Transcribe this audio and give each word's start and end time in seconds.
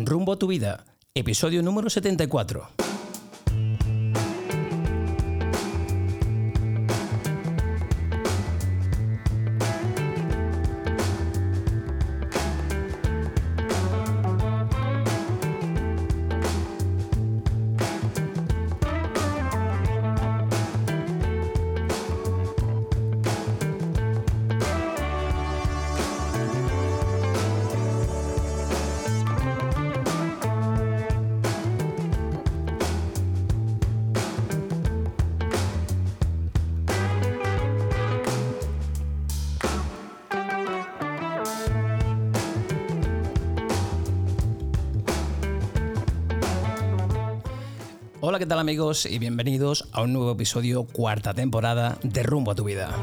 Rumbo 0.00 0.32
a 0.32 0.36
tu 0.36 0.46
vida, 0.46 0.84
episodio 1.12 1.60
número 1.60 1.90
74. 1.90 2.87
Tal 48.48 48.58
amigos? 48.60 49.04
Y 49.04 49.18
bienvenidos 49.18 49.86
a 49.92 50.00
un 50.00 50.14
nuevo 50.14 50.32
episodio, 50.32 50.84
cuarta 50.84 51.34
temporada 51.34 51.98
de 52.02 52.22
Rumbo 52.22 52.52
a 52.52 52.54
tu 52.54 52.64
vida. 52.64 52.96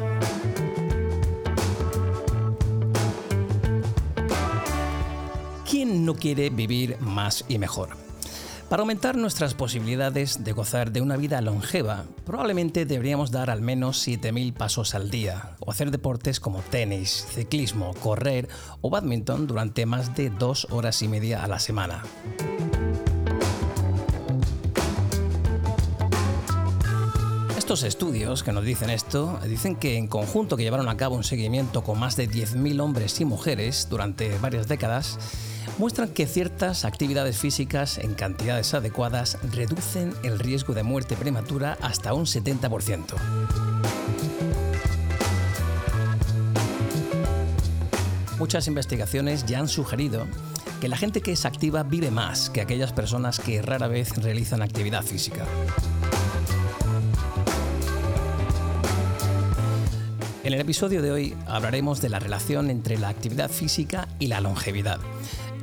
¿Quién 5.69 6.03
no 6.03 6.15
quiere 6.15 6.49
vivir 6.49 6.99
más 6.99 7.45
y 7.47 7.59
mejor? 7.59 7.89
Para 8.69 8.81
aumentar 8.81 9.17
nuestras 9.17 9.53
posibilidades 9.53 10.43
de 10.43 10.51
gozar 10.51 10.91
de 10.91 11.01
una 11.01 11.15
vida 11.15 11.39
longeva, 11.41 12.05
probablemente 12.25 12.87
deberíamos 12.87 13.29
dar 13.29 13.51
al 13.51 13.61
menos 13.61 14.07
7.000 14.07 14.51
pasos 14.51 14.95
al 14.95 15.11
día, 15.11 15.51
o 15.59 15.69
hacer 15.69 15.91
deportes 15.91 16.39
como 16.39 16.61
tenis, 16.61 17.27
ciclismo, 17.29 17.93
correr 18.01 18.49
o 18.81 18.89
badminton 18.89 19.45
durante 19.45 19.85
más 19.85 20.15
de 20.15 20.31
dos 20.31 20.65
horas 20.71 21.03
y 21.03 21.07
media 21.07 21.43
a 21.43 21.47
la 21.47 21.59
semana. 21.59 22.01
Estos 27.75 27.89
estudios 27.89 28.41
que 28.41 28.53
nos 28.53 28.63
dicen 28.63 28.89
esto 28.89 29.37
dicen 29.45 29.75
que 29.75 29.97
en 29.97 30.07
conjunto 30.07 30.55
que 30.55 30.63
llevaron 30.63 30.87
a 30.87 30.95
cabo 30.95 31.17
un 31.17 31.25
seguimiento 31.25 31.83
con 31.83 31.99
más 31.99 32.15
de 32.15 32.29
10.000 32.29 32.79
hombres 32.79 33.19
y 33.19 33.25
mujeres 33.25 33.89
durante 33.89 34.37
varias 34.37 34.69
décadas, 34.69 35.19
muestran 35.77 36.07
que 36.07 36.25
ciertas 36.25 36.85
actividades 36.85 37.37
físicas 37.37 37.97
en 37.97 38.13
cantidades 38.13 38.73
adecuadas 38.73 39.37
reducen 39.51 40.13
el 40.23 40.39
riesgo 40.39 40.73
de 40.73 40.83
muerte 40.83 41.17
prematura 41.17 41.77
hasta 41.81 42.13
un 42.13 42.23
70%. 42.23 43.13
Muchas 48.39 48.67
investigaciones 48.67 49.45
ya 49.45 49.59
han 49.59 49.67
sugerido 49.67 50.27
que 50.79 50.87
la 50.87 50.95
gente 50.95 51.19
que 51.19 51.33
es 51.33 51.43
activa 51.43 51.83
vive 51.83 52.09
más 52.09 52.49
que 52.49 52.61
aquellas 52.61 52.93
personas 52.93 53.41
que 53.41 53.61
rara 53.61 53.89
vez 53.89 54.15
realizan 54.15 54.61
actividad 54.61 55.03
física. 55.03 55.45
En 60.45 60.53
el 60.53 60.61
episodio 60.61 61.01
de 61.01 61.11
hoy 61.11 61.35
hablaremos 61.47 62.01
de 62.01 62.09
la 62.09 62.19
relación 62.19 62.69
entre 62.69 62.99
la 62.99 63.09
actividad 63.09 63.49
física 63.49 64.07
y 64.19 64.27
la 64.27 64.41
longevidad. 64.41 64.99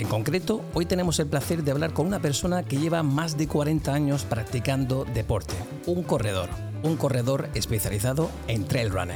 En 0.01 0.09
concreto, 0.09 0.65
hoy 0.75 0.87
tenemos 0.87 1.21
el 1.21 1.29
placer 1.29 1.63
de 1.63 1.71
hablar 1.71 1.93
con 1.93 2.09
una 2.09 2.19
persona 2.19 2.65
que 2.65 2.79
lleva 2.79 3.05
más 3.05 3.39
de 3.39 3.47
40 3.47 3.95
años 3.95 4.25
practicando 4.25 5.05
deporte, 5.05 5.55
un 5.87 6.03
corredor, 6.03 6.49
un 6.83 6.97
corredor 6.97 7.49
especializado 7.55 8.29
en 8.49 8.67
trail 8.67 8.91
running. 8.91 9.15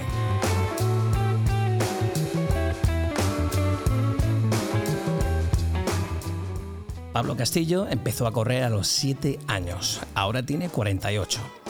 Pablo 7.12 7.36
Castillo 7.36 7.88
empezó 7.88 8.28
a 8.28 8.32
correr 8.32 8.62
a 8.62 8.70
los 8.70 8.86
7 8.86 9.40
años, 9.48 10.00
ahora 10.14 10.46
tiene 10.46 10.68
48. 10.68 11.65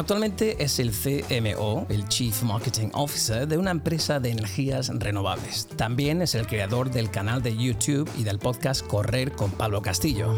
Actualmente 0.00 0.56
es 0.64 0.78
el 0.78 0.92
CMO, 0.92 1.84
el 1.90 2.08
Chief 2.08 2.42
Marketing 2.42 2.88
Officer 2.94 3.46
de 3.46 3.58
una 3.58 3.70
empresa 3.70 4.18
de 4.18 4.30
energías 4.30 4.88
renovables. 4.88 5.68
También 5.76 6.22
es 6.22 6.34
el 6.34 6.46
creador 6.46 6.90
del 6.90 7.10
canal 7.10 7.42
de 7.42 7.54
YouTube 7.54 8.10
y 8.16 8.24
del 8.24 8.38
podcast 8.38 8.80
Correr 8.86 9.32
con 9.32 9.50
Pablo 9.50 9.82
Castillo. 9.82 10.34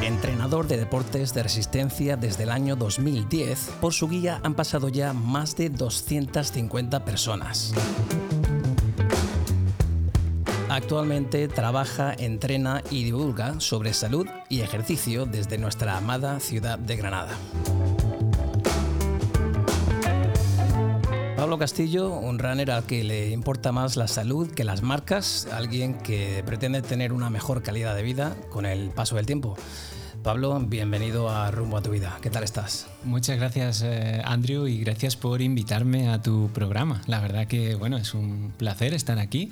Entrenador 0.00 0.68
de 0.68 0.76
deportes 0.76 1.34
de 1.34 1.42
resistencia 1.42 2.16
desde 2.16 2.44
el 2.44 2.50
año 2.50 2.76
2010, 2.76 3.72
por 3.80 3.92
su 3.92 4.06
guía 4.06 4.38
han 4.44 4.54
pasado 4.54 4.88
ya 4.88 5.12
más 5.12 5.56
de 5.56 5.70
250 5.70 7.04
personas. 7.04 7.74
Actualmente 10.76 11.48
trabaja, 11.48 12.12
entrena 12.12 12.82
y 12.90 13.02
divulga 13.02 13.60
sobre 13.60 13.94
salud 13.94 14.26
y 14.50 14.60
ejercicio 14.60 15.24
desde 15.24 15.56
nuestra 15.56 15.96
amada 15.96 16.38
ciudad 16.38 16.78
de 16.78 16.96
Granada. 16.96 17.34
Pablo 21.34 21.56
Castillo, 21.56 22.10
un 22.10 22.38
runner 22.38 22.70
al 22.70 22.84
que 22.84 23.04
le 23.04 23.30
importa 23.30 23.72
más 23.72 23.96
la 23.96 24.06
salud 24.06 24.50
que 24.50 24.64
las 24.64 24.82
marcas, 24.82 25.48
alguien 25.50 25.94
que 25.94 26.42
pretende 26.44 26.82
tener 26.82 27.14
una 27.14 27.30
mejor 27.30 27.62
calidad 27.62 27.96
de 27.96 28.02
vida 28.02 28.36
con 28.50 28.66
el 28.66 28.90
paso 28.90 29.16
del 29.16 29.24
tiempo. 29.24 29.56
Pablo, 30.22 30.60
bienvenido 30.60 31.30
a 31.30 31.50
Rumbo 31.50 31.78
a 31.78 31.82
tu 31.82 31.90
vida. 31.90 32.18
¿Qué 32.20 32.28
tal 32.28 32.44
estás? 32.44 32.86
Muchas 33.02 33.38
gracias, 33.38 33.80
eh, 33.82 34.20
Andrew, 34.24 34.66
y 34.66 34.80
gracias 34.80 35.16
por 35.16 35.40
invitarme 35.40 36.10
a 36.10 36.20
tu 36.20 36.50
programa. 36.52 37.00
La 37.06 37.20
verdad 37.20 37.46
que 37.46 37.76
bueno, 37.76 37.96
es 37.96 38.12
un 38.12 38.52
placer 38.58 38.92
estar 38.92 39.18
aquí 39.18 39.50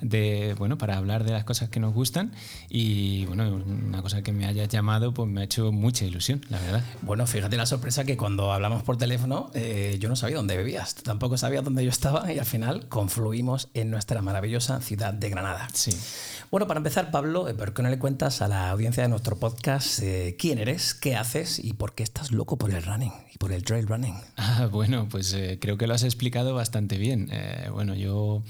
de, 0.00 0.54
bueno, 0.58 0.78
para 0.78 0.96
hablar 0.96 1.24
de 1.24 1.32
las 1.32 1.44
cosas 1.44 1.68
que 1.68 1.80
nos 1.80 1.94
gustan 1.94 2.32
y 2.68 3.24
bueno, 3.26 3.62
una 3.66 4.02
cosa 4.02 4.22
que 4.22 4.32
me 4.32 4.46
hayas 4.46 4.68
llamado 4.68 5.12
pues 5.14 5.28
me 5.28 5.40
ha 5.40 5.44
hecho 5.44 5.72
mucha 5.72 6.04
ilusión, 6.04 6.44
la 6.48 6.58
verdad. 6.60 6.82
Bueno, 7.02 7.26
fíjate 7.26 7.56
la 7.56 7.66
sorpresa 7.66 8.04
que 8.04 8.16
cuando 8.16 8.52
hablamos 8.52 8.82
por 8.82 8.96
teléfono 8.96 9.50
eh, 9.54 9.96
yo 10.00 10.08
no 10.08 10.16
sabía 10.16 10.36
dónde 10.36 10.56
vivías, 10.56 10.94
tampoco 10.96 11.38
sabía 11.38 11.62
dónde 11.62 11.84
yo 11.84 11.90
estaba 11.90 12.32
y 12.32 12.38
al 12.38 12.46
final 12.46 12.88
confluimos 12.88 13.68
en 13.74 13.90
nuestra 13.90 14.22
maravillosa 14.22 14.80
ciudad 14.80 15.14
de 15.14 15.30
Granada. 15.30 15.68
Sí. 15.72 15.96
Bueno, 16.50 16.66
para 16.66 16.78
empezar, 16.78 17.10
Pablo, 17.10 17.48
eh, 17.48 17.54
¿por 17.54 17.74
qué 17.74 17.82
no 17.82 17.90
le 17.90 17.98
cuentas 17.98 18.42
a 18.42 18.48
la 18.48 18.70
audiencia 18.70 19.02
de 19.02 19.08
nuestro 19.08 19.36
podcast 19.36 20.00
eh, 20.00 20.36
quién 20.38 20.58
eres, 20.58 20.94
qué 20.94 21.16
haces 21.16 21.58
y 21.58 21.72
por 21.72 21.94
qué 21.94 22.02
estás 22.02 22.30
loco 22.32 22.56
por 22.56 22.70
el 22.70 22.82
running 22.82 23.12
y 23.34 23.38
por 23.38 23.52
el 23.52 23.64
trail 23.64 23.86
running? 23.86 24.14
Ah, 24.36 24.68
bueno, 24.70 25.08
pues 25.10 25.36
creo 25.60 25.76
que 25.76 25.86
lo 25.86 25.94
has 25.94 26.04
explicado 26.04 26.54
bastante 26.54 26.98
bien. 26.98 27.30
bueno, 27.72 27.94
yo 27.94 28.42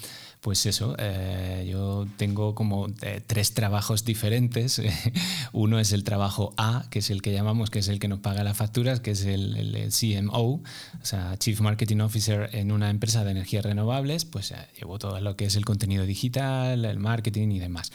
pues 0.46 0.64
eso, 0.64 0.94
eh, 1.00 1.66
yo 1.68 2.06
tengo 2.18 2.54
como 2.54 2.86
eh, 3.02 3.20
tres 3.26 3.52
trabajos 3.52 4.04
diferentes. 4.04 4.80
Uno 5.52 5.80
es 5.80 5.90
el 5.90 6.04
trabajo 6.04 6.54
A, 6.56 6.84
que 6.88 7.00
es 7.00 7.10
el 7.10 7.20
que 7.20 7.32
llamamos, 7.32 7.68
que 7.68 7.80
es 7.80 7.88
el 7.88 7.98
que 7.98 8.06
nos 8.06 8.20
paga 8.20 8.44
las 8.44 8.56
facturas, 8.56 9.00
que 9.00 9.10
es 9.10 9.24
el, 9.24 9.88
CMO, 9.90 10.44
o 10.44 10.62
sea, 11.02 11.36
Chief 11.36 11.60
Marketing 11.60 11.98
Officer 11.98 12.48
en 12.52 12.70
una 12.70 12.90
empresa 12.90 13.24
de 13.24 13.32
energías 13.32 13.64
renovables, 13.64 14.24
pues 14.24 14.52
eh, 14.52 14.54
llevo 14.78 15.00
todo 15.00 15.20
lo 15.20 15.34
que 15.34 15.46
es 15.46 15.56
el 15.56 15.64
contenido 15.64 16.06
digital, 16.06 16.84
el 16.84 17.00
marketing 17.00 17.48
y 17.48 17.58
demás. 17.58 17.90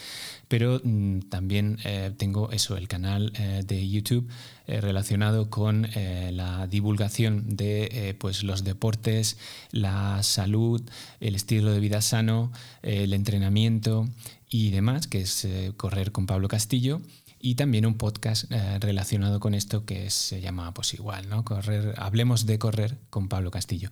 Pero 0.50 0.82
mm, 0.84 1.20
también 1.30 1.78
tengo 2.18 2.52
eso, 2.52 2.76
el 2.76 2.90
canal 2.90 3.32
de 3.66 3.90
YouTube 3.90 4.28
relacionado 4.68 5.50
con 5.50 5.88
la 5.96 6.68
divulgación 6.68 7.56
de 7.56 8.16
pues 8.20 8.44
los 8.44 8.66
deportes, 8.66 9.38
la 9.72 10.22
salud, 10.24 10.82
el 11.22 11.36
estilo 11.36 11.72
de 11.72 11.80
vida 11.80 12.02
sano 12.02 12.41
el 12.82 13.14
entrenamiento 13.14 14.08
y 14.50 14.72
demás, 14.72 15.08
que 15.08 15.22
es 15.22 15.46
eh, 15.46 15.74
Correr 15.78 16.12
con 16.12 16.26
Pablo 16.26 16.48
Castillo. 16.48 17.02
Y 17.44 17.56
también 17.56 17.88
un 17.88 17.96
podcast 17.96 18.52
eh, 18.52 18.78
relacionado 18.80 19.40
con 19.40 19.56
esto 19.56 19.84
que 19.84 20.12
se 20.12 20.42
llama 20.42 20.76
pues 20.76 20.94
igual, 20.94 21.28
¿no? 21.28 21.44
Correr, 21.44 21.96
hablemos 21.98 22.46
de 22.46 22.60
correr 22.60 22.98
con 23.10 23.30
Pablo 23.30 23.50
Castillo. 23.50 23.90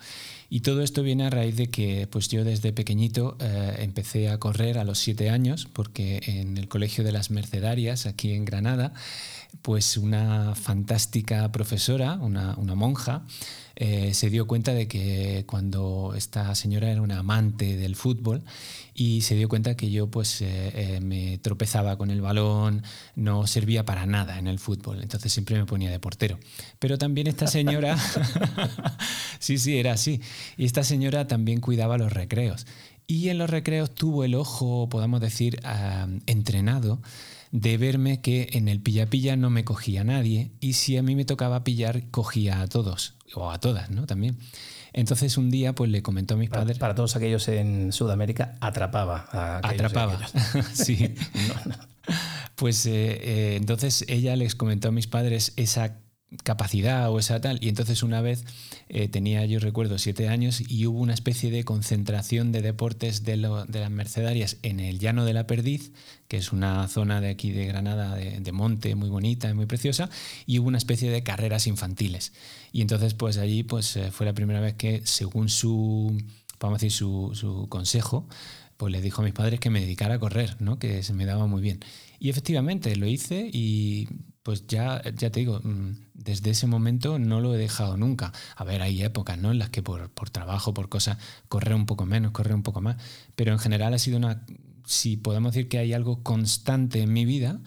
Y 0.51 0.59
todo 0.59 0.83
esto 0.83 1.01
viene 1.01 1.25
a 1.25 1.31
raíz 1.31 1.55
de 1.55 1.71
que 1.71 2.07
pues 2.11 2.27
yo 2.27 2.43
desde 2.43 2.73
pequeñito 2.73 3.37
eh, 3.39 3.77
empecé 3.79 4.29
a 4.29 4.37
correr 4.37 4.77
a 4.77 4.83
los 4.83 4.99
siete 4.99 5.31
años, 5.31 5.67
porque 5.73 6.21
en 6.27 6.57
el 6.57 6.67
Colegio 6.67 7.03
de 7.03 7.11
las 7.11 7.31
Mercedarias, 7.31 8.05
aquí 8.05 8.33
en 8.33 8.45
Granada, 8.45 8.93
pues 9.61 9.97
una 9.97 10.55
fantástica 10.55 11.51
profesora, 11.51 12.15
una, 12.21 12.55
monja, 12.75 13.25
eh, 13.75 14.13
se 14.13 14.29
dio 14.29 14.47
cuenta 14.47 14.73
de 14.73 14.87
que 14.87 15.43
cuando 15.47 16.13
esta 16.15 16.53
señora 16.55 16.89
era 16.91 17.01
una 17.01 17.19
amante 17.19 17.77
del 17.77 17.95
fútbol 17.95 18.43
y 18.93 19.21
se 19.21 19.35
dio 19.35 19.49
cuenta 19.49 19.75
que 19.75 19.91
yo 19.91 20.07
pues 20.07 20.41
eh, 20.41 20.71
eh, 20.73 20.99
me 21.01 21.37
tropezaba 21.39 21.97
con 21.97 22.09
el 22.09 22.21
balón, 22.21 22.83
no 23.15 23.47
servía 23.47 23.85
para 23.85 24.05
nada 24.05 24.39
en 24.39 24.47
el 24.47 24.59
fútbol, 24.59 25.01
entonces 25.01 25.31
siempre 25.31 25.57
me 25.57 25.65
ponía 25.65 25.91
de 25.91 25.99
portero. 25.99 26.39
Pero 26.79 26.97
también 26.97 27.27
esta 27.27 27.47
señora, 27.47 27.97
sí, 29.39 29.57
sí, 29.57 29.77
era 29.77 29.93
así, 29.93 30.21
y 30.57 30.65
esta 30.65 30.83
señora 30.83 31.27
también 31.27 31.59
cuidaba 31.59 31.97
los 31.97 32.13
recreos. 32.13 32.65
Y 33.07 33.29
en 33.29 33.39
los 33.39 33.49
recreos 33.49 33.95
tuvo 33.95 34.23
el 34.23 34.35
ojo, 34.35 34.87
podamos 34.87 35.19
decir, 35.19 35.59
ah, 35.63 36.07
entrenado 36.27 37.01
de 37.51 37.77
verme 37.77 38.21
que 38.21 38.49
en 38.53 38.67
el 38.67 38.79
pilla-pilla 38.79 39.35
no 39.35 39.49
me 39.49 39.63
cogía 39.63 40.03
nadie 40.03 40.51
y 40.59 40.73
si 40.73 40.97
a 40.97 41.03
mí 41.03 41.15
me 41.15 41.25
tocaba 41.25 41.63
pillar, 41.63 42.09
cogía 42.11 42.61
a 42.61 42.67
todos 42.67 43.15
o 43.33 43.51
a 43.51 43.59
todas, 43.59 43.89
¿no? 43.89 44.05
También. 44.05 44.37
Entonces 44.93 45.37
un 45.37 45.49
día 45.49 45.73
pues 45.73 45.89
le 45.89 46.01
comentó 46.01 46.35
a 46.35 46.37
mis 46.37 46.49
padres... 46.49 46.77
Para 46.77 46.95
todos 46.95 47.15
aquellos 47.15 47.47
en 47.47 47.91
Sudamérica, 47.91 48.55
atrapaba 48.59 49.27
a 49.31 49.57
Atrapaba, 49.57 50.19
sí. 50.73 51.15
Pues 52.55 52.85
eh, 52.87 52.91
eh, 52.91 53.55
entonces 53.55 54.03
ella 54.09 54.35
les 54.35 54.53
comentó 54.53 54.89
a 54.89 54.91
mis 54.91 55.07
padres 55.07 55.53
esa 55.55 55.99
capacidad 56.43 57.09
o 57.11 57.19
esa 57.19 57.41
tal. 57.41 57.57
Y 57.61 57.69
entonces 57.69 58.03
una 58.03 58.21
vez 58.21 58.45
eh, 58.87 59.07
tenía, 59.07 59.45
yo 59.45 59.59
recuerdo, 59.59 59.97
siete 59.97 60.27
años 60.27 60.61
y 60.67 60.85
hubo 60.85 60.99
una 60.99 61.13
especie 61.13 61.51
de 61.51 61.63
concentración 61.63 62.51
de 62.51 62.61
deportes 62.61 63.23
de, 63.23 63.37
las 63.37 63.91
mercedarias 63.91 64.57
en 64.61 64.79
el 64.79 64.99
Llano 64.99 65.25
de 65.25 65.33
la 65.33 65.47
Perdiz, 65.47 65.91
que 66.27 66.37
es 66.37 66.51
una 66.51 66.87
zona 66.87 67.21
de 67.21 67.29
aquí 67.29 67.51
de 67.51 67.65
Granada 67.65 68.15
de, 68.15 68.51
monte 68.51 68.95
muy 68.95 69.09
bonita 69.09 69.49
y 69.49 69.53
muy 69.53 69.65
preciosa, 69.65 70.09
y 70.45 70.59
hubo 70.59 70.67
una 70.67 70.77
especie 70.77 71.09
de 71.09 71.23
carreras 71.23 71.67
infantiles. 71.67 72.33
Y 72.71 72.81
entonces 72.81 73.13
pues 73.13 73.37
allí 73.37 73.63
pues 73.63 73.95
eh, 73.95 74.11
fue 74.11 74.25
la 74.25 74.33
primera 74.33 74.59
vez 74.59 74.75
que 74.75 75.01
según 75.05 75.49
su, 75.49 76.15
vamos 76.59 76.75
a 76.75 76.77
decir, 76.77 76.91
su, 76.91 77.31
su 77.33 77.67
consejo, 77.69 78.27
pues 78.77 78.93
le 78.93 79.01
dijo 79.01 79.21
a 79.21 79.25
mis 79.25 79.33
padres 79.33 79.59
que 79.59 79.69
me 79.69 79.81
dedicara 79.81 80.15
a 80.15 80.19
correr, 80.19 80.55
¿no? 80.59 80.79
que 80.79 81.03
se 81.03 81.13
me 81.13 81.25
daba 81.25 81.47
muy 81.47 81.61
bien. 81.61 81.79
Y 82.17 82.29
efectivamente 82.29 82.95
lo 82.95 83.07
hice 83.07 83.49
y 83.51 84.07
pues 84.41 84.67
ya, 84.67 85.01
ya 85.15 85.29
te 85.29 85.41
digo, 85.41 85.59
mm, 85.61 86.08
desde 86.23 86.51
ese 86.51 86.67
momento 86.67 87.19
no 87.19 87.39
lo 87.41 87.55
he 87.55 87.57
dejado 87.57 87.97
nunca. 87.97 88.33
A 88.55 88.63
ver, 88.63 88.81
hay 88.81 89.01
épocas 89.03 89.37
¿no? 89.37 89.51
en 89.51 89.59
las 89.59 89.69
que 89.69 89.81
por, 89.81 90.09
trabajo, 90.29 90.73
por 90.73 90.89
cosas, 90.89 91.17
correr 91.47 91.73
un 91.73 91.85
poco 91.85 92.05
menos, 92.05 92.31
correr 92.31 92.53
un 92.53 92.63
poco 92.63 92.81
más, 92.81 92.97
pero 93.35 93.51
en 93.51 93.59
general 93.59 93.93
ha 93.93 93.99
sido 93.99 94.17
una, 94.17 94.45
si 94.85 95.17
podemos 95.17 95.53
decir 95.53 95.69
que 95.69 95.77
hay 95.77 95.93
algo 95.93 96.23
constante 96.23 97.01
en 97.01 97.13
mi 97.13 97.25
vida, 97.25 97.59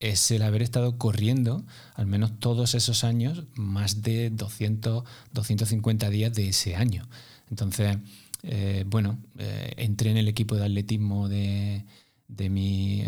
es 0.00 0.30
el 0.30 0.42
haber 0.42 0.62
estado 0.62 0.96
corriendo 0.96 1.64
al 1.94 2.06
menos 2.06 2.38
todos 2.38 2.74
esos 2.74 3.04
años, 3.04 3.44
más 3.54 4.02
de 4.02 4.30
200, 4.30 5.04
250 5.32 6.10
días 6.10 6.34
de 6.34 6.48
ese 6.48 6.74
año. 6.74 7.06
Entonces, 7.50 7.98
eh, 8.42 8.84
bueno, 8.86 9.18
eh, 9.38 9.72
entré 9.76 10.10
en 10.10 10.16
el 10.16 10.28
equipo 10.28 10.56
de 10.56 10.64
atletismo 10.64 11.28
de, 11.28 11.84
de 12.28 12.48
mi 12.48 13.04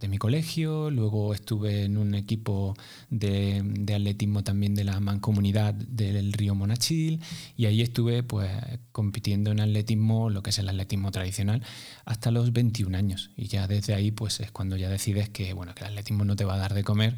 de 0.00 0.08
mi 0.08 0.18
colegio, 0.18 0.90
luego 0.90 1.34
estuve 1.34 1.84
en 1.84 1.98
un 1.98 2.14
equipo 2.14 2.74
de, 3.10 3.62
atletismo 3.94 4.42
también 4.42 4.74
de 4.74 4.84
la 4.84 4.98
mancomunidad 4.98 5.74
del 5.74 6.32
río 6.32 6.54
Monachil 6.54 7.20
y 7.56 7.66
ahí 7.66 7.82
estuve 7.82 8.22
pues 8.22 8.50
compitiendo 8.92 9.52
en 9.52 9.60
atletismo, 9.60 10.30
lo 10.30 10.42
que 10.42 10.50
es 10.50 10.58
el 10.58 10.68
atletismo 10.68 11.10
tradicional, 11.10 11.62
hasta 12.04 12.30
los 12.30 12.52
21 12.52 12.96
años 12.96 13.30
y 13.36 13.46
ya 13.46 13.68
desde 13.68 13.94
ahí 13.94 14.10
pues 14.10 14.40
es 14.40 14.50
cuando 14.50 14.76
ya 14.76 14.88
decides 14.88 15.28
que 15.28 15.52
bueno, 15.52 15.74
que 15.74 15.84
el 15.84 15.90
atletismo 15.90 16.24
no 16.24 16.34
te 16.34 16.44
va 16.44 16.54
a 16.54 16.58
dar 16.58 16.74
de 16.74 16.82
comer 16.82 17.16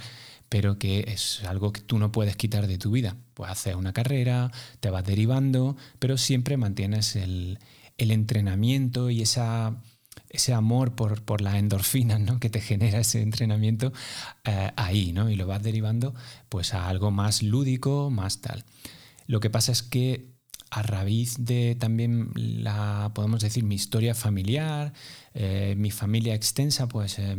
pero 0.49 0.79
que 0.79 1.07
es 1.09 1.43
algo 1.45 1.73
que 1.73 1.81
tú 1.81 1.99
no 1.99 2.13
puedes 2.13 2.37
quitar 2.37 2.67
de 2.67 2.77
tu 2.77 2.91
vida. 2.91 3.17
Pues 3.33 3.51
haces 3.51 3.75
una 3.75 3.95
carrera, 3.95 4.51
te 4.81 4.91
vas 4.91 5.03
derivando, 5.03 5.79
pero 5.99 6.19
siempre 6.19 6.59
mantienes 6.59 7.17
el, 7.17 7.59
el 7.97 8.11
entrenamiento 8.11 9.09
y 9.09 9.23
esa 9.23 9.83
ese 10.33 10.53
amor 10.55 10.95
por, 10.95 11.23
por 11.23 11.41
las 11.41 11.57
endorfinas 11.57 12.21
¿no? 12.21 12.41
que 12.41 12.51
te 12.51 12.61
genera 12.61 12.99
ese 12.99 13.23
entrenamiento 13.23 13.93
eh, 14.45 14.71
ahí, 14.77 15.13
¿no? 15.13 15.31
Y 15.31 15.37
lo 15.37 15.47
vas 15.47 15.63
derivando 15.63 16.15
pues 16.49 16.75
a 16.75 16.89
algo 16.89 17.11
más 17.11 17.43
lúdico, 17.43 18.11
más 18.11 18.41
tal. 18.41 18.65
Lo 19.27 19.41
que 19.41 19.51
pasa 19.51 19.73
es 19.73 19.83
que 19.83 20.33
a 20.71 20.83
raíz 20.83 21.37
de 21.39 21.77
también 21.79 22.31
la, 22.35 23.13
podemos 23.15 23.43
decir, 23.43 23.63
mi 23.63 23.75
historia 23.75 24.15
familiar, 24.15 24.95
eh, 25.35 25.75
mi 25.77 25.91
familia 25.91 26.35
extensa, 26.35 26.89
pues 26.89 27.19
eh, 27.19 27.37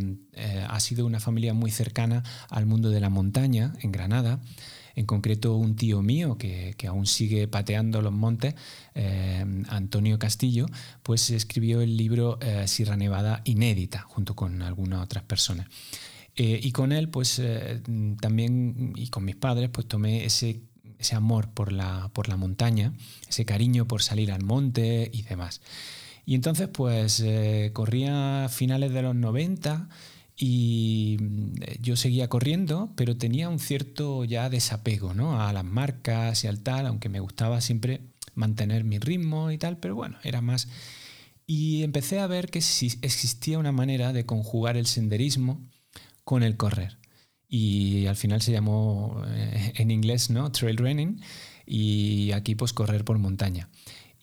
ha 0.70 0.80
sido 0.80 1.08
una 1.08 1.20
familia 1.20 1.56
muy 1.56 1.72
cercana 1.72 2.22
al 2.50 2.68
mundo 2.68 2.92
de 2.92 3.00
la 3.00 3.10
montaña 3.10 3.74
en 3.82 3.92
Granada. 3.92 4.40
En 4.96 5.06
concreto, 5.06 5.56
un 5.56 5.76
tío 5.76 6.02
mío 6.02 6.38
que, 6.38 6.76
aún 6.88 7.08
sigue 7.08 7.48
pateando 7.48 8.02
los 8.02 8.14
montes, 8.14 8.56
eh, 8.94 9.44
Antonio 9.70 10.20
Castillo, 10.20 10.68
pues 11.02 11.30
escribió 11.32 11.82
el 11.82 11.98
libro 11.98 12.38
eh, 12.42 12.68
Sierra 12.68 12.96
Nevada 12.96 13.42
Inédita, 13.46 14.02
junto 14.02 14.36
con 14.36 14.62
algunas 14.62 15.04
otras 15.04 15.24
personas. 15.24 15.68
Eh, 16.36 16.60
y 16.62 16.72
con 16.72 16.92
él, 16.92 17.10
pues 17.10 17.42
también, 18.22 18.94
y 18.96 19.08
con 19.08 19.26
mis 19.26 19.36
padres, 19.36 19.70
pues 19.70 19.88
tomé 19.88 20.26
ese, 20.26 20.62
ese 21.00 21.16
amor 21.16 21.50
por 21.50 21.72
la, 21.72 22.10
por 22.14 22.28
la 22.28 22.38
montaña, 22.38 22.94
ese 23.28 23.46
cariño 23.46 23.88
por 23.88 24.04
salir 24.04 24.32
al 24.32 24.44
monte 24.44 25.10
y 25.12 25.24
demás. 25.24 25.62
Y 26.26 26.36
entonces, 26.36 26.70
pues 26.70 27.24
corría 27.74 28.46
a 28.46 28.50
finales 28.50 28.94
de 28.94 29.02
los 29.02 29.16
90 29.16 29.90
y 30.36 31.18
mm, 31.20 31.54
yo 31.82 31.96
seguía 31.96 32.28
corriendo, 32.28 32.92
pero 32.96 33.18
tenía 33.18 33.50
un 33.50 33.60
cierto 33.60 34.26
ya 34.26 34.50
desapego 34.50 35.14
¿no? 35.14 35.42
a 35.42 35.54
las 35.54 35.66
marcas 35.66 36.44
y 36.44 36.48
al 36.48 36.60
tal, 36.62 36.88
aunque 36.88 37.10
me 37.10 37.20
gustaba 37.20 37.62
siempre 37.62 38.02
mantener 38.36 38.84
mi 38.84 39.00
ritmo 39.00 39.52
y 39.52 39.58
tal, 39.58 39.78
pero 39.78 39.96
bueno, 39.96 40.18
era 40.24 40.42
más... 40.42 40.68
Y 41.46 41.84
empecé 41.84 42.20
a 42.20 42.28
ver 42.28 42.50
que 42.50 42.60
existía 42.60 43.60
una 43.60 43.74
manera 43.74 44.14
de 44.14 44.26
conjugar 44.26 44.78
el 44.78 44.86
senderismo 44.86 45.62
con 46.24 46.42
el 46.42 46.56
correr. 46.56 46.98
Y 47.50 48.06
al 48.08 48.16
final 48.16 48.42
se 48.42 48.54
llamó 48.54 49.22
eh, 49.28 49.74
en 49.76 49.92
inglés, 49.92 50.30
¿no? 50.30 50.52
Trail 50.54 50.78
running 50.78 51.22
y 51.66 52.32
aquí 52.32 52.56
pues 52.56 52.72
correr 52.72 53.04
por 53.04 53.20
montaña. 53.20 53.70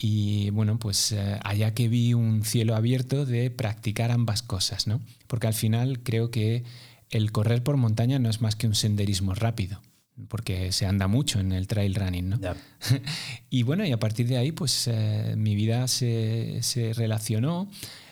Y 0.02 0.48
bueno, 0.48 0.78
pues 0.78 1.12
eh, 1.12 1.38
allá 1.44 1.74
que 1.74 1.88
vi 1.88 2.14
un 2.14 2.42
cielo 2.42 2.74
abierto 2.74 3.26
de 3.26 3.50
practicar 3.50 4.10
ambas 4.10 4.42
cosas, 4.42 4.86
¿no? 4.86 5.02
Porque 5.26 5.46
al 5.46 5.52
final 5.52 6.00
creo 6.02 6.30
que 6.30 6.64
el 7.10 7.32
correr 7.32 7.62
por 7.62 7.76
montaña 7.76 8.18
no 8.18 8.30
es 8.30 8.40
más 8.40 8.56
que 8.56 8.66
un 8.66 8.74
senderismo 8.74 9.34
rápido, 9.34 9.82
porque 10.28 10.72
se 10.72 10.86
anda 10.86 11.06
mucho 11.06 11.40
en 11.40 11.52
el 11.52 11.66
trail 11.66 11.94
running, 11.94 12.28
¿no? 12.30 12.40
y 13.50 13.62
bueno, 13.62 13.84
y 13.84 13.92
a 13.92 13.98
partir 13.98 14.26
de 14.26 14.36
ahí, 14.36 14.52
pues 14.52 14.88
eh, 14.88 15.34
mi 15.36 15.54
vida 15.54 15.88
se, 15.88 16.62
se 16.62 16.92
relacionó 16.92 17.68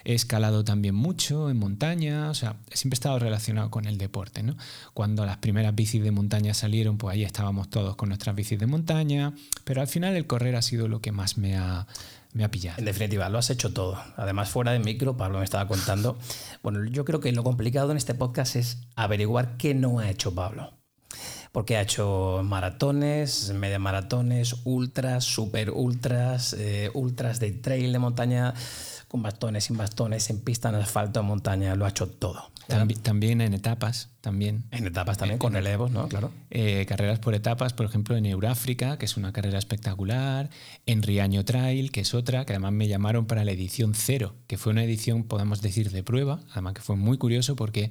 He 0.09 0.15
escalado 0.15 0.65
también 0.65 0.95
mucho 0.95 1.51
en 1.51 1.59
montaña, 1.59 2.31
o 2.31 2.35
sea, 2.35 2.57
siempre 2.73 2.95
he 2.95 2.99
estado 2.99 3.19
relacionado 3.19 3.71
con 3.71 3.85
el 3.85 3.99
deporte, 3.99 4.43
¿no? 4.43 4.57
Cuando 4.95 5.27
las 5.27 5.37
primeras 5.37 5.75
bicis 5.75 6.03
de 6.03 6.11
montaña 6.11 6.55
salieron, 6.55 6.97
pues 6.97 7.13
ahí 7.13 7.25
estábamos 7.25 7.69
todos 7.69 7.95
con 7.95 8.09
nuestras 8.09 8.35
bicis 8.35 8.59
de 8.59 8.67
montaña, 8.67 9.35
pero 9.65 9.83
al 9.83 9.87
final 9.87 10.17
el 10.17 10.27
correr 10.27 10.57
ha 10.57 10.63
sido 10.63 10.89
lo 10.89 11.03
que 11.03 11.13
más 11.13 11.37
me 11.37 11.59
ha, 11.59 11.87
me 12.33 12.43
ha 12.43 12.51
pillado. 12.51 12.79
En 12.79 12.87
definitiva, 12.87 13.29
lo 13.29 13.37
has 13.37 13.51
hecho 13.51 13.75
todo. 13.75 13.99
Además, 14.17 14.49
fuera 14.49 14.73
de 14.73 14.79
micro, 14.79 15.19
Pablo 15.19 15.41
me 15.41 15.45
estaba 15.45 15.69
contando. 15.69 16.17
Bueno, 16.63 16.83
yo 16.87 17.05
creo 17.05 17.21
que 17.21 17.31
lo 17.33 17.45
complicado 17.45 17.91
en 17.91 17.99
este 17.99 18.15
podcast 18.15 18.57
es 18.57 18.79
averiguar 18.97 19.59
qué 19.59 19.75
no 19.75 19.99
ha 19.99 20.09
hecho 20.09 20.35
Pablo. 20.35 20.78
Porque 21.53 21.77
ha 21.77 21.83
hecho 21.83 22.43
maratones, 22.45 23.53
media 23.55 23.79
maratones, 23.79 24.57
ultras, 24.65 25.25
super 25.25 25.71
ultras, 25.71 26.55
eh, 26.55 26.91
ultras 26.95 27.41
de 27.41 27.53
trail 27.53 27.93
de 27.93 27.99
montaña 27.99 28.55
con 29.09 29.23
bastones, 29.23 29.65
sin 29.65 29.77
bastones, 29.77 30.29
en 30.29 30.41
pista, 30.41 30.69
en 30.69 30.77
asfalto, 30.77 31.21
en 31.21 31.27
montaña, 31.27 31.75
lo 31.75 31.87
ha 31.87 31.89
hecho 31.89 32.09
todo. 32.09 32.51
También, 33.03 33.41
en 33.41 33.55
etapas, 33.55 34.11
también. 34.21 34.65
En 34.71 34.87
etapas 34.87 35.17
también, 35.17 35.39
con 35.39 35.55
relevos, 35.55 35.91
¿no? 35.91 36.07
Claro. 36.09 36.31
Eh, 36.51 36.85
carreras 36.87 37.19
por 37.19 37.35
etapas, 37.35 37.73
por 37.73 37.87
ejemplo, 37.87 38.15
en 38.15 38.27
Euráfrica, 38.27 38.99
que 38.99 39.07
es 39.07 39.17
una 39.17 39.33
carrera 39.33 39.59
espectacular, 39.59 40.51
en 40.85 41.03
Riaño 41.03 41.47
Trail, 41.47 41.91
que 41.91 42.01
es 42.01 42.13
otra, 42.13 42.45
que 42.45 42.53
además 42.53 42.73
me 42.73 42.87
llamaron 42.87 43.25
para 43.25 43.45
la 43.47 43.53
edición 43.53 43.95
cero, 43.95 44.35
que 44.47 44.59
fue 44.59 44.73
una 44.73 44.85
edición, 44.85 45.25
podemos 45.25 45.63
decir, 45.63 45.91
de 45.91 46.03
prueba, 46.03 46.41
además 46.53 46.75
que 46.75 46.83
fue 46.83 46.97
muy 46.97 47.17
curioso 47.17 47.57
porque 47.57 47.91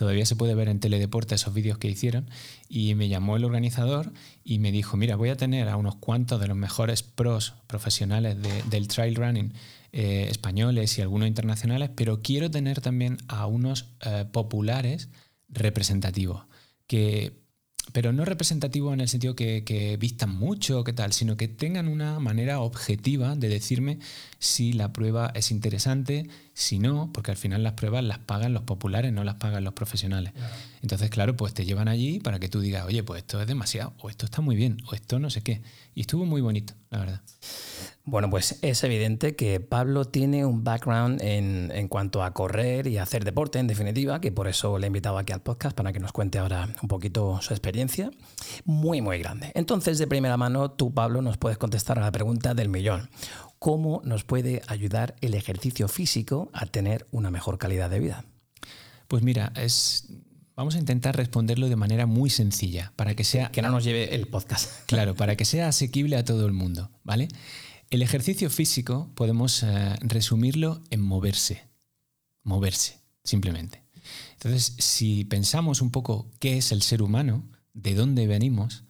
todavía 0.00 0.24
se 0.24 0.34
puede 0.34 0.54
ver 0.54 0.70
en 0.70 0.80
Teledeporte 0.80 1.34
esos 1.34 1.52
vídeos 1.52 1.76
que 1.76 1.86
hicieron, 1.86 2.30
y 2.70 2.94
me 2.94 3.10
llamó 3.10 3.36
el 3.36 3.44
organizador 3.44 4.14
y 4.42 4.58
me 4.58 4.72
dijo, 4.72 4.96
mira, 4.96 5.14
voy 5.14 5.28
a 5.28 5.36
tener 5.36 5.68
a 5.68 5.76
unos 5.76 5.96
cuantos 5.96 6.40
de 6.40 6.48
los 6.48 6.56
mejores 6.56 7.02
pros 7.02 7.52
profesionales 7.66 8.38
del 8.70 8.88
trail 8.88 9.14
running 9.14 9.52
eh, 9.92 10.28
españoles 10.30 10.96
y 10.96 11.02
algunos 11.02 11.28
internacionales, 11.28 11.90
pero 11.94 12.22
quiero 12.22 12.50
tener 12.50 12.80
también 12.80 13.18
a 13.28 13.44
unos 13.44 13.90
eh, 14.00 14.24
populares 14.32 15.10
representativos, 15.50 16.44
que 16.86 17.34
pero 17.92 18.12
no 18.12 18.24
representativo 18.24 18.92
en 18.92 19.00
el 19.00 19.08
sentido 19.08 19.34
que, 19.34 19.64
que 19.64 19.96
vistan 19.96 20.30
mucho 20.30 20.80
o 20.80 20.84
qué 20.84 20.92
tal, 20.92 21.12
sino 21.12 21.36
que 21.36 21.48
tengan 21.48 21.88
una 21.88 22.18
manera 22.20 22.60
objetiva 22.60 23.34
de 23.34 23.48
decirme 23.48 23.98
si 24.38 24.72
la 24.72 24.92
prueba 24.92 25.32
es 25.34 25.50
interesante, 25.50 26.28
si 26.54 26.78
no, 26.78 27.10
porque 27.12 27.30
al 27.30 27.36
final 27.36 27.62
las 27.62 27.72
pruebas 27.72 28.04
las 28.04 28.18
pagan 28.18 28.52
los 28.52 28.62
populares, 28.62 29.12
no 29.12 29.24
las 29.24 29.36
pagan 29.36 29.64
los 29.64 29.74
profesionales. 29.74 30.32
Entonces, 30.82 31.10
claro, 31.10 31.36
pues 31.36 31.52
te 31.54 31.64
llevan 31.64 31.88
allí 31.88 32.20
para 32.20 32.38
que 32.38 32.48
tú 32.48 32.60
digas, 32.60 32.86
oye, 32.86 33.02
pues 33.02 33.22
esto 33.22 33.40
es 33.40 33.46
demasiado, 33.46 33.94
o 33.98 34.08
esto 34.08 34.24
está 34.24 34.40
muy 34.40 34.56
bien, 34.56 34.78
o 34.86 34.94
esto 34.94 35.18
no 35.18 35.30
sé 35.30 35.42
qué. 35.42 35.62
Y 35.94 36.02
estuvo 36.02 36.24
muy 36.24 36.40
bonito, 36.40 36.74
la 36.90 36.98
verdad. 36.98 37.22
Bueno, 38.10 38.28
pues 38.28 38.58
es 38.62 38.82
evidente 38.82 39.36
que 39.36 39.60
Pablo 39.60 40.04
tiene 40.04 40.44
un 40.44 40.64
background 40.64 41.22
en, 41.22 41.70
en, 41.72 41.86
cuanto 41.86 42.24
a 42.24 42.34
correr 42.34 42.88
y 42.88 42.98
hacer 42.98 43.24
deporte, 43.24 43.60
en 43.60 43.68
definitiva, 43.68 44.20
que 44.20 44.32
por 44.32 44.48
eso 44.48 44.78
le 44.78 44.86
he 44.86 44.88
invitado 44.88 45.16
aquí 45.16 45.32
al 45.32 45.42
podcast 45.42 45.76
para 45.76 45.92
que 45.92 46.00
nos 46.00 46.10
cuente 46.10 46.40
ahora 46.40 46.74
un 46.82 46.88
poquito 46.88 47.40
su 47.40 47.54
experiencia. 47.54 48.10
Muy, 48.64 49.00
muy 49.00 49.20
grande. 49.20 49.52
Entonces, 49.54 49.98
de 49.98 50.08
primera 50.08 50.36
mano, 50.36 50.72
tú, 50.72 50.92
Pablo, 50.92 51.22
nos 51.22 51.36
puedes 51.36 51.56
contestar 51.56 52.00
a 52.00 52.02
la 52.02 52.10
pregunta 52.10 52.52
del 52.52 52.68
millón. 52.68 53.10
¿Cómo 53.60 54.02
nos 54.04 54.24
puede 54.24 54.62
ayudar 54.66 55.14
el 55.20 55.34
ejercicio 55.34 55.86
físico 55.86 56.50
a 56.52 56.66
tener 56.66 57.06
una 57.12 57.30
mejor 57.30 57.58
calidad 57.58 57.90
de 57.90 58.00
vida? 58.00 58.24
Pues 59.06 59.22
mira, 59.22 59.52
es 59.54 60.08
Vamos 60.56 60.74
a 60.74 60.78
intentar 60.78 61.16
responderlo 61.16 61.70
de 61.70 61.76
manera 61.76 62.04
muy 62.04 62.28
sencilla, 62.28 62.92
para 62.96 63.14
que 63.14 63.24
sea... 63.24 63.50
Que 63.50 63.62
no 63.62 63.70
nos 63.70 63.82
lleve 63.82 64.14
el 64.14 64.26
podcast. 64.26 64.84
Claro, 64.86 65.14
para 65.14 65.34
que 65.34 65.46
sea 65.46 65.68
asequible 65.68 66.16
a 66.16 66.24
todo 66.24 66.44
el 66.44 66.52
mundo, 66.52 66.90
¿vale? 67.02 67.28
El 67.90 68.02
ejercicio 68.02 68.50
físico 68.50 69.10
podemos 69.16 69.64
eh, 69.64 69.96
resumirlo 70.00 70.80
en 70.90 71.00
moverse. 71.00 71.64
Moverse, 72.44 73.00
simplemente. 73.24 73.82
Entonces, 74.34 74.76
si 74.78 75.24
pensamos 75.24 75.82
un 75.82 75.90
poco 75.90 76.30
qué 76.38 76.56
es 76.56 76.70
el 76.70 76.82
ser 76.82 77.02
humano, 77.02 77.42
de 77.74 77.96
dónde 77.96 78.28
venimos, 78.28 78.84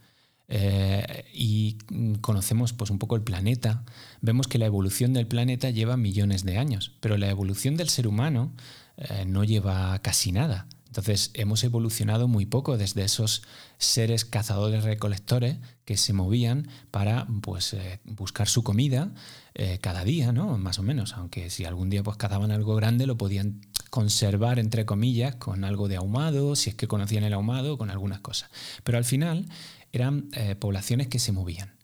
eh, 0.49 1.25
y 1.33 1.79
conocemos 2.21 2.75
pues, 2.75 2.91
un 2.91 2.99
poco 2.99 3.17
el 3.17 3.23
planeta, 3.23 3.85
vemos 4.21 4.49
que 4.49 4.59
la 4.59 4.67
evolución 4.67 5.15
del 5.15 5.27
planeta 5.27 5.71
lleva 5.71 5.97
millones 5.97 6.45
de 6.45 6.59
años, 6.59 6.93
pero 7.01 7.17
la 7.17 7.31
evolución 7.31 7.77
del 7.77 7.89
ser 7.89 8.07
humano 8.07 8.53
eh, 8.99 9.25
no 9.27 9.45
lleva 9.45 9.99
casi 10.01 10.31
nada. 10.31 10.67
Entonces 10.91 11.31
hemos 11.35 11.63
evolucionado 11.63 12.27
muy 12.27 12.47
poco 12.47 12.77
desde 12.77 13.05
esos 13.05 13.45
seres 13.79 14.25
cazadores 14.25 14.83
recolectores 14.83 15.59
que 15.85 15.97
se 15.97 16.13
movían 16.13 16.67
para 16.91 17.29
pues, 17.43 17.75
eh, 17.75 18.01
buscar 18.03 18.49
su 18.49 18.65
comida 18.65 19.15
eh, 19.55 19.79
cada 19.81 20.03
día, 20.03 20.33
¿no? 20.33 20.59
Más 20.59 20.81
o 20.81 20.83
menos, 20.83 21.13
aunque 21.13 21.49
si 21.49 21.65
algún 21.65 21.91
día 21.91 22.03
pues 22.03 22.17
cazaban 22.17 22.51
algo 22.51 22.75
grande 22.75 23.07
lo 23.07 23.17
podían 23.17 23.61
conservar 23.89 24.59
entre 24.59 24.85
comillas 24.85 25.37
con 25.37 25.63
algo 25.63 25.87
de 25.87 25.95
ahumado, 25.95 26.57
si 26.57 26.71
es 26.71 26.77
que 26.77 26.89
conocían 26.89 27.23
el 27.23 27.35
ahumado, 27.35 27.79
con 27.79 27.89
algunas 27.91 28.19
cosas. 28.19 28.51
Pero 28.83 28.99
al 28.99 29.05
final 29.05 29.47
eran 29.93 30.29
eh, 30.33 30.57
poblaciones 30.57 31.07
que 31.07 31.21
se 31.21 31.31
movían. 31.31 31.79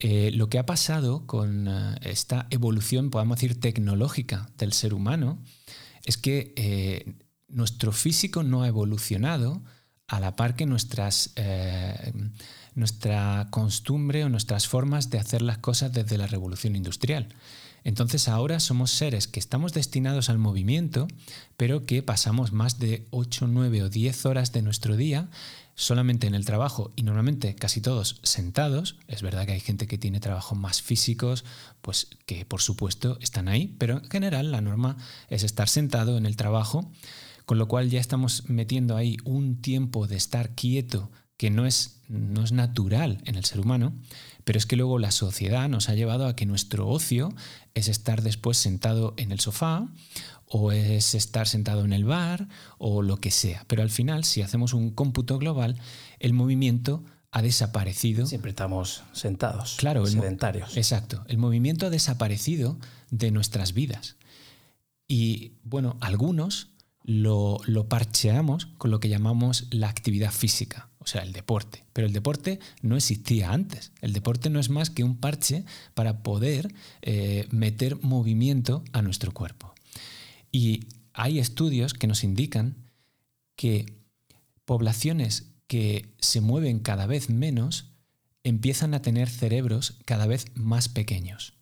lo 0.00 0.48
que 0.48 0.58
ha 0.58 0.66
pasado 0.66 1.24
con 1.26 1.68
esta 2.02 2.48
evolución, 2.50 3.10
podemos 3.10 3.38
decir, 3.38 3.60
tecnológica 3.60 4.50
del 4.58 4.72
ser 4.72 4.92
humano, 4.92 5.40
es 6.04 6.18
que 6.18 6.52
nuestro 7.54 7.92
físico 7.92 8.42
no 8.42 8.62
ha 8.62 8.68
evolucionado 8.68 9.62
a 10.06 10.20
la 10.20 10.36
par 10.36 10.54
que 10.54 10.66
nuestras, 10.66 11.32
eh, 11.36 12.12
nuestra 12.74 13.48
costumbre 13.50 14.24
o 14.24 14.28
nuestras 14.28 14.68
formas 14.68 15.08
de 15.10 15.18
hacer 15.18 15.40
las 15.40 15.58
cosas 15.58 15.92
desde 15.92 16.18
la 16.18 16.26
revolución 16.26 16.76
industrial. 16.76 17.28
Entonces 17.84 18.28
ahora 18.28 18.60
somos 18.60 18.90
seres 18.90 19.28
que 19.28 19.40
estamos 19.40 19.74
destinados 19.74 20.30
al 20.30 20.38
movimiento, 20.38 21.06
pero 21.56 21.84
que 21.84 22.02
pasamos 22.02 22.52
más 22.52 22.78
de 22.78 23.06
8, 23.10 23.46
9 23.46 23.82
o 23.82 23.88
10 23.90 24.26
horas 24.26 24.52
de 24.52 24.62
nuestro 24.62 24.96
día 24.96 25.28
solamente 25.76 26.26
en 26.26 26.34
el 26.34 26.44
trabajo 26.44 26.92
y 26.96 27.02
normalmente 27.02 27.54
casi 27.54 27.80
todos 27.80 28.20
sentados. 28.22 28.96
Es 29.08 29.22
verdad 29.22 29.44
que 29.44 29.52
hay 29.52 29.60
gente 29.60 29.86
que 29.86 29.98
tiene 29.98 30.20
trabajos 30.20 30.56
más 30.56 30.82
físicos, 30.82 31.44
pues 31.82 32.08
que 32.26 32.44
por 32.44 32.62
supuesto 32.62 33.18
están 33.20 33.48
ahí, 33.48 33.74
pero 33.78 33.98
en 33.98 34.10
general 34.10 34.50
la 34.50 34.60
norma 34.60 34.96
es 35.28 35.42
estar 35.42 35.68
sentado 35.68 36.16
en 36.16 36.26
el 36.26 36.36
trabajo 36.36 36.90
con 37.44 37.58
lo 37.58 37.68
cual 37.68 37.90
ya 37.90 38.00
estamos 38.00 38.48
metiendo 38.48 38.96
ahí 38.96 39.16
un 39.24 39.60
tiempo 39.60 40.06
de 40.06 40.16
estar 40.16 40.54
quieto 40.54 41.10
que 41.36 41.50
no 41.50 41.66
es, 41.66 42.00
no 42.08 42.44
es 42.44 42.52
natural 42.52 43.20
en 43.24 43.34
el 43.34 43.44
ser 43.44 43.60
humano, 43.60 43.92
pero 44.44 44.58
es 44.58 44.66
que 44.66 44.76
luego 44.76 44.98
la 44.98 45.10
sociedad 45.10 45.68
nos 45.68 45.88
ha 45.88 45.94
llevado 45.94 46.26
a 46.26 46.36
que 46.36 46.46
nuestro 46.46 46.88
ocio 46.88 47.34
es 47.74 47.88
estar 47.88 48.22
después 48.22 48.56
sentado 48.56 49.14
en 49.16 49.32
el 49.32 49.40
sofá 49.40 49.88
o 50.46 50.72
es 50.72 51.14
estar 51.14 51.48
sentado 51.48 51.84
en 51.84 51.92
el 51.92 52.04
bar 52.04 52.48
o 52.78 53.02
lo 53.02 53.16
que 53.16 53.30
sea. 53.30 53.64
Pero 53.66 53.82
al 53.82 53.90
final, 53.90 54.24
si 54.24 54.42
hacemos 54.42 54.74
un 54.74 54.90
cómputo 54.90 55.38
global, 55.38 55.78
el 56.20 56.34
movimiento 56.34 57.04
ha 57.32 57.42
desaparecido. 57.42 58.26
Siempre 58.26 58.50
estamos 58.50 59.02
sentados, 59.12 59.74
claro, 59.76 60.06
sedentarios. 60.06 60.76
exacto. 60.76 61.24
El 61.26 61.38
movimiento 61.38 61.86
ha 61.86 61.90
desaparecido 61.90 62.78
de 63.10 63.32
nuestras 63.32 63.72
vidas. 63.72 64.16
Y 65.08 65.54
bueno, 65.64 65.96
algunos 66.00 66.73
lo, 67.04 67.60
parcheamos 67.88 68.66
con 68.78 68.90
lo 68.90 68.98
que 68.98 69.08
llamamos 69.08 69.66
la 69.70 69.88
actividad 69.88 70.32
física, 70.32 70.88
o 70.98 71.06
sea, 71.06 71.22
el 71.22 71.32
deporte. 71.32 71.84
Pero 71.92 72.06
el 72.06 72.12
deporte 72.12 72.58
no 72.80 72.96
existía 72.96 73.52
antes. 73.52 73.92
El 74.00 74.12
deporte 74.12 74.50
no 74.50 74.58
es 74.58 74.70
más 74.70 74.90
que 74.90 75.04
un 75.04 75.18
parche 75.18 75.64
para 75.92 76.22
poder 76.22 76.74
eh, 77.02 77.46
meter 77.50 78.02
movimiento 78.02 78.82
a 78.92 79.02
nuestro 79.02 79.32
cuerpo. 79.32 79.74
Y 80.50 80.86
hay 81.12 81.38
estudios 81.38 81.94
que 81.94 82.06
nos 82.06 82.24
indican 82.24 82.76
que 83.54 83.86
poblaciones 84.64 85.52
que 85.66 86.14
se 86.18 86.40
mueven 86.40 86.78
cada 86.78 87.06
vez 87.06 87.28
menos 87.28 87.90
empiezan 88.44 88.94
a 88.94 89.02
tener 89.02 89.28
cerebros 89.28 89.98
cada 90.04 90.26
vez 90.26 90.46
más 90.54 90.88
pequeños. 90.88 91.54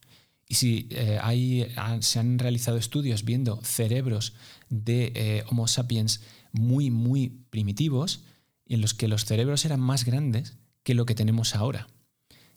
Y 0.53 0.55
si 0.55 0.87
eh, 0.91 1.19
hay, 1.23 1.67
se 2.01 2.19
han 2.19 2.39
realizado 2.39 2.77
estudios 2.77 3.25
viendo 3.25 3.59
cerebros 3.63 4.35
de 4.69 5.11
eh, 5.15 5.45
Homo 5.49 5.67
sapiens 5.67 6.21
muy, 6.53 6.91
muy 6.91 7.47
primitivos, 7.49 8.25
en 8.67 8.83
los 8.83 8.93
que 8.93 9.09
los 9.09 9.25
cerebros 9.25 9.65
eran 9.65 9.81
más 9.81 10.05
grandes 10.05 10.59
que 10.83 10.95
lo 10.95 11.07
que 11.07 11.15
tenemos 11.15 11.55
ahora. 11.55 11.87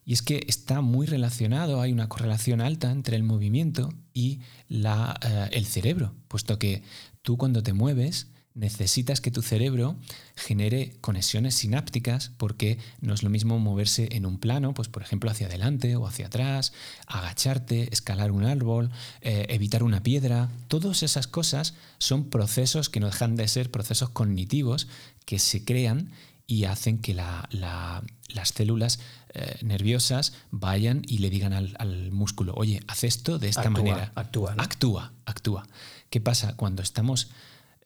Y 0.03 0.11
es 0.11 0.21
que 0.21 0.43
está 0.49 0.81
muy 0.81 1.07
relacionado, 1.07 1.79
hay 1.79 1.93
una 1.93 2.09
correlación 2.09 2.59
alta 2.59 2.91
entre 2.91 3.15
el 3.15 3.23
movimiento 3.23 3.93
y 4.13 4.41
la, 4.67 5.17
eh, 5.21 5.51
el 5.53 5.65
cerebro, 5.65 6.13
puesto 6.27 6.59
que 6.59 6.83
tú 7.21 7.37
cuando 7.37 7.63
te 7.63 7.71
mueves 7.71 8.27
necesitas 8.55 9.19
que 9.19 9.31
tu 9.31 9.41
cerebro 9.41 9.97
genere 10.35 10.95
conexiones 11.01 11.55
sinápticas 11.55 12.31
porque 12.37 12.79
no 13.01 13.13
es 13.13 13.21
lo 13.21 13.29
mismo 13.29 13.59
moverse 13.59 14.07
en 14.13 14.25
un 14.25 14.39
plano, 14.39 14.73
pues 14.73 14.87
por 14.87 15.03
ejemplo 15.03 15.29
hacia 15.29 15.47
adelante 15.47 15.95
o 15.97 16.07
hacia 16.07 16.27
atrás, 16.27 16.73
agacharte, 17.05 17.89
escalar 17.91 18.31
un 18.31 18.45
árbol, 18.45 18.91
eh, 19.21 19.45
evitar 19.49 19.83
una 19.83 20.01
piedra. 20.01 20.49
Todas 20.69 21.03
esas 21.03 21.27
cosas 21.27 21.75
son 21.99 22.29
procesos 22.29 22.89
que 22.89 23.01
no 23.01 23.07
dejan 23.07 23.35
de 23.35 23.47
ser 23.47 23.69
procesos 23.69 24.09
cognitivos 24.09 24.87
que 25.25 25.37
se 25.37 25.65
crean 25.65 26.11
y 26.47 26.65
hacen 26.65 26.99
que 26.99 27.13
las 27.13 28.49
células 28.53 28.99
eh, 29.33 29.57
nerviosas 29.63 30.33
vayan 30.51 31.01
y 31.07 31.17
le 31.17 31.29
digan 31.29 31.51
al, 31.51 32.11
músculo, 32.11 32.53
oye, 32.55 32.81
haz 32.87 33.03
esto 33.03 33.37
de 33.37 33.49
esta 33.49 33.69
manera. 33.69 34.13
Actúa. 34.15 34.55
Actúa, 34.57 35.11
actúa. 35.25 35.67
¿Qué 36.09 36.21
pasa? 36.21 36.55
Cuando 36.55 36.81
estamos 36.81 37.29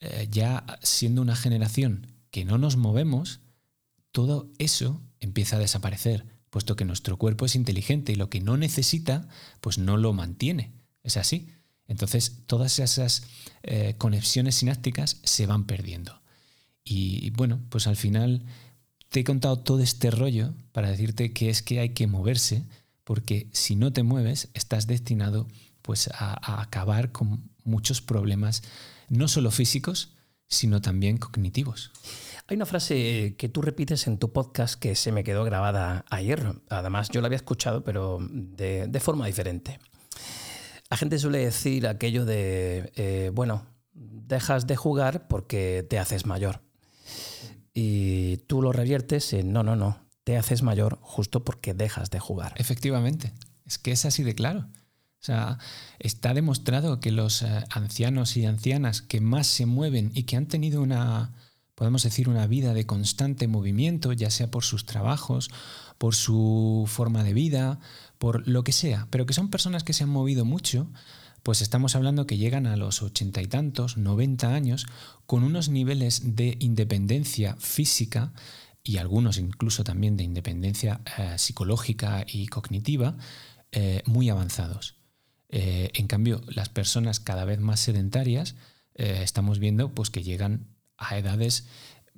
eh, 0.02 0.28
ya 0.32 0.66
siendo 0.82 1.22
una 1.22 1.36
generación 1.36 2.08
que 2.32 2.46
no 2.46 2.58
nos 2.58 2.78
movemos, 2.78 3.42
todo 4.12 4.50
eso 4.58 5.02
empieza 5.20 5.58
a 5.58 5.60
desaparecer, 5.60 6.26
puesto 6.50 6.76
que 6.76 6.86
nuestro 6.86 7.18
cuerpo 7.18 7.46
es 7.46 7.56
inteligente 7.56 8.12
y 8.14 8.16
lo 8.16 8.30
que 8.30 8.40
no 8.40 8.58
necesita, 8.58 9.28
pues 9.62 9.78
no 9.78 9.98
lo 9.98 10.14
mantiene. 10.14 10.72
Es 11.04 11.18
así. 11.18 11.50
Entonces, 11.88 12.44
todas 12.46 12.80
esas 12.80 13.24
eh, 13.64 13.96
conexiones 13.98 14.56
sinápticas 14.56 15.20
se 15.24 15.46
van 15.48 15.66
perdiendo. 15.66 16.22
Y 16.84 17.32
bueno, 17.32 17.60
pues 17.70 17.88
al 17.88 17.96
final 17.96 18.44
te 19.10 19.22
he 19.22 19.24
contado 19.24 19.60
todo 19.60 19.82
este 19.82 20.12
rollo 20.12 20.54
para 20.72 20.90
decirte 20.90 21.34
que 21.34 21.50
es 21.50 21.62
que 21.62 21.80
hay 21.80 21.90
que 21.90 22.08
moverse, 22.08 22.64
porque 23.04 23.50
si 23.52 23.76
no 23.76 23.92
te 23.92 24.04
mueves, 24.04 24.50
estás 24.54 24.88
destinado 24.88 25.48
pues 25.82 26.10
a, 26.14 26.34
a 26.42 26.62
acabar 26.62 27.12
con 27.12 27.50
muchos 27.64 28.02
problemas 28.02 28.64
no 29.10 29.28
solo 29.28 29.52
físicos, 29.52 30.16
sino 30.48 30.82
también 30.82 31.18
cognitivos. 31.18 31.92
Hay 32.48 32.56
una 32.56 32.66
frase 32.66 33.36
que 33.38 33.50
tú 33.50 33.62
repites 33.62 34.08
en 34.08 34.18
tu 34.18 34.34
podcast 34.34 34.80
que 34.80 34.96
se 34.96 35.12
me 35.12 35.24
quedó 35.24 35.44
grabada 35.44 36.06
ayer. 36.10 36.56
Además, 36.70 37.10
yo 37.10 37.22
la 37.22 37.28
había 37.28 37.36
escuchado, 37.36 37.84
pero 37.84 38.18
de, 38.22 39.00
forma 39.00 39.28
diferente. 39.28 39.80
La 40.90 40.98
gente 40.98 41.20
suele 41.20 41.40
decir 41.40 41.86
aquello 41.86 42.26
de, 42.26 42.92
eh, 42.96 43.30
bueno, 43.34 43.68
dejas 43.94 44.66
de 44.66 44.76
jugar 44.76 45.28
porque 45.28 45.86
te 45.88 46.00
haces 46.00 46.26
mayor. 46.26 46.62
Y 47.74 48.38
tú 48.48 48.64
lo 48.64 48.72
reviertes 48.72 49.32
en, 49.34 49.54
no, 49.54 49.62
no, 49.62 49.76
no, 49.76 50.00
te 50.24 50.36
haces 50.36 50.64
mayor 50.64 50.98
justo 51.02 51.44
porque 51.44 51.76
dejas 51.76 52.10
de 52.10 52.20
jugar. 52.20 52.54
Efectivamente, 52.58 53.34
es 53.66 53.78
que 53.78 53.92
es 53.92 54.06
así 54.06 54.24
de 54.24 54.34
claro. 54.34 54.68
O 55.22 55.24
sea, 55.24 55.58
está 56.00 56.34
demostrado 56.34 57.00
que 57.00 57.12
los 57.12 57.42
eh, 57.42 57.66
ancianos 57.70 58.38
y 58.38 58.46
ancianas 58.46 59.02
que 59.02 59.20
más 59.20 59.48
se 59.48 59.66
mueven 59.66 60.12
y 60.14 60.24
que 60.24 60.38
han 60.38 60.48
tenido 60.48 60.82
una 60.82 61.34
podemos 61.80 62.04
decir 62.04 62.28
una 62.28 62.46
vida 62.46 62.74
de 62.74 62.86
constante 62.86 63.48
movimiento, 63.48 64.12
ya 64.12 64.30
sea 64.32 64.52
por 64.52 64.66
sus 64.66 64.86
trabajos, 64.86 65.50
por 65.98 66.14
su 66.14 66.84
forma 66.88 67.24
de 67.24 67.34
vida, 67.34 67.80
por 68.18 68.46
lo 68.50 68.66
que 68.66 68.74
sea, 68.74 69.08
pero 69.12 69.26
que 69.26 69.34
son 69.34 69.50
personas 69.50 69.86
que 69.86 69.94
se 69.94 70.04
han 70.04 70.10
movido 70.10 70.44
mucho, 70.44 70.92
pues 71.42 71.62
estamos 71.62 71.96
hablando 71.96 72.28
que 72.28 72.38
llegan 72.38 72.68
a 72.68 72.76
los 72.76 73.02
ochenta 73.02 73.42
y 73.42 73.48
tantos, 73.48 73.96
noventa 73.96 74.54
años, 74.54 74.88
con 75.26 75.42
unos 75.42 75.70
niveles 75.70 76.36
de 76.36 76.58
independencia 76.60 77.56
física 77.60 78.34
y 78.84 78.98
algunos 78.98 79.38
incluso 79.38 79.86
también 79.86 80.18
de 80.18 80.26
independencia 80.26 81.00
eh, 81.18 81.36
psicológica 81.38 82.26
y 82.28 82.48
cognitiva 82.48 83.16
eh, 83.72 84.04
muy 84.06 84.30
avanzados. 84.30 84.99
Eh, 85.50 85.90
en 85.94 86.08
cambio, 86.08 86.42
las 86.48 86.70
personas 86.70 87.20
cada 87.20 87.46
vez 87.46 87.60
más 87.60 87.80
sedentarias 87.80 88.56
estamos 88.96 89.60
viendo 89.60 89.94
pues, 89.94 90.10
que 90.10 90.24
llegan 90.24 90.76
a 90.98 91.18
edades, 91.18 91.68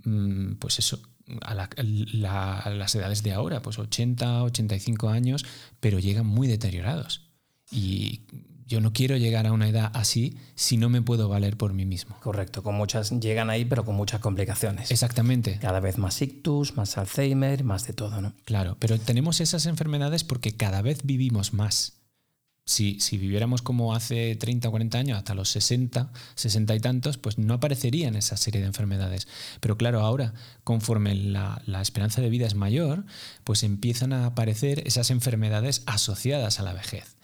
mm, 0.04 0.54
pues 0.54 0.80
eso, 0.80 1.00
a, 1.42 1.54
las 1.54 2.96
edades 2.96 3.24
de 3.24 3.34
ahora, 3.34 3.62
pues 3.62 3.80
80, 3.80 4.44
85 4.44 5.10
años, 5.10 5.46
pero 5.80 6.00
llegan 6.00 6.26
muy 6.26 6.48
deteriorados. 6.48 7.30
Y 7.72 8.22
yo 8.66 8.82
no 8.82 8.94
quiero 8.94 9.18
llegar 9.18 9.48
a 9.48 9.54
una 9.54 9.68
edad 9.68 9.92
así 9.94 10.38
si 10.56 10.78
no 10.78 10.90
me 10.90 11.02
puedo 11.02 11.30
valer 11.30 11.58
por 11.58 11.74
mí 11.74 11.86
mismo. 11.86 12.18
Correcto, 12.22 12.64
con 12.64 12.76
muchas 12.76 13.12
llegan 13.12 13.50
ahí, 13.50 13.66
pero 13.66 13.86
con 13.86 13.96
muchas 13.96 14.22
complicaciones. 14.22 14.92
Exactamente. 14.92 15.60
Cada 15.60 15.80
vez 15.80 15.98
más 15.98 16.22
ictus, 16.22 16.76
más 16.76 16.98
Alzheimer, 16.98 17.64
más 17.64 17.86
de 17.86 17.94
todo, 17.94 18.22
¿no? 18.22 18.34
Claro, 18.46 18.78
pero 18.80 19.00
tenemos 19.00 19.42
esas 19.42 19.66
enfermedades 19.66 20.24
porque 20.24 20.56
cada 20.56 20.82
vez 20.82 21.02
vivimos 21.04 21.54
más. 21.54 22.01
Si, 22.64 23.00
viviéramos 23.18 23.62
como 23.62 23.94
hace 23.94 24.36
30 24.36 24.70
o 24.70 24.72
40 24.72 24.98
años, 24.98 25.18
hasta 25.18 25.36
los 25.36 25.50
60, 25.50 26.12
60 26.36 26.76
y 26.76 26.80
tantos, 26.80 27.18
pues 27.18 27.38
no 27.38 27.56
aparecerían 27.56 28.16
esa 28.16 28.38
serie 28.38 28.62
de 28.62 28.68
enfermedades. 28.68 29.28
Pero 29.60 29.78
claro, 29.78 30.02
ahora, 30.02 30.34
conforme 30.64 31.16
la, 31.16 31.62
la 31.66 31.82
esperanza 31.82 32.22
de 32.22 32.30
vida 32.30 32.48
es 32.48 32.56
mayor, 32.56 33.06
pues 33.44 33.64
empiezan 33.64 34.14
a 34.14 34.26
aparecer 34.26 34.88
esas 34.88 35.10
enfermedades 35.10 35.84
asociadas 35.86 36.60
a 36.60 36.64
la 36.64 36.74
vejez. 36.74 37.18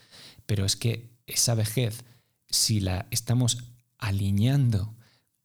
Pero 0.45 0.65
es 0.65 0.75
que 0.75 1.09
esa 1.27 1.55
vejez, 1.55 2.03
si 2.49 2.79
la 2.79 3.07
estamos 3.11 3.57
alineando 3.99 4.97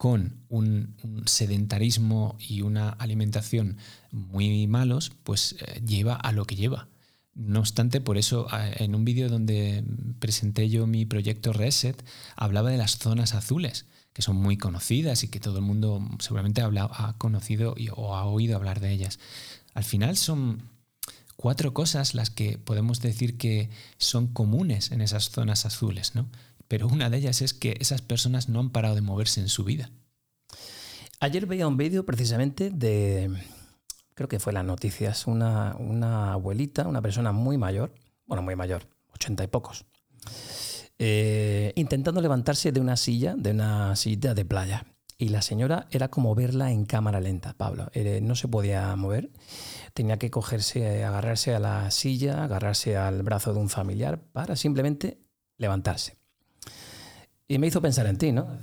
con 0.03 0.45
un, 0.49 0.97
sedentarismo 1.27 2.37
y 2.41 2.63
una 2.63 2.89
alimentación 2.89 3.77
muy 4.11 4.67
malos, 4.67 5.13
pues 5.23 5.55
eh, 5.61 5.81
lleva 5.87 6.17
a 6.17 6.33
lo 6.33 6.45
que 6.45 6.57
lleva. 6.57 6.89
No 7.35 7.61
obstante, 7.61 8.01
por 8.01 8.19
eso 8.19 8.47
en 8.77 8.95
un 8.95 9.05
vídeo 9.05 9.29
donde 9.29 9.85
presenté 10.19 10.69
yo 10.69 10.87
mi 10.87 11.07
proyecto 11.07 11.53
Reset, 11.53 12.05
hablaba 12.37 12.71
de 12.71 12.77
las 12.77 12.99
zonas 12.99 13.35
azules, 13.35 13.87
que 14.13 14.21
son 14.21 14.37
muy 14.37 14.59
conocidas 14.59 15.25
y 15.25 15.29
que 15.29 15.41
todo 15.41 15.59
el 15.59 15.65
mundo 15.65 16.07
seguramente 16.19 16.61
ha, 16.61 17.15
conocido 17.17 17.75
o 17.97 18.15
ha 18.15 18.27
oído 18.27 18.57
hablar 18.57 18.81
de 18.81 18.93
ellas. 18.93 19.19
Al 19.73 19.85
final 19.85 20.19
son 20.19 20.69
cuatro 21.37 21.73
cosas 21.73 22.15
las 22.15 22.29
que 22.29 22.59
podemos 22.59 23.01
decir 23.01 23.39
que 23.39 23.71
son 23.97 24.27
comunes 24.27 24.93
en 24.93 25.01
esas 25.01 25.31
zonas 25.31 25.65
azules, 25.65 26.15
¿no? 26.15 26.29
Pero 26.69 26.87
una 26.87 27.09
de 27.09 27.19
ellas 27.19 27.41
es 27.41 27.55
que 27.55 27.77
esas 27.81 28.03
personas 28.03 28.49
no 28.49 28.61
han 28.61 28.71
parado 28.71 28.95
de 28.95 29.01
moverse 29.01 29.41
en 29.41 29.49
su 29.49 29.65
vida. 29.65 29.91
Ayer 31.21 31.47
veía 31.47 31.69
un 31.69 31.77
vídeo 31.77 32.05
precisamente 32.05 32.71
de, 32.71 33.31
creo 34.15 34.29
que 34.29 34.39
fue 34.39 34.53
las 34.53 34.65
noticias, 34.65 35.27
una, 35.27 35.77
una, 35.79 36.33
abuelita, 36.33 36.87
una 36.87 37.03
persona 37.03 37.33
muy 37.33 37.59
mayor, 37.59 37.95
bueno, 38.27 38.43
muy 38.43 38.57
mayor, 38.57 38.87
ochenta 39.15 39.45
y 39.45 39.47
pocos, 39.47 39.85
eh, 40.99 41.73
intentando 41.77 42.21
levantarse 42.21 42.73
de 42.73 42.81
una 42.81 42.97
silla, 42.97 43.35
de 43.37 43.51
una 43.51 43.97
silla 43.97 44.35
de 44.35 44.45
playa. 44.45 44.87
Y 45.19 45.29
la 45.29 45.43
señora 45.43 45.87
era 45.91 46.09
como 46.09 46.35
verla 46.35 46.73
en 46.73 46.85
cámara 46.85 47.21
lenta, 47.21 47.53
Pablo. 47.53 47.91
Eh, 47.93 48.21
no 48.21 48.35
se 48.35 48.49
podía 48.49 48.95
mover 48.97 49.31
tenía 49.95 50.19
que 50.19 50.31
cogerse, 50.31 51.05
agarrarse 51.05 51.55
a 51.55 51.61
la 51.61 51.91
silla, 51.91 52.45
agarrarse 52.45 52.97
al 52.97 53.23
brazo 53.23 53.53
de 53.53 53.61
un 53.61 53.69
familiar 53.69 54.23
para 54.33 54.57
simplemente 54.57 55.21
levantarse. 55.59 56.17
Y 57.47 57.59
me 57.59 57.67
hizo 57.67 57.83
pensar 57.83 58.07
en 58.07 58.17
ti, 58.17 58.33
¿no? 58.33 58.59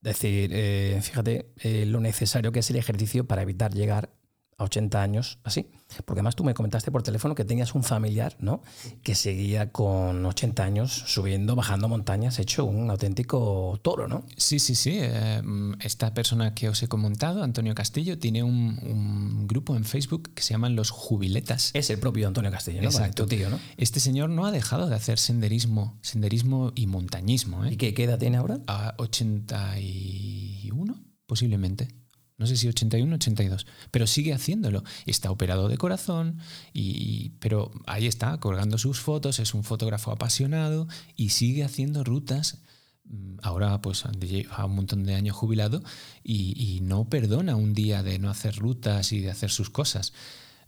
Decir, 0.00 0.50
eh, 0.52 0.98
fíjate 1.00 1.52
lo 1.86 2.00
necesario 2.00 2.52
que 2.52 2.58
es 2.58 2.70
el 2.70 2.76
ejercicio 2.76 3.26
para 3.26 3.42
evitar 3.42 3.72
llegar 3.72 4.10
a 4.56 4.64
80 4.64 5.02
años 5.02 5.38
así. 5.44 5.66
Porque 6.04 6.20
además 6.20 6.34
tú 6.34 6.44
me 6.44 6.54
comentaste 6.54 6.90
por 6.90 7.02
teléfono 7.02 7.34
que 7.34 7.44
tenías 7.44 7.74
un 7.74 7.84
familiar, 7.84 8.36
¿no? 8.40 8.62
Que 9.02 9.14
seguía 9.14 9.70
con 9.70 10.24
80 10.24 10.64
años 10.64 10.92
subiendo, 11.06 11.54
bajando 11.54 11.88
montañas, 11.88 12.38
hecho 12.38 12.64
un 12.64 12.90
auténtico 12.90 13.78
toro, 13.82 14.08
¿no? 14.08 14.24
Sí, 14.36 14.58
sí, 14.58 14.74
sí. 14.74 14.98
Eh, 15.00 15.42
esta 15.80 16.12
persona 16.14 16.54
que 16.54 16.68
os 16.68 16.82
he 16.82 16.88
comentado, 16.88 17.42
Antonio 17.42 17.74
Castillo, 17.74 18.18
tiene 18.18 18.42
un, 18.42 19.46
grupo 19.46 19.76
en 19.76 19.84
Facebook 19.84 20.32
que 20.34 20.42
se 20.42 20.54
llaman 20.54 20.74
Los 20.74 20.90
Jubiletas. 20.90 21.70
Es 21.74 21.90
el 21.90 21.98
propio 21.98 22.26
Antonio 22.26 22.50
Castillo, 22.50 22.80
¿no? 22.80 22.88
Exacto. 22.88 23.26
tío, 23.26 23.50
¿no? 23.50 23.58
Este 23.76 24.00
señor 24.00 24.30
no 24.30 24.46
ha 24.46 24.50
dejado 24.50 24.88
de 24.88 24.94
hacer 24.94 25.18
senderismo, 25.18 25.98
senderismo 26.02 26.72
y 26.74 26.86
montañismo. 26.86 27.64
¿eh? 27.64 27.74
¿Y 27.74 27.76
qué, 27.76 27.94
qué 27.94 28.04
edad 28.04 28.18
tiene 28.18 28.38
ahora? 28.38 28.60
A 28.66 28.94
81, 28.98 30.94
posiblemente 31.26 31.88
no 32.36 32.46
sé 32.46 32.56
si 32.56 32.66
81 32.66 33.14
82, 33.14 33.66
pero 33.90 34.06
sigue 34.06 34.32
haciéndolo. 34.32 34.82
Está 35.06 35.30
operado 35.30 35.68
de 35.68 35.78
corazón, 35.78 36.38
y, 36.72 37.30
pero 37.40 37.70
ahí 37.86 38.06
está, 38.06 38.38
colgando 38.38 38.78
sus 38.78 39.00
fotos, 39.00 39.38
es 39.38 39.54
un 39.54 39.64
fotógrafo 39.64 40.10
apasionado 40.10 40.88
y 41.16 41.30
sigue 41.30 41.64
haciendo 41.64 42.02
rutas. 42.02 42.58
Mm, 43.04 43.36
ahora 43.42 43.80
pues 43.80 44.04
lleva 44.20 44.64
un 44.64 44.74
montón 44.76 45.04
de 45.04 45.14
años 45.14 45.36
jubilado 45.36 45.82
y, 46.22 46.80
no 46.82 47.08
perdona 47.08 47.56
un 47.56 47.72
día 47.72 48.02
de 48.02 48.18
no 48.18 48.30
hacer 48.30 48.56
rutas 48.56 49.12
y 49.12 49.20
de 49.20 49.30
hacer 49.30 49.50
sus 49.50 49.70
cosas. 49.70 50.12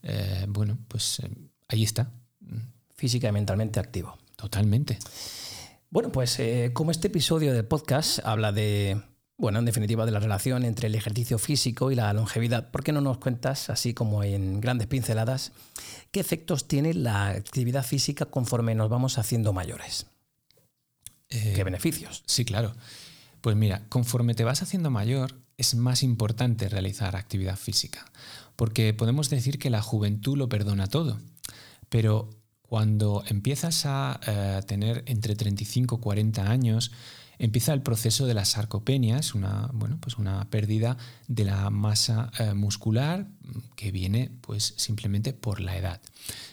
Eh, 0.02 0.46
bueno, 0.48 0.78
pues 0.88 1.20
eh, 1.20 1.30
ahí 1.68 1.82
está. 1.82 2.12
Física 2.94 3.28
y 3.28 3.32
mentalmente 3.32 3.80
activo. 3.80 4.16
Totalmente. 4.36 4.98
Bueno, 5.90 6.12
pues 6.12 6.38
eh, 6.38 6.70
como 6.72 6.90
este 6.90 7.08
episodio 7.08 7.52
del 7.52 7.64
podcast 7.64 8.20
habla 8.24 8.52
de 8.52 9.02
bueno, 9.38 9.58
en 9.58 9.64
definitiva, 9.66 10.06
de 10.06 10.12
la 10.12 10.20
relación 10.20 10.64
entre 10.64 10.88
el 10.88 10.94
ejercicio 10.94 11.38
físico 11.38 11.90
y 11.90 11.94
la 11.94 12.12
longevidad. 12.12 12.70
¿Por 12.70 12.82
qué 12.82 12.92
no 12.92 13.00
nos 13.00 13.18
cuentas, 13.18 13.68
así 13.68 13.92
como 13.92 14.24
en 14.24 14.60
grandes 14.60 14.86
pinceladas, 14.86 15.52
qué 16.10 16.20
efectos 16.20 16.66
tiene 16.68 16.94
la 16.94 17.28
actividad 17.28 17.84
física 17.84 18.24
conforme 18.26 18.74
nos 18.74 18.88
vamos 18.88 19.18
haciendo 19.18 19.52
mayores? 19.52 20.06
¿Qué 21.28 21.60
eh, 21.60 21.64
beneficios? 21.64 22.22
Sí, 22.26 22.44
claro. 22.44 22.74
Pues 23.42 23.56
mira, 23.56 23.82
conforme 23.88 24.34
te 24.34 24.44
vas 24.44 24.62
haciendo 24.62 24.90
mayor, 24.90 25.34
es 25.58 25.74
más 25.74 26.02
importante 26.02 26.68
realizar 26.68 27.14
actividad 27.14 27.56
física, 27.56 28.06
porque 28.56 28.94
podemos 28.94 29.30
decir 29.30 29.58
que 29.58 29.70
la 29.70 29.82
juventud 29.82 30.36
lo 30.36 30.48
perdona 30.48 30.86
todo, 30.86 31.18
pero 31.88 32.30
cuando 32.62 33.22
empiezas 33.28 33.86
a 33.86 34.18
eh, 34.26 34.60
tener 34.66 35.04
entre 35.06 35.36
35 35.36 35.96
y 35.96 36.00
40 36.00 36.50
años, 36.50 36.90
empieza 37.38 37.72
el 37.72 37.82
proceso 37.82 38.26
de 38.26 38.34
la 38.34 38.44
sarcopenia, 38.44 39.18
es 39.18 39.34
una, 39.34 39.70
bueno, 39.72 39.98
pues 40.00 40.18
una 40.18 40.48
pérdida 40.50 40.96
de 41.28 41.44
la 41.44 41.70
masa 41.70 42.30
eh, 42.38 42.54
muscular 42.54 43.26
que 43.74 43.90
viene 43.90 44.30
pues, 44.40 44.74
simplemente 44.76 45.32
por 45.32 45.60
la 45.60 45.76
edad. 45.76 46.00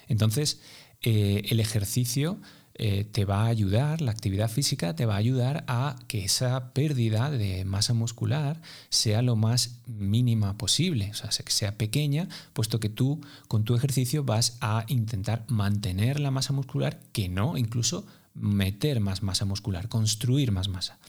Entonces, 0.08 0.60
eh, 1.02 1.44
el 1.50 1.60
ejercicio 1.60 2.40
eh, 2.76 3.04
te 3.04 3.24
va 3.24 3.44
a 3.44 3.48
ayudar, 3.48 4.02
la 4.02 4.10
actividad 4.10 4.50
física 4.50 4.96
te 4.96 5.06
va 5.06 5.14
a 5.14 5.18
ayudar 5.18 5.64
a 5.68 5.96
que 6.08 6.26
esa 6.26 6.74
pérdida 6.74 7.30
de 7.30 7.66
masa 7.66 7.94
muscular 7.94 8.60
sea 8.90 9.22
lo 9.22 9.36
más 9.36 9.78
mínima 9.86 10.58
posible, 10.58 11.12
o 11.12 11.14
sea, 11.14 11.30
que 11.30 11.52
sea 11.52 11.78
pequeña, 11.78 12.28
puesto 12.54 12.80
que 12.80 12.90
tú 12.90 13.22
con 13.48 13.64
tu 13.64 13.76
ejercicio 13.76 14.24
vas 14.24 14.58
a 14.60 14.86
intentar 14.88 15.46
mantener 15.50 16.20
la 16.20 16.32
masa 16.32 16.52
muscular, 16.52 17.00
que 17.12 17.30
no, 17.30 17.58
incluso 17.58 18.08
meter 18.34 19.00
más 19.00 19.24
masa 19.24 19.46
muscular, 19.46 19.90
construir 19.90 20.52
más 20.52 20.68
masa. 20.68 21.00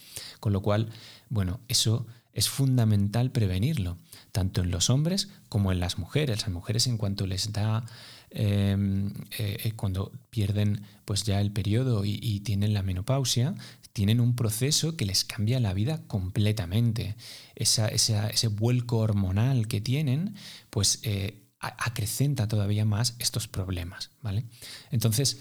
Con 0.41 0.53
lo 0.53 0.63
cual, 0.63 0.91
bueno, 1.29 1.61
eso 1.69 2.07
es 2.33 2.49
fundamental 2.49 3.31
prevenirlo, 3.31 3.97
tanto 4.33 4.63
en 4.63 4.71
los 4.71 4.91
hombres 4.91 5.29
como 5.49 5.73
en 5.73 5.81
las 5.81 5.99
mujeres. 5.99 6.43
Las 6.43 6.51
mujeres 6.51 6.87
en 6.87 6.99
cuanto 6.99 7.27
les 7.27 7.53
da, 7.53 7.85
em, 8.31 9.09
eh, 9.39 9.59
eh, 9.65 9.73
cuando 9.77 10.13
pierden 10.31 10.83
pues 11.05 11.23
ya 11.23 11.41
el 11.41 11.53
periodo 11.53 12.05
y, 12.05 12.41
tienen 12.41 12.75
la 12.75 12.83
menopausia, 12.83 13.55
tienen 13.93 14.21
un 14.21 14.35
proceso 14.35 14.97
que 14.97 15.07
les 15.07 15.25
cambia 15.25 15.61
la 15.61 15.73
vida 15.73 16.03
completamente. 16.09 17.17
ese 17.55 18.49
vuelco 18.49 18.99
hormonal 18.99 19.69
que 19.69 19.81
tienen, 19.81 20.35
pues 20.71 20.99
eh, 21.05 21.45
acrecenta 21.61 22.49
todavía 22.49 22.85
más 22.85 23.15
estos 23.19 23.49
problemas. 23.49 24.11
¿vale? 24.23 24.45
Entonces, 24.91 25.39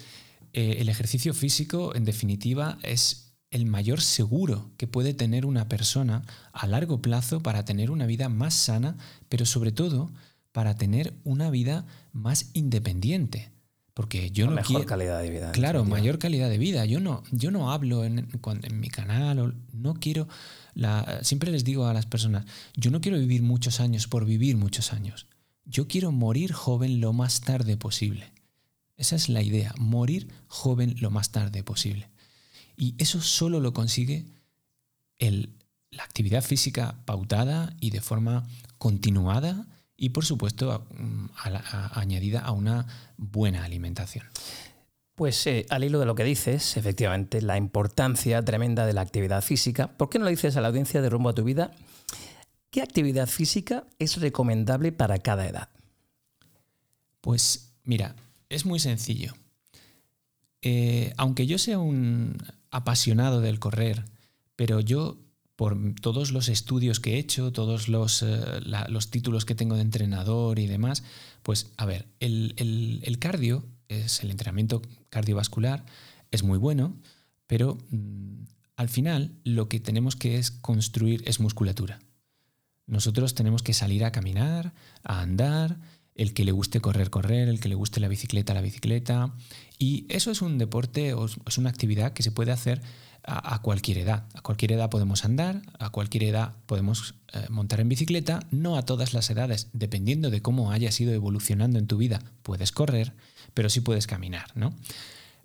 eh, 0.54 0.78
el 0.80 0.89
ejercicio 0.89 1.34
físico, 1.34 1.96
en 1.96 2.06
definitiva, 2.06 2.78
es 2.84 3.34
el 3.50 3.66
mayor 3.66 4.02
seguro 4.02 4.72
que 4.78 4.88
puede 4.88 5.13
tener 5.13 5.46
una 5.46 5.68
persona 5.68 6.24
a 6.54 6.66
largo 6.66 7.02
plazo 7.02 7.42
para 7.42 7.66
tener 7.66 7.92
una 7.92 8.06
vida 8.06 8.30
más 8.30 8.54
sana, 8.54 8.98
pero 9.30 9.46
sobre 9.46 9.72
todo 9.72 10.12
para 10.52 10.76
tener 10.76 11.13
una 11.24 11.50
vida 11.50 11.86
más 12.13 12.50
independiente, 12.54 13.52
Porque 13.96 14.32
yo 14.32 14.48
no 14.48 14.54
Mejor 14.54 14.88
calidad 14.88 15.22
de 15.22 15.30
vida. 15.30 15.52
Claro, 15.52 15.86
mayor 15.86 16.18
calidad 16.18 16.50
de 16.50 16.58
vida. 16.58 16.84
Yo 16.86 17.00
no, 17.00 17.22
yo 17.32 17.52
no 17.52 17.72
hablo 17.72 18.04
en, 18.06 18.28
en 18.63 18.80
mi 18.80 18.89
canal, 18.89 19.39
o 19.39 19.54
no 19.72 19.94
quiero. 19.96 20.28
La, 20.74 21.20
siempre 21.22 21.52
les 21.52 21.63
digo 21.63 21.86
a 21.86 21.94
las 21.94 22.08
personas, 22.08 22.46
yo 22.76 22.89
no 22.89 23.02
quiero 23.02 23.20
vivir 23.20 23.44
muchos 23.44 23.80
años 23.80 24.08
por 24.08 24.26
vivir 24.26 24.58
muchos 24.58 24.94
años. 24.94 25.28
Yo 25.66 25.88
quiero 25.88 26.12
morir 26.12 26.54
joven 26.54 27.02
lo 27.02 27.13
más 27.13 27.42
tarde 27.42 27.78
posible. 27.78 28.33
Esa 28.98 29.16
es 29.16 29.30
la 29.30 29.42
idea, 29.42 29.74
morir 29.78 30.28
joven 30.48 30.96
lo 31.00 31.10
más 31.10 31.32
tarde 31.32 31.64
posible. 31.64 32.10
Y 32.76 32.96
eso 32.98 33.22
solo 33.22 33.60
lo 33.60 33.74
consigue 33.74 34.26
el, 35.18 35.54
la 35.92 36.04
actividad 36.04 36.44
física 36.44 37.04
pautada 37.06 37.76
y 37.80 37.92
de 37.92 38.02
forma 38.02 38.48
continuada 38.78 39.68
y 39.96 40.10
por 40.10 40.26
supuesto 40.26 40.86
añadida 41.94 42.42
a 42.42 42.52
una 42.52 42.88
buena 43.18 43.64
alimentación. 43.64 44.26
Pues 45.16 45.46
eh, 45.46 45.66
al 45.70 45.84
hilo 45.84 46.00
de 46.00 46.08
lo 46.08 46.16
que 46.16 46.24
dices, 46.24 46.76
efectivamente, 46.76 47.42
la 47.42 47.58
importancia 47.58 48.44
tremenda 48.44 48.88
de 48.88 48.94
la 48.94 49.02
actividad 49.02 49.44
física. 49.44 49.96
¿Por 49.96 50.10
qué 50.10 50.18
no 50.18 50.26
le 50.26 50.32
dices 50.32 50.58
a 50.58 50.62
la 50.62 50.70
audiencia 50.70 51.02
de 51.02 51.10
rumbo 51.10 51.30
a 51.30 51.36
tu 51.36 51.44
vida 51.44 51.72
qué 52.72 52.82
actividad 52.82 53.28
física 53.28 53.86
es 54.00 54.20
recomendable 54.20 54.92
para 54.92 55.20
cada 55.20 55.48
edad? 55.48 55.70
Pues 57.22 57.74
mira, 57.84 58.16
es 58.54 58.66
muy 58.66 58.80
sencillo. 58.80 59.34
Eh, 60.62 61.13
aunque 61.18 61.46
yo 61.46 61.58
sea 61.58 61.80
un 61.80 62.38
apasionado 62.72 63.42
del 63.42 63.60
correr, 63.60 64.06
pero 64.56 64.80
yo 64.80 65.20
por 65.56 65.78
todos 66.02 66.32
los 66.32 66.50
estudios 66.50 67.00
que 67.00 67.16
he 67.16 67.20
hecho, 67.20 67.52
todos 67.52 67.88
los, 67.88 68.24
eh, 68.24 68.62
los 68.88 69.10
títulos 69.12 69.46
que 69.46 69.56
tengo 69.56 69.76
de 69.76 69.82
entrenador 69.82 70.58
y 70.60 70.68
demás, 70.68 71.04
pues 71.44 71.72
a 71.78 71.86
ver, 71.86 72.08
el, 72.20 72.54
el, 72.58 73.20
cardio, 73.20 73.66
es 73.88 74.24
el 74.24 74.32
entrenamiento 74.32 74.82
cardiovascular, 75.10 75.86
es 76.32 76.44
muy 76.44 76.58
bueno, 76.58 76.98
pero 77.46 77.78
mm, 77.92 78.44
al 78.78 78.89
final 78.89 79.36
lo 79.44 79.70
que 79.70 79.80
tenemos 79.80 80.16
que 80.16 80.38
es 80.38 80.50
construir 80.50 81.24
es 81.28 81.39
musculatura. 81.39 82.00
Nosotros 82.88 83.36
tenemos 83.36 83.63
que 83.63 83.74
salir 83.74 84.04
a 84.06 84.12
caminar, 84.12 84.74
a 85.04 85.22
andar, 85.22 85.80
el 86.15 86.34
que 86.34 86.45
le 86.45 86.52
guste 86.52 86.80
correr, 86.80 87.10
correr, 87.10 87.49
el 87.49 87.60
que 87.60 87.69
le 87.69 87.76
guste 87.76 87.99
la 87.99 88.08
bicicleta, 88.08 88.54
la 88.54 88.62
bicicleta. 88.62 89.34
Y 89.80 90.06
eso 90.10 90.32
es 90.32 90.41
un 90.41 90.58
deporte 90.58 91.13
o 91.13 91.26
es 91.26 91.58
una 91.58 91.69
actividad 91.69 92.13
que 92.13 92.23
se 92.23 92.32
puede 92.32 92.52
hacer 92.52 92.82
a, 93.26 93.62
cualquier 93.62 93.99
edad. 93.99 94.26
A 94.34 94.41
cualquier 94.41 94.73
edad 94.73 94.89
podemos 94.89 95.26
andar, 95.26 95.62
a 95.80 95.89
cualquier 95.89 96.23
edad 96.23 96.56
podemos 96.65 97.15
eh, 97.34 97.45
montar 97.49 97.80
en 97.80 97.89
bicicleta, 97.89 98.41
no 98.52 98.78
a 98.78 98.84
todas 98.84 99.13
las 99.13 99.30
edades, 99.30 99.69
dependiendo 99.73 100.30
de 100.30 100.41
cómo 100.41 100.71
hayas 100.71 100.99
ido 100.99 101.13
evolucionando 101.13 101.80
en 101.80 101.88
tu 101.88 101.97
vida, 101.97 102.21
puedes 102.41 102.71
correr, 102.71 103.13
pero 103.54 103.69
sí 103.69 103.82
puedes 103.82 104.08
caminar, 104.08 104.47
¿no? 104.56 104.76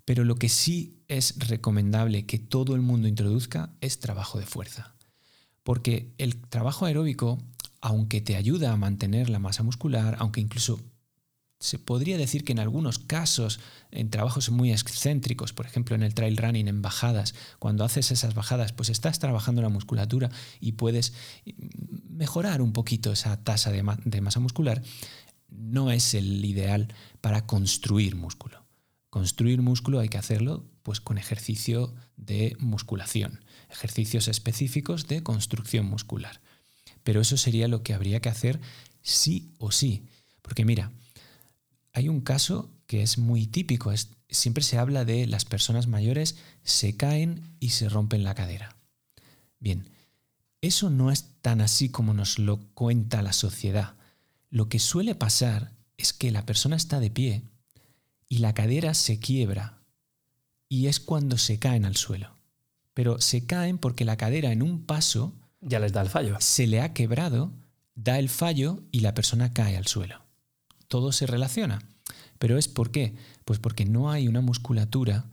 Pero 0.04 0.24
lo 0.24 0.36
que 0.36 0.48
sí 0.48 0.96
es 1.08 1.34
recomendable 1.38 2.26
que 2.26 2.38
todo 2.38 2.74
el 2.74 2.80
mundo 2.80 3.08
introduzca 3.08 3.70
es 3.80 4.00
trabajo 4.00 4.38
de 4.38 4.46
fuerza. 4.46 4.94
Porque 5.62 6.14
el 6.16 6.36
trabajo 6.40 6.86
aeróbico, 6.86 7.38
aunque 7.80 8.20
te 8.20 8.36
ayuda 8.36 8.72
a 8.72 8.76
mantener 8.76 9.30
la 9.30 9.38
masa 9.38 9.62
muscular, 9.62 10.16
aunque 10.18 10.40
incluso 10.40 10.80
se 11.60 11.78
podría 11.78 12.16
decir 12.16 12.44
que 12.44 12.52
en 12.52 12.60
algunos 12.60 12.98
casos, 12.98 13.58
en 13.90 14.10
trabajos 14.10 14.50
muy 14.50 14.70
excéntricos, 14.70 15.52
por 15.52 15.66
ejemplo 15.66 15.96
en 15.96 16.02
el 16.02 16.14
trail 16.14 16.36
running, 16.36 16.68
en 16.68 16.82
bajadas, 16.82 17.34
cuando 17.58 17.84
haces 17.84 18.12
esas 18.12 18.34
bajadas, 18.34 18.72
pues 18.72 18.90
estás 18.90 19.18
trabajando 19.18 19.60
la 19.60 19.68
musculatura 19.68 20.30
y 20.60 20.72
puedes 20.72 21.14
mejorar 22.08 22.62
un 22.62 22.72
poquito 22.72 23.12
esa 23.12 23.42
tasa 23.42 23.72
de, 23.72 23.82
masa 23.82 24.40
muscular, 24.40 24.82
no 25.48 25.90
es 25.90 26.14
el 26.14 26.44
ideal 26.44 26.94
para 27.20 27.46
construir 27.46 28.14
músculo. 28.14 28.64
Construir 29.10 29.60
músculo 29.60 29.98
hay 29.98 30.08
que 30.08 30.18
hacerlo 30.18 30.70
pues 30.84 31.00
con 31.00 31.18
ejercicio 31.18 31.94
de 32.16 32.56
musculación, 32.60 33.44
ejercicios 33.68 34.28
específicos 34.28 35.08
de 35.08 35.22
construcción 35.22 35.86
muscular. 35.86 36.40
Pero 37.08 37.22
eso 37.22 37.38
sería 37.38 37.68
lo 37.68 37.82
que 37.82 37.94
habría 37.94 38.20
que 38.20 38.28
hacer 38.28 38.60
sí 39.00 39.54
o 39.56 39.72
sí. 39.72 40.02
Porque 40.42 40.66
mira, 40.66 40.92
hay 41.94 42.10
un 42.10 42.20
caso 42.20 42.68
que 42.86 43.02
es 43.02 43.16
muy 43.16 43.46
típico. 43.46 43.92
Es, 43.92 44.10
siempre 44.28 44.62
se 44.62 44.76
habla 44.76 45.06
de 45.06 45.26
las 45.26 45.46
personas 45.46 45.86
mayores 45.86 46.36
se 46.64 46.98
caen 46.98 47.56
y 47.60 47.70
se 47.70 47.88
rompen 47.88 48.24
la 48.24 48.34
cadera. 48.34 48.76
Bien, 49.58 49.88
eso 50.60 50.90
no 50.90 51.10
es 51.10 51.24
tan 51.40 51.62
así 51.62 51.88
como 51.88 52.12
nos 52.12 52.38
lo 52.38 52.58
cuenta 52.74 53.22
la 53.22 53.32
sociedad. 53.32 53.94
Lo 54.50 54.68
que 54.68 54.78
suele 54.78 55.14
pasar 55.14 55.72
es 55.96 56.12
que 56.12 56.30
la 56.30 56.44
persona 56.44 56.76
está 56.76 57.00
de 57.00 57.08
pie 57.08 57.42
y 58.28 58.40
la 58.40 58.52
cadera 58.52 58.92
se 58.92 59.18
quiebra 59.18 59.78
y 60.68 60.88
es 60.88 61.00
cuando 61.00 61.38
se 61.38 61.58
caen 61.58 61.86
al 61.86 61.96
suelo. 61.96 62.36
Pero 62.92 63.18
se 63.18 63.46
caen 63.46 63.78
porque 63.78 64.04
la 64.04 64.18
cadera 64.18 64.52
en 64.52 64.60
un 64.60 64.84
paso 64.84 65.32
ya 65.60 65.78
les 65.80 65.92
da 65.92 66.02
el 66.02 66.08
fallo. 66.08 66.36
Se 66.40 66.66
le 66.66 66.80
ha 66.80 66.92
quebrado, 66.92 67.52
da 67.94 68.18
el 68.18 68.28
fallo 68.28 68.82
y 68.90 69.00
la 69.00 69.14
persona 69.14 69.52
cae 69.52 69.76
al 69.76 69.86
suelo 69.86 70.28
todo 70.88 71.12
se 71.12 71.26
relaciona. 71.26 71.78
Pero 72.38 72.58
es 72.58 72.66
por 72.66 72.90
qué? 72.90 73.14
Pues 73.44 73.58
porque 73.58 73.84
no 73.84 74.10
hay 74.10 74.26
una 74.26 74.40
musculatura 74.40 75.26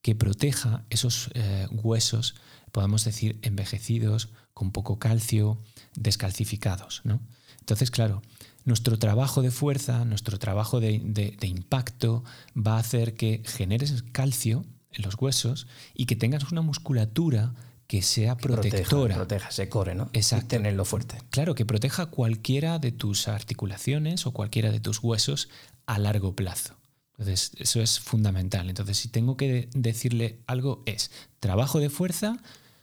que 0.00 0.14
proteja 0.14 0.84
esos 0.90 1.30
eh, 1.34 1.68
huesos, 1.70 2.34
podemos 2.72 3.04
decir, 3.04 3.38
envejecidos, 3.42 4.30
con 4.54 4.72
poco 4.72 4.98
calcio, 4.98 5.58
descalcificados. 5.94 7.02
¿no? 7.04 7.20
Entonces, 7.60 7.90
claro, 7.90 8.22
nuestro 8.64 8.98
trabajo 8.98 9.42
de 9.42 9.50
fuerza, 9.50 10.04
nuestro 10.04 10.38
trabajo 10.38 10.80
de, 10.80 11.00
de, 11.04 11.46
impacto 11.46 12.24
va 12.56 12.76
a 12.76 12.80
hacer 12.80 13.14
que 13.14 13.42
generes 13.44 14.02
calcio 14.12 14.64
en 14.92 15.02
los 15.02 15.20
huesos 15.20 15.66
y 15.94 16.06
que 16.06 16.16
tengas 16.16 16.50
una 16.50 16.62
musculatura 16.62 17.54
que 17.92 18.00
sea 18.00 18.38
protectora. 18.38 19.16
Proteja, 19.16 19.50
se 19.50 19.68
core, 19.68 19.94
¿no? 19.94 20.08
Exacto. 20.14 20.46
tenerlo 20.48 20.86
fuerte. 20.86 21.18
Claro, 21.28 21.54
que 21.54 21.66
proteja 21.66 22.06
cualquiera 22.06 22.78
de 22.78 22.90
tus 22.90 23.28
articulaciones 23.28 24.26
o 24.26 24.32
cualquiera 24.32 24.70
de 24.70 24.80
tus 24.80 25.00
huesos 25.00 25.50
a 25.84 25.98
largo 25.98 26.34
plazo. 26.34 26.74
Entonces, 27.10 27.52
eso 27.58 27.82
es 27.82 28.00
fundamental. 28.00 28.70
Entonces, 28.70 28.96
si 28.96 29.08
tengo 29.08 29.36
que 29.36 29.68
decirle 29.74 30.38
algo, 30.46 30.82
es 30.86 31.10
trabajo 31.38 31.80
de 31.80 31.90
fuerza, 31.90 32.38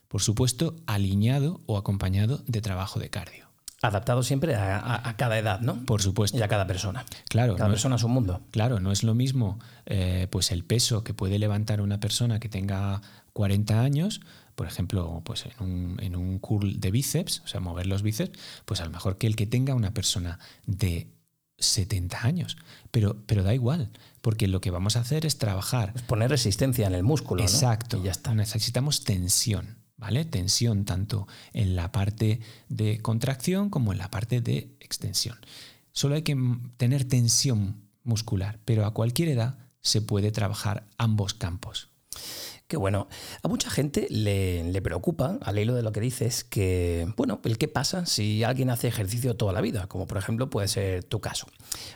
por 0.09 0.21
supuesto, 0.21 0.75
alineado 0.85 1.59
o 1.65 1.79
acompañado 1.79 2.43
de 2.45 2.61
trabajo 2.61 2.99
de 2.99 3.09
cardio. 3.09 3.49
Adaptado 3.81 4.21
siempre 4.21 4.55
a, 4.55 5.15
cada 5.17 5.39
edad, 5.39 5.61
¿no? 5.61 5.85
Por 5.85 6.03
supuesto. 6.03 6.37
Y 6.37 6.43
a 6.43 6.47
cada 6.47 6.67
persona. 6.67 7.03
Claro. 7.29 7.55
Cada 7.55 7.69
persona 7.69 7.95
es 7.95 8.03
un 8.03 8.11
mundo. 8.11 8.41
Claro, 8.51 8.79
no 8.79 8.91
es 8.91 9.01
lo 9.01 9.15
mismo 9.15 9.57
eh, 9.87 10.27
pues 10.29 10.51
el 10.51 10.65
peso 10.65 11.03
que 11.03 11.15
puede 11.15 11.39
levantar 11.39 11.81
una 11.81 11.99
persona 11.99 12.39
que 12.39 12.49
tenga 12.49 13.01
40 13.33 13.81
años 13.81 14.21
por 14.59 14.67
ejemplo, 14.67 15.21
pues 15.23 15.45
en 15.45 15.53
un, 15.65 15.97
en 16.01 16.17
un 16.17 16.37
curl 16.37 16.81
de 16.81 16.91
bíceps, 16.91 17.39
o 17.45 17.47
sea, 17.47 17.61
mover 17.61 17.87
los 17.87 18.01
bíceps, 18.01 18.37
pues 18.65 18.81
a 18.81 18.83
lo 18.83 18.91
mejor 18.91 19.17
que 19.17 19.25
el 19.25 19.37
que 19.37 19.47
tenga 19.47 19.73
una 19.73 19.93
persona 19.93 20.37
de 20.65 21.07
70 21.59 22.25
años. 22.25 22.57
Pero, 22.91 23.23
pero 23.25 23.43
da 23.43 23.53
igual, 23.53 23.89
porque 24.19 24.49
lo 24.49 24.59
que 24.59 24.69
vamos 24.69 24.97
a 24.97 24.99
hacer 24.99 25.25
es 25.25 25.37
trabajar. 25.37 25.93
poner 26.07 26.29
resistencia 26.29 26.87
en 26.87 26.93
el 26.93 27.03
músculo. 27.03 27.41
Exacto. 27.41 27.99
Y 27.99 28.03
ya 28.03 28.11
está. 28.11 28.35
Necesitamos 28.35 29.05
tensión, 29.05 29.77
¿vale? 29.95 30.25
Tensión 30.25 30.83
tanto 30.83 31.25
en 31.53 31.77
la 31.77 31.93
parte 31.93 32.41
de 32.67 33.01
contracción 33.01 33.69
como 33.69 33.93
en 33.93 33.97
la 33.97 34.11
parte 34.11 34.41
de 34.41 34.75
extensión. 34.81 35.37
Solo 35.93 36.15
hay 36.15 36.23
que 36.23 36.35
tener 36.75 37.05
tensión 37.05 37.87
muscular, 38.03 38.59
pero 38.65 38.85
a 38.85 38.93
cualquier 38.93 39.29
edad 39.29 39.57
se 39.79 40.01
puede 40.01 40.31
trabajar 40.31 40.85
ambos 40.97 41.33
campos. 41.33 41.87
Qué 42.69 42.77
bueno. 42.77 43.07
A 43.41 43.47
mucha 43.47 43.71
gente 43.71 44.05
le, 44.11 44.79
preocupa, 44.83 45.39
al 45.41 45.57
hilo 45.57 45.73
de 45.73 45.81
lo 45.81 45.91
que 45.91 46.01
dices, 46.01 46.43
que, 46.43 47.11
bueno, 47.17 47.41
el 47.43 47.57
qué 47.57 47.67
pasa 47.67 48.05
si 48.05 48.43
alguien 48.43 48.69
hace 48.69 48.87
ejercicio 48.87 49.35
toda 49.35 49.53
la 49.53 49.61
vida, 49.61 49.87
como 49.87 50.05
por 50.05 50.19
ejemplo 50.19 50.51
puede 50.51 50.67
ser 50.67 51.03
tu 51.03 51.19
caso. 51.19 51.47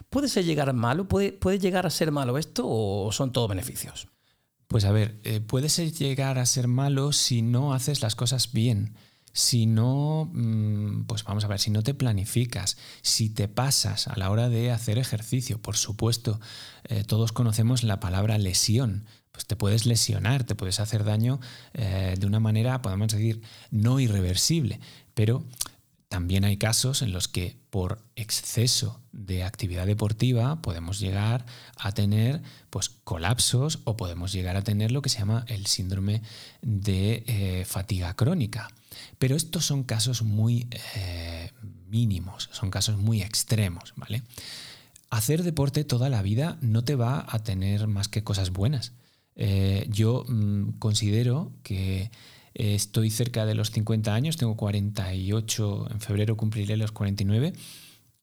¿Puede 0.09 0.29
ser 0.29 0.45
llegar 0.45 0.73
malo? 0.73 1.07
¿Puede, 1.07 1.31
puede 1.31 1.59
llegar 1.59 1.85
a 1.85 1.91
ser 1.91 2.11
malo 2.11 2.39
esto 2.39 2.63
o 2.65 3.11
son 3.11 3.31
todo 3.31 3.47
beneficios? 3.47 4.07
Pues 4.65 4.85
a 4.85 4.91
ver, 4.91 5.19
eh, 5.23 5.41
puede 5.41 5.69
ser 5.69 5.91
llegar 5.93 6.39
a 6.39 6.45
ser 6.47 6.67
malo 6.67 7.11
si 7.11 7.43
no 7.43 7.75
haces 7.75 8.01
las 8.01 8.15
cosas 8.15 8.51
bien. 8.51 8.95
Si 9.31 9.67
no, 9.67 10.27
mm, 10.33 11.03
pues 11.03 11.23
vamos 11.23 11.43
a 11.43 11.47
ver, 11.49 11.59
si 11.59 11.69
no 11.69 11.83
te 11.83 11.93
planificas, 11.93 12.77
si 13.03 13.29
te 13.29 13.47
pasas 13.47 14.07
a 14.07 14.17
la 14.17 14.31
hora 14.31 14.49
de 14.49 14.71
hacer 14.71 14.97
ejercicio, 14.97 15.61
por 15.61 15.77
supuesto, 15.77 16.39
eh, 16.85 17.03
todos 17.03 17.31
conocemos 17.31 17.83
la 17.83 17.99
palabra 17.99 18.39
lesión 18.39 19.05
pues 19.33 19.45
te 19.45 19.57
puedes 19.57 19.85
lesionar, 19.85 20.45
te 20.45 20.55
puedes 20.55 20.79
hacer 20.79 21.03
daño 21.03 21.41
eh, 21.73 22.15
de 22.17 22.25
una 22.25 22.39
manera, 22.39 22.81
podemos 22.81 23.09
decir, 23.09 23.41
no 23.71 23.99
irreversible. 23.99 24.79
Pero 25.13 25.43
también 26.07 26.45
hay 26.45 26.57
casos 26.57 27.01
en 27.01 27.11
los 27.11 27.27
que 27.27 27.57
por 27.71 27.99
exceso 28.15 29.01
de 29.11 29.43
actividad 29.43 29.87
deportiva 29.87 30.61
podemos 30.61 30.99
llegar 30.99 31.45
a 31.75 31.91
tener 31.91 32.43
pues, 32.69 32.89
colapsos 32.89 33.79
o 33.83 33.97
podemos 33.97 34.31
llegar 34.31 34.55
a 34.55 34.61
tener 34.61 34.91
lo 34.91 35.01
que 35.01 35.09
se 35.09 35.17
llama 35.17 35.43
el 35.47 35.65
síndrome 35.65 36.21
de 36.61 37.23
eh, 37.25 37.65
fatiga 37.65 38.13
crónica. 38.13 38.67
Pero 39.17 39.35
estos 39.35 39.65
son 39.65 39.83
casos 39.83 40.21
muy 40.21 40.67
eh, 40.95 41.51
mínimos, 41.89 42.49
son 42.51 42.69
casos 42.69 42.97
muy 42.97 43.23
extremos, 43.23 43.93
¿vale? 43.95 44.21
hacer 45.13 45.43
deporte 45.43 45.83
toda 45.83 46.09
la 46.09 46.23
vida 46.23 46.57
no 46.61 46.83
te 46.83 46.95
va 46.95 47.23
a 47.29 47.39
tener 47.43 47.87
más 47.87 48.07
que 48.07 48.23
cosas 48.23 48.49
buenas. 48.49 48.93
Eh, 49.35 49.87
yo 49.89 50.25
mm, 50.27 50.79
considero 50.79 51.51
que 51.63 52.11
estoy 52.53 53.09
cerca 53.09 53.45
de 53.47 53.55
los 53.55 53.71
50 53.71 54.13
años, 54.13 54.37
tengo 54.37 54.55
48, 54.55 55.87
en 55.91 55.99
febrero 55.99 56.37
cumpliré 56.37 56.77
los 56.77 56.91
49 56.91 57.53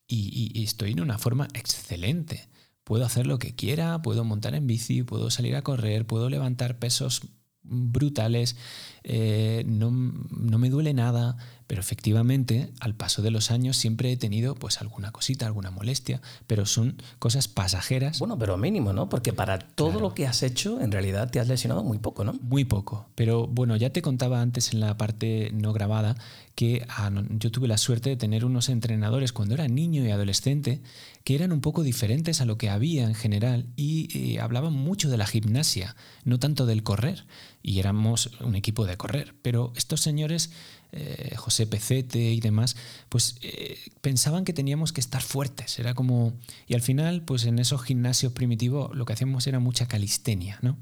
y, 0.07 0.53
y 0.55 0.63
estoy 0.63 0.93
en 0.93 1.01
una 1.01 1.19
forma 1.19 1.49
excelente. 1.55 2.49
Puedo 2.85 3.05
hacer 3.05 3.27
lo 3.27 3.39
que 3.39 3.55
quiera, 3.55 4.03
puedo 4.03 4.25
montar 4.25 4.55
en 4.55 4.67
bici, 4.67 5.03
puedo 5.03 5.31
salir 5.31 5.57
a 5.57 5.63
correr, 5.63 6.07
puedo 6.07 6.29
levantar 6.29 6.79
pesos 6.79 7.23
brutales, 7.63 8.57
eh, 9.05 9.65
no, 9.67 9.91
no, 9.91 10.59
me 10.59 10.71
duele 10.71 10.93
nada, 10.93 11.37
pero 11.67 11.81
efectivamente 11.81 12.73
al 12.81 12.95
paso 12.95 13.23
de 13.23 13.31
los 13.31 13.51
años 13.51 13.77
siempre 13.77 14.13
he 14.13 14.17
tenido 14.17 14.55
pues 14.55 14.81
alguna 14.81 15.13
cosita, 15.13 15.47
alguna 15.47 15.71
molestia, 15.71 16.21
pero 16.47 16.67
son 16.67 17.03
cosas 17.19 17.49
pasajeras. 17.49 18.19
Bueno, 18.19 18.39
pero 18.39 18.57
mínimo, 18.57 18.93
¿no? 18.93 19.09
Porque 19.09 19.33
para 19.33 19.59
todo 19.59 20.01
lo 20.01 20.15
que 20.15 20.27
has 20.27 20.43
hecho 20.43 20.81
en 20.81 20.93
realidad 20.93 21.31
te 21.31 21.41
has 21.41 21.49
lesionado 21.49 21.83
muy 21.83 21.99
poco, 21.99 22.25
¿no? 22.25 22.35
Muy 22.43 22.65
poco, 22.65 23.09
pero 23.15 23.47
bueno, 23.47 23.77
ya 23.77 23.91
te 23.91 24.03
contaba 24.03 24.41
antes 24.41 24.73
en 24.73 24.81
la 24.81 24.97
parte 24.97 25.51
no 25.53 25.73
grabada 25.73 26.17
que 26.55 26.85
ah, 26.91 27.11
yo 27.31 27.51
tuve 27.51 27.69
la 27.69 27.79
suerte 27.79 28.11
de 28.11 28.17
tener 28.17 28.45
unos 28.45 28.69
entrenadores 28.69 29.33
cuando 29.33 29.55
era 29.55 29.67
niño 29.67 30.05
y 30.05 30.11
adolescente 30.11 30.83
que 31.25 31.35
eran 31.35 31.53
un 31.53 31.61
poco 31.61 31.83
diferentes 31.83 32.41
a 32.41 32.45
lo 32.45 32.59
que 32.59 32.71
había 32.71 33.05
en 33.05 33.15
general 33.15 33.67
y 33.77 34.35
eh, 34.35 34.41
hablaban 34.41 34.73
mucho 34.73 35.11
de 35.11 35.17
la 35.17 35.27
gimnasia, 35.27 35.97
no 36.25 36.39
tanto 36.39 36.67
del 36.67 36.83
correr 36.83 37.25
y 37.63 37.79
éramos 37.79 38.31
un 38.41 38.57
equipo 38.57 38.87
de 38.87 38.90
correr. 38.97 39.35
Pero 39.43 39.73
estos 39.77 40.01
señores, 40.01 40.51
eh, 40.93 41.35
José 41.37 41.67
Pecete 41.67 42.33
y 42.33 42.41
demás, 42.41 42.77
pues 43.09 43.37
eh, 43.43 43.79
pensaban 44.01 44.45
que 44.45 44.53
teníamos 44.53 44.93
que 44.93 45.01
estar 45.01 45.23
fuertes. 45.23 45.79
Era 45.79 45.95
como. 45.95 46.35
Y 46.67 46.75
al 46.75 46.83
final, 46.83 47.25
pues 47.25 47.45
en 47.45 47.59
esos 47.59 47.83
gimnasios 47.83 48.33
primitivos 48.33 48.95
lo 48.95 49.05
que 49.05 49.13
hacíamos 49.13 49.47
era 49.47 49.59
mucha 49.59 49.87
calistenia, 49.87 50.59
¿no? 50.63 50.79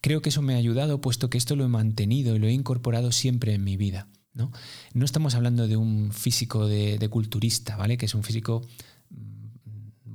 Creo 0.00 0.22
que 0.22 0.28
eso 0.28 0.42
me 0.42 0.54
ha 0.54 0.58
ayudado, 0.58 1.00
puesto 1.00 1.30
que 1.30 1.38
esto 1.38 1.56
lo 1.56 1.64
he 1.64 1.68
mantenido 1.68 2.36
y 2.36 2.38
lo 2.38 2.46
he 2.46 2.52
incorporado 2.52 3.12
siempre 3.12 3.54
en 3.54 3.64
mi 3.64 3.76
vida. 3.76 4.08
¿no? 4.34 4.52
no 4.92 5.06
estamos 5.06 5.34
hablando 5.34 5.66
de 5.66 5.78
un 5.78 6.12
físico 6.12 6.68
de, 6.68 6.98
de 6.98 7.08
culturista, 7.08 7.74
¿vale? 7.76 7.96
Que 7.96 8.04
es 8.04 8.14
un 8.14 8.22
físico 8.22 8.68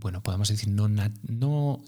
bueno, 0.02 0.22
podemos 0.22 0.50
decir, 0.50 0.70
no, 0.70 0.90
no, 0.90 1.10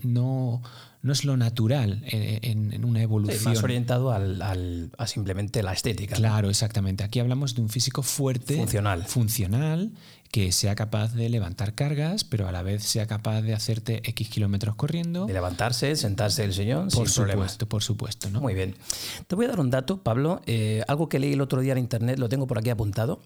no, 0.04 0.62
no 1.02 1.12
es 1.12 1.26
lo 1.26 1.36
natural 1.36 2.02
en, 2.06 2.86
una 2.86 3.02
evolución. 3.02 3.44
más 3.44 3.64
orientado 3.64 4.12
al, 4.12 4.92
a 4.98 5.08
simplemente 5.08 5.62
la 5.64 5.74
estética. 5.74 6.16
Claro, 6.16 6.50
exactamente. 6.50 7.04
Aquí 7.04 7.20
hablamos 7.20 7.56
de 7.56 7.62
un 7.62 7.70
físico 7.70 8.04
fuerte. 8.04 8.56
Funcional. 8.56 9.04
Funcional, 9.06 9.92
que 10.34 10.52
sea 10.52 10.74
capaz 10.74 11.14
de 11.14 11.30
levantar 11.30 11.76
cargas, 11.76 12.24
pero 12.24 12.48
a 12.48 12.52
la 12.52 12.64
vez 12.64 12.82
sea 12.82 13.06
capaz 13.06 13.44
de 13.44 13.54
hacerte 13.54 14.02
X 14.04 14.30
kilómetros 14.30 14.76
corriendo. 14.76 15.28
De 15.28 15.34
levantarse, 15.34 15.96
sentarse 15.96 16.44
el 16.44 16.56
sillón, 16.56 16.90
por 16.90 17.08
sin 17.08 17.28
supuesto, 17.28 17.70
Por 17.70 17.84
supuesto, 17.84 18.32
¿no? 18.32 18.42
Muy 18.42 18.56
bien. 18.56 18.74
Te 19.28 19.36
voy 19.36 19.46
a 19.46 19.50
dar 19.50 19.60
un 19.60 19.70
dato, 19.70 20.02
Pablo, 20.02 20.42
eh, 20.48 20.84
algo 20.88 21.08
que 21.08 21.20
leí 21.20 21.34
el 21.34 21.42
otro 21.42 21.62
día 21.62 21.74
en 21.74 21.78
internet, 21.78 22.18
lo 22.18 22.30
tengo 22.30 22.48
por 22.48 22.58
aquí 22.58 22.72
apuntado. 22.72 23.22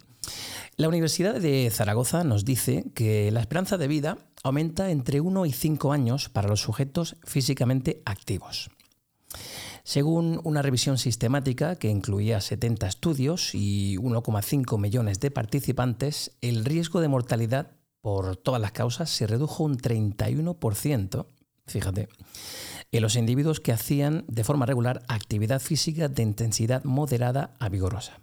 La 0.76 0.90
Universidad 0.90 1.36
de 1.36 1.70
Zaragoza 1.72 2.26
nos 2.26 2.44
dice 2.44 2.84
que 2.94 3.32
la 3.32 3.40
esperanza 3.40 3.78
de 3.78 3.88
vida 3.88 4.18
aumenta 4.44 4.92
entre 4.92 5.22
1 5.22 5.46
y 5.46 5.54
5 5.54 5.94
años 5.94 6.28
para 6.28 6.50
los 6.50 6.60
sujetos 6.60 7.16
físicamente 7.24 8.02
activos. 8.04 8.70
Según 9.88 10.42
una 10.44 10.62
revisión 10.62 10.98
sistemática 10.98 11.78
que 11.78 11.90
incluía 11.90 12.42
70 12.42 12.88
estudios 12.88 13.56
y 13.56 13.96
1,5 13.96 14.78
millones 14.78 15.22
de 15.22 15.32
participantes, 15.32 16.36
el 16.42 16.66
riesgo 16.66 17.00
de 17.00 17.08
mortalidad 17.08 17.72
por 18.02 18.36
todas 18.36 18.60
las 18.60 18.74
causas 18.74 19.10
se 19.10 19.28
redujo 19.28 19.64
un 19.64 19.78
31%, 19.78 21.26
fíjate, 21.68 22.10
en 22.92 23.02
los 23.02 23.16
individuos 23.16 23.62
que 23.62 23.72
hacían 23.72 24.26
de 24.28 24.44
forma 24.44 24.66
regular 24.66 25.04
actividad 25.08 25.62
física 25.62 26.10
de 26.10 26.22
intensidad 26.22 26.84
moderada 26.84 27.54
a 27.58 27.70
vigorosa. 27.70 28.20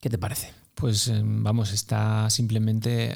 ¿Qué 0.00 0.08
te 0.08 0.16
parece? 0.16 0.54
pues 0.74 1.08
em, 1.08 1.44
vamos, 1.44 1.72
está 1.74 2.30
simplemente 2.30 3.14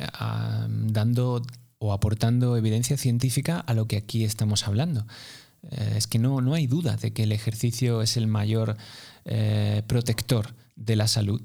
dando 0.69 1.41
o 1.79 1.95
aportando 1.95 2.59
evidencia 2.59 2.99
científica 2.99 3.59
a 3.61 3.73
lo 3.73 3.87
que 3.87 3.97
aquí 3.97 4.25
estamos 4.25 4.69
hablando. 4.69 5.07
Eh, 5.71 5.95
es 5.97 6.07
que 6.07 6.19
no, 6.19 6.41
no 6.41 6.55
hay 6.55 6.67
duda 6.67 6.97
de 6.97 7.13
que 7.13 7.25
el 7.25 7.33
ejercicio 7.33 8.03
es 8.03 8.17
el 8.17 8.27
mayor 8.27 8.77
eh, 9.25 9.83
protector 9.87 10.55
de 10.77 10.97
la 10.97 11.09
salud 11.09 11.43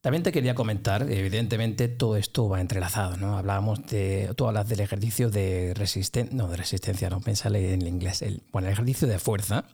también 0.00 0.22
te 0.22 0.30
quería 0.30 0.54
comentar, 0.54 1.02
evidentemente 1.02 1.88
todo 1.88 2.16
esto 2.16 2.48
va 2.48 2.60
entrelazado, 2.60 3.16
¿no? 3.16 3.36
Hablábamos 3.36 3.84
de, 3.88 4.32
tú 4.36 4.46
hablas 4.46 4.68
del 4.68 4.78
ejercicio 4.78 5.28
de 5.28 5.74
resistencia, 5.74 6.34
no 6.36 6.48
de 6.48 6.56
resistencia, 6.56 7.10
no, 7.10 7.20
pensale 7.20 7.74
en 7.74 7.84
inglés, 7.84 8.22
el, 8.22 8.44
bueno, 8.52 8.68
el 8.68 8.74
ejercicio 8.74 9.08
de 9.08 9.18
fuerza, 9.18 9.64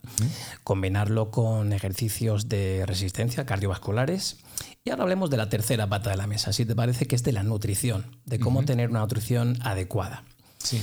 combinarlo 0.63 1.31
con 1.31 1.75
ejercicios 1.75 2.49
de 2.49 2.85
resistencia 2.87 3.45
cardiovasculares. 3.45 4.39
Y 4.83 4.91
ahora 4.91 5.03
hablemos 5.03 5.29
de 5.29 5.37
la 5.37 5.51
tercera 5.51 5.87
pata 5.89 6.11
de 6.11 6.17
la 6.17 6.27
mesa, 6.27 6.55
si 6.55 6.65
te 6.65 6.75
parece 6.75 7.07
que 7.07 7.17
es 7.17 7.23
de 7.23 7.33
la 7.33 7.43
nutrición, 7.43 8.19
de 8.25 8.41
cómo 8.41 8.65
tener 8.65 8.89
una 8.89 9.01
nutrición 9.01 9.59
adecuada. 9.61 10.25
Sí. 10.57 10.81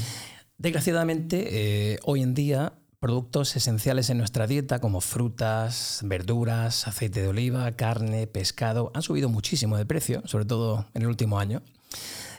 Desgraciadamente, 0.62 1.48
eh, 1.94 2.00
hoy 2.04 2.22
en 2.22 2.36
día 2.36 2.74
productos 3.00 3.56
esenciales 3.56 4.12
en 4.12 4.20
nuestra 4.20 4.46
dieta 4.46 4.78
como 4.78 5.02
frutas, 5.02 6.02
verduras, 6.04 6.88
aceite 6.88 7.20
de 7.20 7.30
oliva, 7.30 7.72
carne, 7.72 8.28
pescado 8.28 8.92
han 8.94 9.02
subido 9.02 9.28
muchísimo 9.28 9.76
de 9.76 9.88
precio, 9.88 10.22
sobre 10.26 10.46
todo 10.46 10.86
en 10.94 11.02
el 11.02 11.08
último 11.08 11.40
año, 11.40 11.64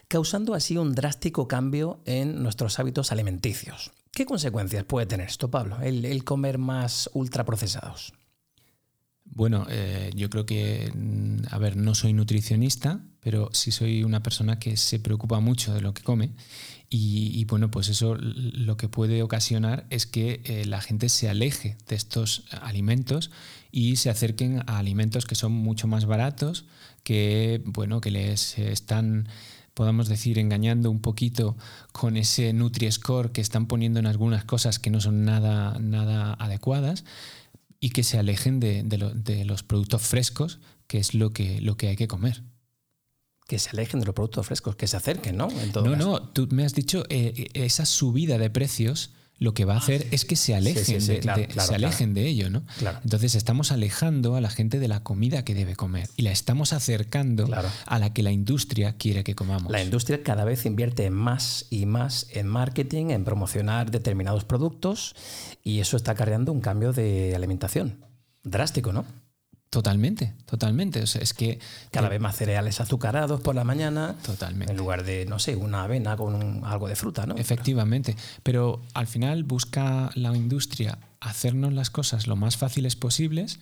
causando 0.07 0.55
así 0.55 0.77
un 0.77 0.95
drástico 0.95 1.49
cambio 1.49 2.01
en 2.05 2.45
nuestros 2.45 2.79
hábitos 2.79 3.11
alimenticios. 3.11 3.91
¿Qué 4.13 4.25
consecuencias 4.25 4.85
puede 4.85 5.07
tener 5.07 5.27
esto, 5.27 5.51
Pablo, 5.51 5.81
el, 5.83 6.23
comer 6.23 6.59
más 6.59 7.11
ultraprocesados? 7.15 8.13
Bueno, 9.25 9.67
eh, 9.69 10.13
yo 10.15 10.31
creo 10.31 10.47
que, 10.47 10.93
mm, 10.95 11.47
a 11.51 11.59
ver, 11.59 11.77
no 11.77 11.97
soy 11.97 12.13
nutricionista, 12.13 13.01
pero 13.19 13.49
sí 13.53 13.73
soy 13.73 14.05
una 14.05 14.23
persona 14.23 14.61
que 14.61 14.77
se 14.77 15.01
preocupa 15.01 15.41
mucho 15.41 15.75
de 15.75 15.81
lo 15.81 15.93
que 15.93 16.05
come 16.05 16.31
y, 16.95 17.47
bueno, 17.47 17.71
pues 17.71 17.89
eso 17.89 18.17
lo 18.19 18.77
que 18.77 18.87
puede 18.87 19.23
ocasionar 19.23 19.87
es 19.89 20.07
que 20.07 20.43
eh, 20.45 20.67
la 20.67 20.83
gente 20.83 21.09
se 21.09 21.31
aleje 21.31 21.79
de 21.89 21.97
estos 21.97 22.45
alimentos 22.51 23.31
y 23.71 23.97
se 23.97 24.11
acerquen 24.11 24.63
a 24.67 24.77
alimentos 24.77 25.25
que 25.25 25.35
son 25.35 25.53
mucho 25.53 25.87
más 25.87 26.05
baratos, 26.05 26.67
que 27.03 27.63
bueno, 27.65 28.03
que 28.03 28.11
les 28.11 28.59
están 28.59 29.27
podamos 29.73 30.07
decir, 30.07 30.39
engañando 30.39 30.91
un 30.91 31.01
poquito 31.01 31.57
con 31.93 32.19
ese 32.19 32.53
Nutri-Score 32.53 33.33
que 33.33 33.41
están 33.41 33.69
poniendo 33.69 33.99
en 33.99 34.07
algunas 34.07 34.45
cosas 34.45 34.79
que 34.79 34.91
no 34.91 35.01
son 35.01 35.25
nada, 35.25 35.79
nada 35.79 36.35
adecuadas 36.35 37.07
y 37.81 37.89
que 37.89 38.03
se 38.03 38.19
alejen 38.19 38.61
de, 38.61 38.83
de 38.83 39.45
los 39.47 39.63
productos 39.63 40.03
frescos, 40.03 40.59
que 40.89 40.99
es 40.99 41.15
lo 41.15 41.31
que, 41.31 41.63
lo 41.63 41.79
que 41.79 41.89
hay 41.89 41.97
que 41.97 42.07
comer 42.07 42.43
que 43.53 43.59
se 43.59 43.69
alejen 43.69 44.01
de 44.01 44.07
los 44.07 44.15
productos 44.15 44.47
frescos, 44.47 44.77
que 44.77 44.87
se 44.87 44.97
acerquen, 44.97 45.37
¿no? 45.37 45.49
no, 45.75 45.95
no, 45.95 46.23
tú 46.23 46.49
me 46.51 46.65
has 46.65 46.73
dicho 46.73 47.05
eh, 47.11 47.49
esa 47.53 47.85
subida 47.85 48.39
de 48.39 48.49
precios 48.49 49.11
lo 49.39 49.53
que 49.53 49.67
va 49.67 49.75
a 49.75 49.77
ah, 49.77 49.81
hacer 49.81 50.07
es 50.11 50.25
que 50.25 50.37
se 50.37 50.55
alejen, 50.55 51.07
de, 51.07 51.49
se 51.55 51.75
alejen 51.75 52.15
de 52.15 52.29
ello, 52.29 52.49
¿no? 52.49 52.63
Entonces 53.05 53.35
estamos 53.35 53.71
alejando 53.71 54.37
a 54.37 54.41
la 54.41 54.49
gente 54.49 54.79
de 54.79 54.89
la 54.89 55.03
comida 55.03 55.45
que 55.45 55.55
debe 55.55 55.77
comer 55.77 56.09
y 56.17 56.23
la 56.23 56.33
estamos 56.33 56.73
acercando 56.73 57.47
a 57.85 57.99
la 57.99 58.15
que 58.15 58.23
la 58.23 58.31
industria 58.31 58.97
quiere 58.97 59.23
que 59.23 59.35
comamos. 59.35 59.71
La 59.71 59.83
industria 59.83 60.23
cada 60.23 60.47
vez 60.47 60.65
invierte 60.65 61.11
más 61.11 61.67
y 61.69 61.85
más 61.85 62.29
en 62.31 62.47
marketing, 62.47 63.11
en 63.11 63.27
promocionar 63.27 63.91
determinados 63.91 64.47
productos 64.47 65.15
y 65.63 65.81
eso 65.81 65.99
está 65.99 66.13
acarreando 66.13 66.53
un 66.53 66.63
cambio 66.63 66.95
de 66.95 67.35
alimentación 67.37 68.07
drástico, 68.45 68.95
¿no? 68.95 69.05
Totalmente, 69.73 70.35
totalmente. 70.45 71.01
O 71.01 71.07
sea, 71.07 71.23
es 71.23 71.33
que. 71.33 71.59
Cada 71.91 72.11
vez 72.11 72.21
más 72.21 72.37
cereales 72.37 72.79
azucarados 72.83 73.41
por 73.41 73.55
la 73.55 73.65
mañana. 73.65 74.17
Totalmente. 74.23 74.71
En 74.71 74.77
lugar 74.77 75.03
de, 75.03 75.25
no 75.25 75.39
sé, 75.39 75.57
una 75.57 75.85
avena 75.85 76.15
con 76.15 76.63
algo 76.67 76.89
de 76.89 76.95
fruta, 76.95 77.25
¿no? 77.25 77.37
Efectivamente. 77.39 78.15
Pero 78.43 78.83
al 78.93 79.07
final 79.07 79.45
busca 79.45 80.11
la 80.15 80.37
industria 80.37 80.99
hacernos 81.21 81.73
las 81.73 81.89
cosas 81.89 82.27
lo 82.27 82.37
más 82.37 82.59
fáciles 82.59 82.97
posibles 82.97 83.61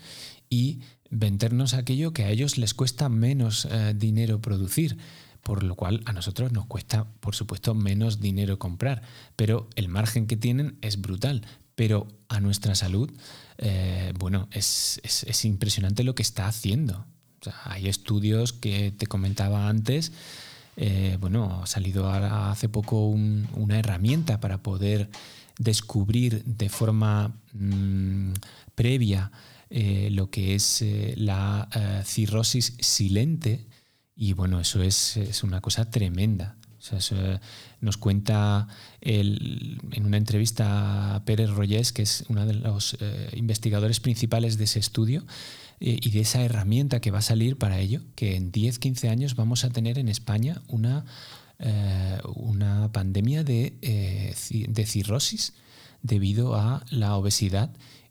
y 0.49 0.81
vendernos 1.11 1.75
aquello 1.75 2.13
que 2.13 2.25
a 2.25 2.31
ellos 2.31 2.59
les 2.59 2.75
cuesta 2.75 3.09
menos 3.09 3.69
eh, 3.71 3.95
dinero 3.97 4.41
producir 4.41 4.99
por 5.45 5.63
lo 5.63 5.75
cual 5.75 6.03
a 6.05 6.13
nosotros 6.13 6.53
nos 6.53 6.67
cuesta, 6.67 7.07
por 7.21 7.35
supuesto, 7.35 7.75
menos 7.75 8.21
dinero 8.21 8.59
comprar, 8.59 9.01
pero 9.37 9.71
el 9.75 9.89
margen 9.89 10.27
que 10.27 10.37
tienen 10.37 10.77
es 10.83 11.01
brutal 11.01 11.47
pero 11.81 12.07
a 12.29 12.41
nuestra 12.41 12.75
salud, 12.75 13.11
eh, 13.57 14.13
bueno, 14.19 14.51
es, 14.53 15.01
impresionante 15.47 16.05
lo 16.05 16.15
que 16.15 16.21
está 16.21 16.47
haciendo. 16.47 17.07
hay 17.65 17.89
estudios 17.89 18.53
que 18.53 18.93
te 18.93 19.07
comentaba 19.07 19.67
antes, 19.67 20.13
eh, 20.77 21.17
bueno, 21.21 21.63
ha 21.63 21.67
salido 21.67 22.07
hace 22.11 22.69
poco 22.69 23.07
una 23.07 23.79
herramienta 23.79 24.41
para 24.41 24.63
poder 24.63 25.09
descubrir 25.59 26.45
de 26.45 26.69
forma 26.69 27.33
mm, 27.55 28.35
previa 28.75 29.33
eh, 29.71 30.11
lo 30.13 30.29
que 30.29 30.57
es 30.57 30.85
la 31.17 31.67
cirrosis 32.05 32.75
silente 32.79 33.67
y 34.15 34.35
bueno, 34.35 34.61
eso 34.61 34.83
es, 34.83 35.19
una 35.43 35.63
cosa 35.63 35.91
tremenda 35.91 36.59
nos 37.81 37.97
cuenta 37.97 38.69
en 39.01 40.05
una 40.05 40.17
entrevista 40.17 41.15
a 41.15 41.25
Pérez 41.25 41.51
Royes, 41.51 41.93
que 41.93 42.03
es 42.03 42.25
uno 42.29 42.47
de 42.47 42.55
los 42.55 42.97
eh, 43.01 43.31
investigadores 43.35 44.01
principales 44.01 44.59
de 44.59 44.65
ese 44.65 44.79
estudio, 44.79 45.25
eh, 45.81 45.99
y 46.01 46.11
de 46.11 46.21
esa 46.21 46.43
herramienta 46.43 47.01
que 47.01 47.11
va 47.11 47.19
a 47.19 47.23
salir 47.23 47.57
para 47.57 47.81
ello, 47.81 48.01
que 48.15 48.37
en 48.37 48.53
10-15 48.53 49.09
años 49.09 49.37
vamos 49.37 49.65
a 49.65 49.71
tener 49.71 49.99
en 49.99 50.09
España 50.09 50.63
una, 50.69 51.05
una 52.37 52.91
pandemia 52.91 53.45
de, 53.45 53.75
de 54.69 54.87
cirrosis 54.87 55.53
debido 56.03 56.55
a 56.55 56.85
la 56.91 57.17
obesidad 57.17 57.71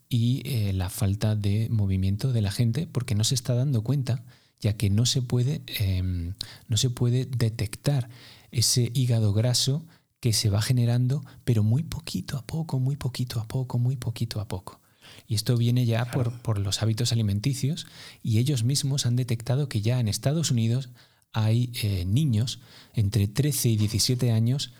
y 0.09 0.41
eh, 0.45 0.73
la 0.73 0.89
falta 0.89 1.35
de 1.35 1.69
movimiento 1.69 2.33
de 2.33 2.41
la 2.41 2.51
gente 2.51 2.87
porque 2.91 3.15
no 3.15 3.23
se 3.23 3.35
está 3.35 3.53
dando 3.53 3.83
cuenta 3.83 4.23
ya 4.59 4.73
que 4.73 4.89
no 4.89 5.05
se 5.05 5.21
puede, 5.21 5.61
em, 5.67 6.33
no 6.67 6.75
se 6.75 6.89
puede 6.89 7.25
detectar 7.25 8.09
ese 8.51 8.91
hígado 8.93 9.33
graso 9.33 9.85
que 10.19 10.33
se 10.33 10.49
va 10.49 10.61
generando, 10.61 11.23
pero 11.45 11.63
muy 11.63 11.83
poquito 11.83 12.37
a 12.37 12.45
poco, 12.45 12.79
muy 12.79 12.95
poquito 12.95 13.39
a 13.39 13.47
poco, 13.47 13.79
muy 13.79 13.95
poquito 13.95 14.41
a 14.41 14.47
poco. 14.47 14.79
Y 15.27 15.35
esto 15.35 15.57
viene 15.57 15.85
ya 15.85 16.11
por, 16.11 16.41
por, 16.41 16.59
los 16.59 16.81
hábitos 16.81 17.11
alimenticios 17.11 17.87
y 18.21 18.37
ellos 18.37 18.63
mismos 18.63 19.05
han 19.05 19.15
detectado 19.15 19.69
que 19.69 19.81
ya 19.81 19.99
en 19.99 20.07
Estados 20.07 20.51
Unidos 20.51 20.89
hay 21.31 21.71
eh, 21.81 22.05
niños 22.05 22.59
entre 22.93 23.27
13 23.27 23.69
y 23.69 23.77
17 23.77 24.31
años 24.31 24.73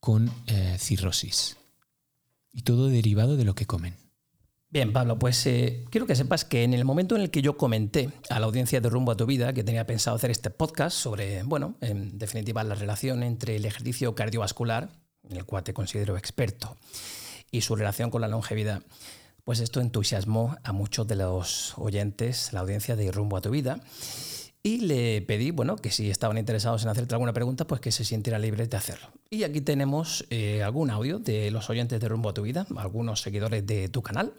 con 0.00 0.30
eh, 0.46 0.76
cirrosis. 0.78 1.56
Y 2.52 2.62
todo 2.62 2.88
derivado 2.88 3.36
de 3.36 3.44
lo 3.44 3.54
que 3.54 3.66
comen. 3.66 4.03
Bien, 4.74 4.92
Pablo, 4.92 5.20
pues 5.20 5.46
eh, 5.46 5.84
quiero 5.88 6.04
que 6.04 6.16
sepas 6.16 6.44
que 6.44 6.64
en 6.64 6.74
el 6.74 6.84
momento 6.84 7.14
en 7.14 7.22
el 7.22 7.30
que 7.30 7.42
yo 7.42 7.56
comenté 7.56 8.10
a 8.28 8.40
la 8.40 8.46
audiencia 8.46 8.80
de 8.80 8.90
Rumbo 8.90 9.12
a 9.12 9.16
tu 9.16 9.24
Vida 9.24 9.52
que 9.52 9.62
tenía 9.62 9.86
pensado 9.86 10.16
hacer 10.16 10.32
este 10.32 10.50
podcast 10.50 10.96
sobre, 10.96 11.44
bueno, 11.44 11.76
en 11.80 12.18
definitiva, 12.18 12.64
la 12.64 12.74
relación 12.74 13.22
entre 13.22 13.54
el 13.54 13.66
ejercicio 13.66 14.16
cardiovascular, 14.16 14.88
en 15.30 15.36
el 15.36 15.44
cual 15.44 15.62
te 15.62 15.72
considero 15.72 16.16
experto, 16.16 16.76
y 17.52 17.60
su 17.60 17.76
relación 17.76 18.10
con 18.10 18.20
la 18.20 18.26
longevidad, 18.26 18.82
pues 19.44 19.60
esto 19.60 19.80
entusiasmó 19.80 20.56
a 20.64 20.72
muchos 20.72 21.06
de 21.06 21.14
los 21.14 21.78
oyentes, 21.78 22.52
la 22.52 22.58
audiencia 22.58 22.96
de 22.96 23.12
Rumbo 23.12 23.36
a 23.36 23.42
tu 23.42 23.50
Vida. 23.50 23.78
Y 24.66 24.78
le 24.78 25.20
pedí, 25.20 25.50
bueno, 25.50 25.76
que 25.76 25.90
si 25.90 26.08
estaban 26.08 26.38
interesados 26.38 26.82
en 26.82 26.88
hacerte 26.88 27.14
alguna 27.14 27.34
pregunta, 27.34 27.66
pues 27.66 27.82
que 27.82 27.92
se 27.92 28.02
sintiera 28.02 28.38
libre 28.38 28.66
de 28.66 28.74
hacerlo. 28.78 29.08
Y 29.28 29.42
aquí 29.42 29.60
tenemos 29.60 30.24
eh, 30.30 30.62
algún 30.62 30.88
audio 30.88 31.18
de 31.18 31.50
los 31.50 31.68
oyentes 31.68 32.00
de 32.00 32.08
Rumbo 32.08 32.30
a 32.30 32.34
tu 32.34 32.40
Vida, 32.40 32.66
algunos 32.78 33.20
seguidores 33.20 33.66
de 33.66 33.90
tu 33.90 34.02
canal. 34.02 34.32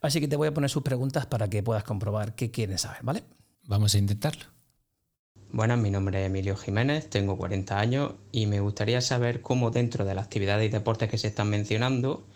Así 0.00 0.20
que 0.20 0.28
te 0.28 0.36
voy 0.36 0.48
a 0.48 0.54
poner 0.54 0.70
sus 0.70 0.82
preguntas 0.82 1.26
para 1.26 1.50
que 1.50 1.62
puedas 1.62 1.84
comprobar 1.84 2.34
qué 2.34 2.50
quieren 2.50 2.78
saber, 2.78 3.00
¿vale? 3.02 3.24
Vamos 3.64 3.94
a 3.94 3.98
intentarlo. 3.98 4.46
Buenas, 5.52 5.78
mi 5.78 5.90
nombre 5.90 6.22
es 6.22 6.26
Emilio 6.28 6.56
Jiménez, 6.56 7.10
tengo 7.10 7.36
40 7.36 7.78
años 7.78 8.14
y 8.32 8.46
me 8.46 8.60
gustaría 8.60 9.02
saber 9.02 9.42
cómo 9.42 9.70
dentro 9.70 10.06
de 10.06 10.14
las 10.14 10.24
actividades 10.24 10.66
y 10.66 10.72
deportes 10.72 11.10
que 11.10 11.18
se 11.18 11.28
están 11.28 11.50
mencionando, 11.50 12.26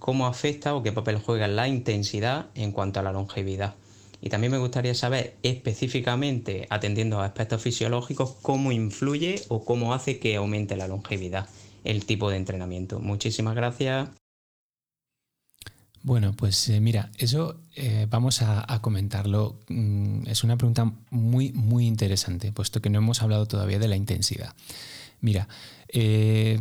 cómo 0.00 0.26
afecta 0.26 0.74
o 0.74 0.82
qué 0.82 0.90
papel 0.90 1.18
juega 1.18 1.46
la 1.46 1.68
intensidad 1.68 2.46
en 2.56 2.72
cuanto 2.72 2.98
a 2.98 3.04
la 3.04 3.12
longevidad. 3.12 3.76
Y 4.20 4.28
también 4.28 4.52
me 4.52 4.58
gustaría 4.58 4.94
saber 4.94 5.36
específicamente, 5.42 6.66
atendiendo 6.70 7.20
a 7.20 7.24
aspectos 7.24 7.62
fisiológicos, 7.62 8.36
cómo 8.42 8.72
influye 8.72 9.42
o 9.48 9.64
cómo 9.64 9.94
hace 9.94 10.18
que 10.18 10.36
aumente 10.36 10.76
la 10.76 10.88
longevidad 10.88 11.48
el 11.84 12.04
tipo 12.04 12.30
de 12.30 12.36
entrenamiento. 12.36 13.00
Muchísimas 13.00 13.54
gracias. 13.54 14.10
Bueno, 16.02 16.32
pues 16.34 16.68
eh, 16.70 16.80
mira, 16.80 17.10
eso 17.18 17.60
eh, 17.76 18.06
vamos 18.08 18.40
a, 18.42 18.80
comentarlo. 18.80 19.60
Mm, 19.68 20.26
es 20.26 20.44
una 20.44 20.56
pregunta 20.56 20.90
muy, 21.10 21.52
muy 21.52 21.86
interesante, 21.86 22.52
puesto 22.52 22.80
que 22.80 22.88
no 22.88 22.98
hemos 22.98 23.22
hablado 23.22 23.46
todavía 23.46 23.78
de 23.78 23.88
la 23.88 23.96
intensidad. 23.96 24.54
Mira, 25.20 25.46
eh, 25.88 26.58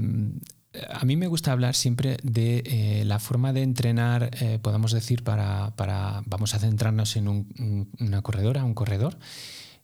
a 0.89 1.03
mí 1.03 1.15
me 1.15 1.27
gusta 1.27 1.51
hablar 1.51 1.75
siempre 1.75 2.17
de 2.21 2.63
eh, 2.65 3.03
la 3.05 3.19
forma 3.19 3.53
de 3.53 3.63
entrenar, 3.63 4.29
eh, 4.39 4.59
podemos 4.61 4.91
decir, 4.91 5.23
para, 5.23 5.73
vamos 6.25 6.53
a 6.53 6.59
centrarnos 6.59 7.15
en 7.15 7.87
una 7.99 8.21
corredora, 8.21 8.63
un 8.63 8.75
corredor. 8.75 9.17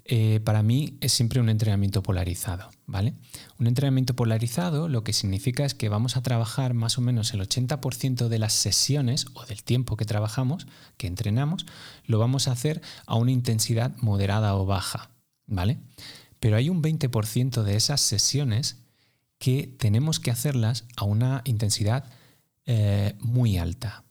Eh, 0.08 0.40
para 0.46 0.62
mí 0.62 1.00
es 1.02 1.14
siempre 1.14 1.40
un 1.40 1.50
entrenamiento 1.50 2.04
polarizado, 2.04 2.70
¿vale? 2.86 3.16
Un 3.58 3.66
entrenamiento 3.66 4.16
polarizado 4.16 4.88
lo 4.88 5.04
que 5.04 5.14
significa 5.14 5.66
es 5.66 5.74
que 5.74 5.90
vamos 5.90 6.16
a 6.16 6.22
trabajar 6.22 6.76
más 6.76 7.00
o 7.00 7.02
menos 7.02 7.34
el 7.34 7.42
80% 7.42 8.28
de 8.28 8.38
las 8.38 8.54
sesiones 8.54 9.26
o 9.34 9.44
del 9.48 9.64
tiempo 9.64 9.98
que 9.98 10.06
trabajamos, 10.06 10.68
que 10.98 11.08
entrenamos, 11.08 11.66
lo 12.06 12.20
vamos 12.20 12.48
a 12.48 12.52
hacer 12.52 12.84
a 13.08 13.16
una 13.16 13.32
intensidad 13.32 13.96
moderada 13.98 14.56
o 14.56 14.68
baja, 14.68 15.10
¿vale? 15.48 15.80
Pero 16.40 16.58
hay 16.58 16.70
un 16.70 16.84
20% 16.84 17.64
de 17.64 17.76
esas 17.76 18.00
sesiones 18.00 18.85
que 19.46 19.68
tenemos 19.78 20.20
que 20.20 20.32
hacerlas 20.32 20.86
a 20.98 21.06
una 21.06 21.44
intensidad 21.46 22.06
eh, 22.66 23.14
muy 23.20 23.60
alta. 23.60 24.04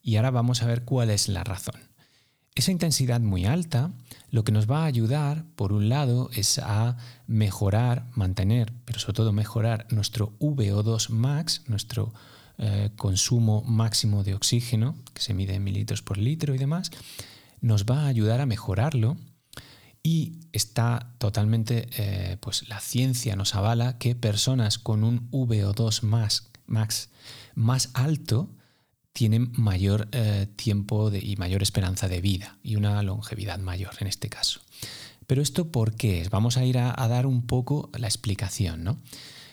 Y 0.00 0.16
ahora 0.16 0.30
vamos 0.30 0.62
a 0.62 0.66
ver 0.66 0.86
cuál 0.86 1.10
es 1.10 1.28
la 1.28 1.44
razón. 1.44 1.78
Esa 2.54 2.70
intensidad 2.70 3.20
muy 3.20 3.44
alta 3.44 3.90
lo 4.30 4.42
que 4.42 4.52
nos 4.52 4.70
va 4.70 4.84
a 4.84 4.86
ayudar, 4.86 5.44
por 5.54 5.74
un 5.74 5.90
lado, 5.90 6.30
es 6.32 6.58
a 6.58 6.96
mejorar, 7.26 8.06
mantener, 8.14 8.72
pero 8.86 8.98
sobre 9.00 9.16
todo 9.16 9.32
mejorar 9.32 9.86
nuestro 9.90 10.32
VO2 10.38 11.10
max, 11.10 11.60
nuestro 11.66 12.14
eh, 12.56 12.88
consumo 12.96 13.62
máximo 13.66 14.24
de 14.24 14.32
oxígeno, 14.32 14.94
que 15.12 15.20
se 15.20 15.34
mide 15.34 15.56
en 15.56 15.64
mililitros 15.64 16.00
por 16.00 16.16
litro 16.16 16.54
y 16.54 16.58
demás, 16.58 16.90
nos 17.60 17.84
va 17.84 18.04
a 18.04 18.06
ayudar 18.06 18.40
a 18.40 18.46
mejorarlo 18.46 19.18
y 20.02 20.40
está 20.52 21.14
totalmente, 21.18 21.88
eh, 21.96 22.36
pues 22.40 22.68
la 22.68 22.80
ciencia 22.80 23.36
nos 23.36 23.54
avala 23.54 23.98
que 23.98 24.14
personas 24.14 24.78
con 24.78 25.04
un 25.04 25.30
VO2 25.30 26.02
más, 26.02 26.50
max 26.66 27.10
más 27.54 27.90
alto 27.94 28.50
tienen 29.12 29.52
mayor 29.56 30.08
eh, 30.12 30.46
tiempo 30.56 31.12
y 31.12 31.36
mayor 31.36 31.62
esperanza 31.62 32.08
de 32.08 32.20
vida 32.20 32.58
y 32.62 32.76
una 32.76 33.02
longevidad 33.02 33.58
mayor 33.58 33.92
en 34.00 34.06
este 34.06 34.28
caso. 34.28 34.60
Pero 35.26 35.42
esto 35.42 35.70
¿por 35.70 35.94
qué 35.94 36.22
es? 36.22 36.30
Vamos 36.30 36.56
a 36.56 36.64
ir 36.64 36.78
a, 36.78 36.92
dar 37.06 37.26
un 37.26 37.46
poco 37.46 37.90
la 37.96 38.06
explicación. 38.06 38.82
¿no? 38.82 38.98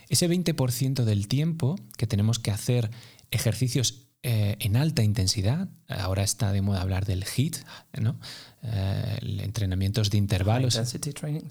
Ese 0.09 0.29
20% 0.29 1.03
del 1.03 1.27
tiempo 1.27 1.75
que 1.97 2.07
tenemos 2.07 2.39
que 2.39 2.51
hacer 2.51 2.89
ejercicios 3.29 4.06
eh, 4.23 4.57
en 4.59 4.75
alta 4.75 5.03
intensidad, 5.03 5.69
ahora 5.87 6.23
está 6.23 6.51
de 6.51 6.61
moda 6.61 6.81
hablar 6.81 7.05
del 7.05 7.23
HIIT, 7.23 7.57
¿no? 8.01 8.19
Eh, 8.63 9.19
entrenamientos 9.39 10.09
de 10.09 10.17
intervalos. 10.17 10.75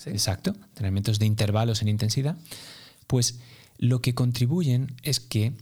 Exacto, 0.07 0.55
entrenamientos 0.71 1.19
de 1.19 1.27
intervalos 1.27 1.83
en 1.83 1.89
intensidad, 1.89 2.37
pues 3.07 3.39
lo 3.79 4.01
que 4.01 4.15
contribuyen 4.15 4.97
es 5.03 5.21
que 5.21 5.53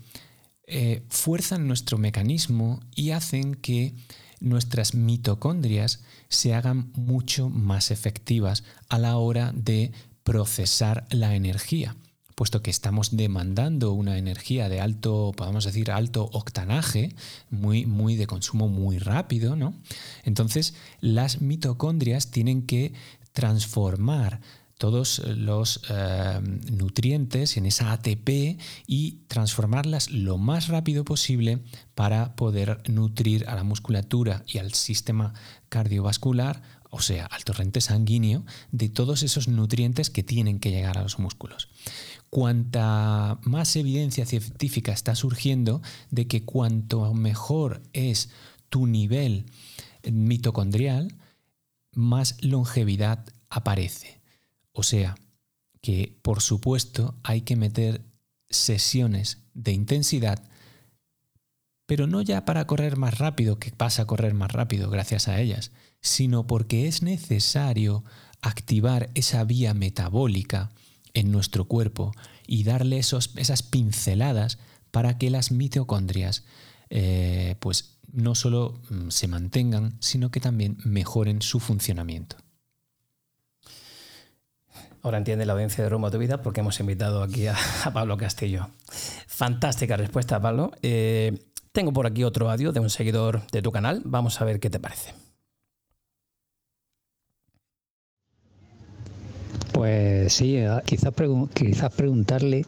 eh, 0.66 1.02
fuerzan 1.08 1.68
nuestro 1.68 1.98
mecanismo 1.98 2.80
y 2.94 3.10
hacen 3.10 3.54
que 3.54 3.94
nuestras 4.40 4.94
mitocondrias 4.94 6.02
se 6.28 6.54
hagan 6.54 6.90
mucho 6.94 7.50
más 7.50 7.90
efectivas 7.90 8.64
a 8.88 8.98
la 8.98 9.18
hora 9.18 9.52
de 9.54 9.92
procesar 10.22 11.06
la 11.10 11.34
energía 11.34 11.96
puesto 12.34 12.62
que 12.62 12.70
estamos 12.70 13.16
demandando 13.16 13.92
una 13.92 14.18
energía 14.18 14.68
de 14.68 14.80
alto, 14.80 15.32
podemos 15.36 15.64
decir, 15.64 15.90
alto 15.90 16.28
octanaje, 16.32 17.14
muy, 17.50 17.86
muy 17.86 18.16
de 18.16 18.26
consumo 18.26 18.68
muy 18.68 18.98
rápido, 18.98 19.56
¿no? 19.56 19.74
Entonces, 20.24 20.74
las 21.00 21.40
mitocondrias 21.40 22.30
tienen 22.30 22.62
que 22.62 22.92
transformar 23.32 24.40
todos 24.78 25.20
los 25.20 25.82
eh, 25.88 26.40
nutrientes 26.72 27.56
en 27.56 27.66
esa 27.66 27.92
ATP 27.92 28.58
y 28.86 29.20
transformarlas 29.28 30.10
lo 30.10 30.36
más 30.36 30.68
rápido 30.68 31.04
posible 31.04 31.60
para 31.94 32.34
poder 32.34 32.82
nutrir 32.90 33.48
a 33.48 33.54
la 33.54 33.62
musculatura 33.62 34.42
y 34.46 34.58
al 34.58 34.74
sistema 34.74 35.32
cardiovascular, 35.68 36.62
o 36.90 37.00
sea, 37.00 37.26
al 37.26 37.44
torrente 37.44 37.80
sanguíneo, 37.80 38.44
de 38.72 38.88
todos 38.88 39.22
esos 39.22 39.48
nutrientes 39.48 40.10
que 40.10 40.22
tienen 40.22 40.58
que 40.58 40.70
llegar 40.70 40.98
a 40.98 41.02
los 41.02 41.18
músculos 41.18 41.68
cuanta 42.34 43.38
más 43.44 43.76
evidencia 43.76 44.26
científica 44.26 44.90
está 44.90 45.14
surgiendo 45.14 45.82
de 46.10 46.26
que 46.26 46.44
cuanto 46.44 47.14
mejor 47.14 47.80
es 47.92 48.28
tu 48.70 48.88
nivel 48.88 49.46
mitocondrial, 50.02 51.14
más 51.92 52.42
longevidad 52.42 53.24
aparece. 53.50 54.20
O 54.72 54.82
sea, 54.82 55.14
que 55.80 56.18
por 56.22 56.42
supuesto 56.42 57.14
hay 57.22 57.42
que 57.42 57.54
meter 57.54 58.04
sesiones 58.50 59.38
de 59.54 59.70
intensidad, 59.70 60.42
pero 61.86 62.08
no 62.08 62.20
ya 62.20 62.44
para 62.44 62.66
correr 62.66 62.96
más 62.96 63.16
rápido, 63.16 63.60
que 63.60 63.70
pasa 63.70 64.02
a 64.02 64.06
correr 64.06 64.34
más 64.34 64.50
rápido 64.50 64.90
gracias 64.90 65.28
a 65.28 65.40
ellas, 65.40 65.70
sino 66.00 66.48
porque 66.48 66.88
es 66.88 67.00
necesario 67.00 68.02
activar 68.42 69.10
esa 69.14 69.44
vía 69.44 69.72
metabólica 69.72 70.72
en 71.14 71.30
nuestro 71.30 71.64
cuerpo 71.64 72.12
y 72.46 72.64
darle 72.64 72.98
esos, 72.98 73.30
esas 73.36 73.62
pinceladas 73.62 74.58
para 74.90 75.16
que 75.18 75.30
las 75.30 75.50
mitocondrias 75.50 76.44
eh, 76.90 77.56
pues 77.60 77.98
no 78.12 78.34
solo 78.34 78.80
mm, 78.90 79.08
se 79.08 79.28
mantengan, 79.28 79.96
sino 80.00 80.30
que 80.30 80.40
también 80.40 80.76
mejoren 80.84 81.42
su 81.42 81.58
funcionamiento. 81.60 82.36
Ahora 85.02 85.18
entiende 85.18 85.44
la 85.44 85.52
audiencia 85.52 85.84
de 85.84 85.90
Roma 85.90 86.10
tu 86.10 86.18
vida 86.18 86.40
porque 86.40 86.60
hemos 86.60 86.80
invitado 86.80 87.22
aquí 87.22 87.46
a, 87.46 87.56
Pablo 87.92 88.16
Castillo. 88.16 88.68
Fantástica 89.26 89.96
respuesta, 89.96 90.40
Pablo. 90.40 90.72
Eh, 90.82 91.38
tengo 91.72 91.92
por 91.92 92.06
aquí 92.06 92.24
otro 92.24 92.50
audio 92.50 92.72
de 92.72 92.80
un 92.80 92.88
seguidor 92.88 93.46
de 93.50 93.60
tu 93.60 93.72
canal. 93.72 94.00
Vamos 94.04 94.40
a 94.40 94.44
ver 94.44 94.60
qué 94.60 94.70
te 94.70 94.78
parece. 94.78 95.12
Pues 99.74 100.32
sí, 100.32 100.56
eh, 100.56 100.70
quizás, 100.84 101.12
quizás 101.52 101.92
preguntarle 101.92 102.64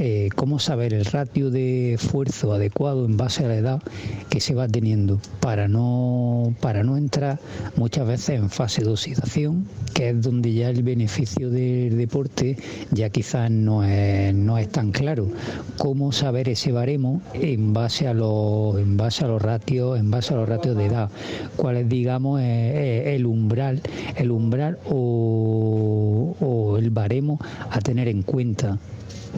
eh, 0.00 0.28
cómo 0.34 0.58
saber 0.58 0.92
el 0.92 1.04
ratio 1.04 1.52
de 1.52 1.94
esfuerzo 1.94 2.52
adecuado 2.52 3.06
en 3.06 3.16
base 3.16 3.44
a 3.44 3.48
la 3.48 3.54
edad 3.54 3.82
que 4.28 4.40
se 4.40 4.54
va 4.56 4.66
teniendo 4.66 5.20
para 5.38 5.68
no, 5.68 6.52
para 6.60 6.82
no 6.82 6.96
entrar 6.96 7.38
muchas 7.76 8.08
veces 8.08 8.40
en 8.40 8.50
fase 8.50 8.82
de 8.82 8.90
oxidación, 8.90 9.68
que 9.94 10.08
es 10.08 10.20
donde 10.20 10.52
ya 10.52 10.68
el 10.68 10.82
beneficio 10.82 11.48
del 11.48 11.96
deporte 11.96 12.56
ya 12.90 13.08
quizás 13.08 13.52
no 13.52 13.84
es, 13.84 14.34
no 14.34 14.58
es 14.58 14.68
tan 14.68 14.90
claro. 14.90 15.30
Cómo 15.76 16.10
saber 16.10 16.48
ese 16.48 16.72
baremo 16.72 17.22
en 17.34 17.72
base 17.72 18.08
a 18.08 18.14
los, 18.14 18.76
en 18.80 18.96
base 18.96 19.24
a 19.24 19.28
los 19.28 19.40
ratios, 19.40 19.96
en 19.96 20.10
base 20.10 20.34
a 20.34 20.38
los 20.38 20.48
ratios 20.48 20.76
de 20.76 20.86
edad, 20.86 21.08
cuál 21.54 21.76
es 21.76 21.88
digamos 21.88 22.40
el 22.40 23.26
umbral, 23.26 23.80
el 24.16 24.32
umbral 24.32 24.76
o 24.84 26.34
el 26.78 26.90
baremo 26.90 27.38
a 27.70 27.80
tener 27.80 28.08
en 28.08 28.22
cuenta? 28.22 28.78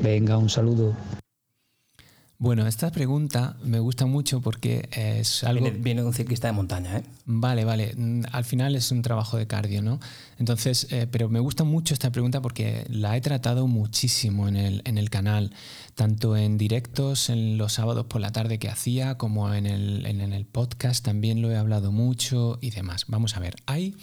Venga, 0.03 0.37
un 0.37 0.49
saludo. 0.49 0.95
Bueno, 2.41 2.67
esta 2.67 2.91
pregunta 2.91 3.59
me 3.63 3.81
gusta 3.81 4.07
mucho 4.07 4.41
porque 4.41 4.89
es 4.93 5.45
algo... 5.45 5.71
Viene, 5.71 6.01
de 6.01 6.07
un 6.07 6.15
ciclista 6.15 6.47
de 6.47 6.55
montaña, 6.55 6.97
¿eh? 6.97 7.03
Vale, 7.27 7.67
vale. 7.67 7.93
Mm, 7.95 8.23
al 8.33 8.47
final 8.47 8.75
es 8.77 8.91
un 8.93 9.03
trabajo 9.03 9.37
de 9.37 9.47
cardio, 9.47 9.83
¿no? 9.83 10.01
Entonces, 10.39 10.87
eh, 10.91 11.07
pero 11.07 11.29
me 11.29 11.39
gusta 11.39 11.65
mucho 11.65 11.93
esta 11.93 12.11
pregunta 12.11 12.41
porque 12.41 12.87
la 12.89 13.15
he 13.15 13.21
tratado 13.21 13.67
muchísimo 13.67 14.49
en 14.49 14.57
el, 14.57 14.81
en 14.87 14.97
el 14.97 15.11
canal, 15.11 15.53
tanto 15.95 16.35
en 16.35 16.57
directos 16.57 17.29
en 17.29 17.59
los 17.59 17.75
sábados 17.75 18.07
por 18.07 18.23
la 18.23 18.33
tarde 18.33 18.59
que 18.59 18.71
hacía, 18.71 19.19
como 19.19 19.53
en 19.53 19.67
el, 19.67 20.07
en 20.07 20.23
el 20.33 20.47
podcast 20.47 21.05
también 21.05 21.43
lo 21.43 21.51
he 21.51 21.59
hablado 21.59 21.93
mucho 21.93 22.59
y 22.63 22.71
demás. 22.71 23.05
Vamos 23.07 23.37
a 23.37 23.41
ver, 23.41 23.57
hay 23.67 23.97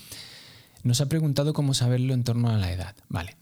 nos 0.87 1.01
ha 1.01 1.09
preguntado 1.09 1.53
cómo 1.53 1.73
saberlo 1.73 2.13
en 2.13 2.23
torno 2.23 2.49
a 2.49 2.57
la 2.57 2.71
edad. 2.71 2.95
Vale. 3.09 3.37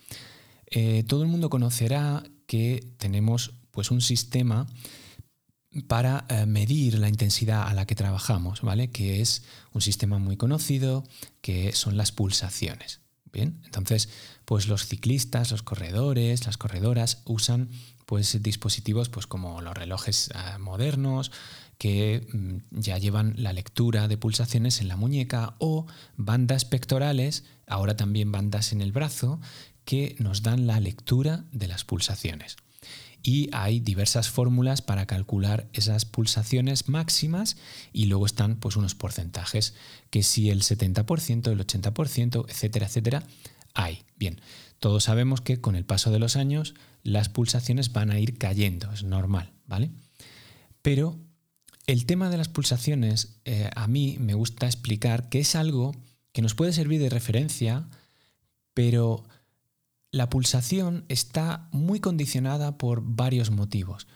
Eh, 0.68 1.04
todo 1.08 1.24
el 1.24 1.30
mundo 1.30 1.50
conocerá 1.50 2.24
que 2.48 2.86
tenemos 2.98 3.54
pues, 3.72 3.92
un 3.92 4.02
sistema 4.02 4.68
para 5.88 6.26
eh, 6.30 6.46
medir 6.46 6.98
la 7.00 7.10
intensidad 7.10 7.68
a 7.68 7.74
la 7.74 7.86
que 7.86 7.96
trabajamos, 7.96 8.62
¿vale? 8.62 8.90
Que 8.90 9.22
es 9.22 9.44
un 9.74 9.82
sistema 9.82 10.20
muy 10.20 10.38
conocido, 10.38 11.04
que 11.42 11.74
son 11.74 11.98
las 11.98 12.12
pulsaciones. 12.12 13.02
Bien, 13.32 13.62
entonces, 13.66 14.08
pues 14.46 14.68
los 14.68 14.88
ciclistas, 14.88 15.52
los 15.52 15.62
corredores, 15.62 16.46
las 16.46 16.58
corredoras 16.58 17.22
usan 17.26 17.70
pues 18.06 18.42
dispositivos 18.42 19.10
pues 19.10 19.28
como 19.28 19.62
los 19.62 19.74
relojes 19.74 20.30
eh, 20.30 20.58
modernos, 20.60 21.32
que 21.78 22.28
mm, 22.32 22.80
ya 22.80 22.98
llevan 22.98 23.36
la 23.38 23.54
lectura 23.54 24.08
de 24.08 24.18
pulsaciones 24.18 24.82
en 24.82 24.88
la 24.88 24.96
muñeca 24.96 25.56
o 25.60 25.86
bandas 26.18 26.66
pectorales, 26.66 27.44
ahora 27.68 27.96
también 27.96 28.32
bandas 28.32 28.72
en 28.72 28.82
el 28.82 28.92
brazo, 28.92 29.40
que 29.84 30.16
nos 30.20 30.42
dan 30.42 30.68
la 30.68 30.80
lectura 30.80 31.46
de 31.52 31.68
las 31.68 31.84
pulsaciones. 31.84 32.58
Y 33.22 33.50
hay 33.54 33.80
diversas 33.80 34.30
fórmulas 34.30 34.84
para 34.84 35.08
calcular 35.08 35.68
esas 35.74 36.06
pulsaciones 36.06 36.90
máximas 36.90 37.58
y 37.92 38.06
luego 38.06 38.28
están 38.28 38.58
pues 38.58 38.76
unos 38.76 38.94
porcentajes 38.94 39.74
que 40.12 40.22
si 40.22 40.52
el 40.52 40.62
70%, 40.62 41.52
el 41.52 41.66
80%, 41.66 42.46
etcétera, 42.48 42.86
etcétera, 42.86 43.24
hay. 43.74 44.04
Bien, 44.18 44.40
todos 44.78 45.06
sabemos 45.06 45.42
que 45.42 45.60
con 45.60 45.76
el 45.76 45.86
paso 45.86 46.12
de 46.12 46.20
los 46.20 46.36
años 46.36 46.76
las 47.02 47.30
pulsaciones 47.30 47.92
van 47.94 48.12
a 48.12 48.20
ir 48.20 48.38
cayendo, 48.38 48.92
es 48.92 49.04
normal, 49.04 49.54
¿vale? 49.66 49.90
Pero 50.84 51.20
el 51.88 52.06
tema 52.06 52.30
de 52.30 52.38
las 52.38 52.50
pulsaciones, 52.50 53.40
eh, 53.46 53.70
a 53.76 53.88
mí 53.88 54.18
me 54.20 54.34
gusta 54.34 54.66
explicar 54.66 55.30
que 55.30 55.40
es 55.40 55.56
algo 55.56 55.96
que 56.32 56.42
nos 56.42 56.56
puede 56.56 56.74
servir 56.74 57.00
de 57.00 57.10
referencia, 57.10 57.88
pero 58.74 59.24
la 60.12 60.30
pulsación 60.30 61.06
está 61.10 61.70
muy 61.72 62.00
condicionada 62.00 62.78
por 62.78 63.02
varios 63.04 63.52
motivos. 63.52 64.08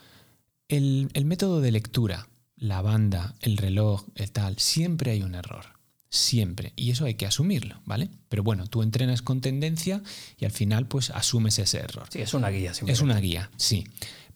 El, 0.68 1.10
el, 1.14 1.26
método 1.26 1.62
de 1.62 1.72
lectura, 1.72 2.30
la 2.56 2.82
banda, 2.82 3.36
el 3.42 3.58
reloj, 3.58 4.06
el 4.16 4.32
tal, 4.32 4.60
siempre 4.60 5.12
hay 5.12 5.24
un 5.24 5.36
error. 5.36 5.80
Siempre. 6.12 6.74
Y 6.76 6.90
eso 6.90 7.06
hay 7.06 7.14
que 7.14 7.28
asumirlo, 7.28 7.82
¿vale? 7.86 8.10
Pero 8.30 8.42
bueno, 8.42 8.66
tú 8.66 8.82
entrenas 8.82 9.22
con 9.22 9.42
tendencia 9.42 10.02
y 10.38 10.46
al 10.46 10.52
final 10.52 10.88
pues 10.88 11.12
asumes 11.12 11.60
ese 11.60 11.80
error. 11.80 12.08
Sí, 12.10 12.22
es 12.22 12.34
una 12.34 12.50
guía. 12.50 12.72
Es 12.88 13.02
una 13.02 13.20
guía, 13.20 13.52
sí. 13.58 13.86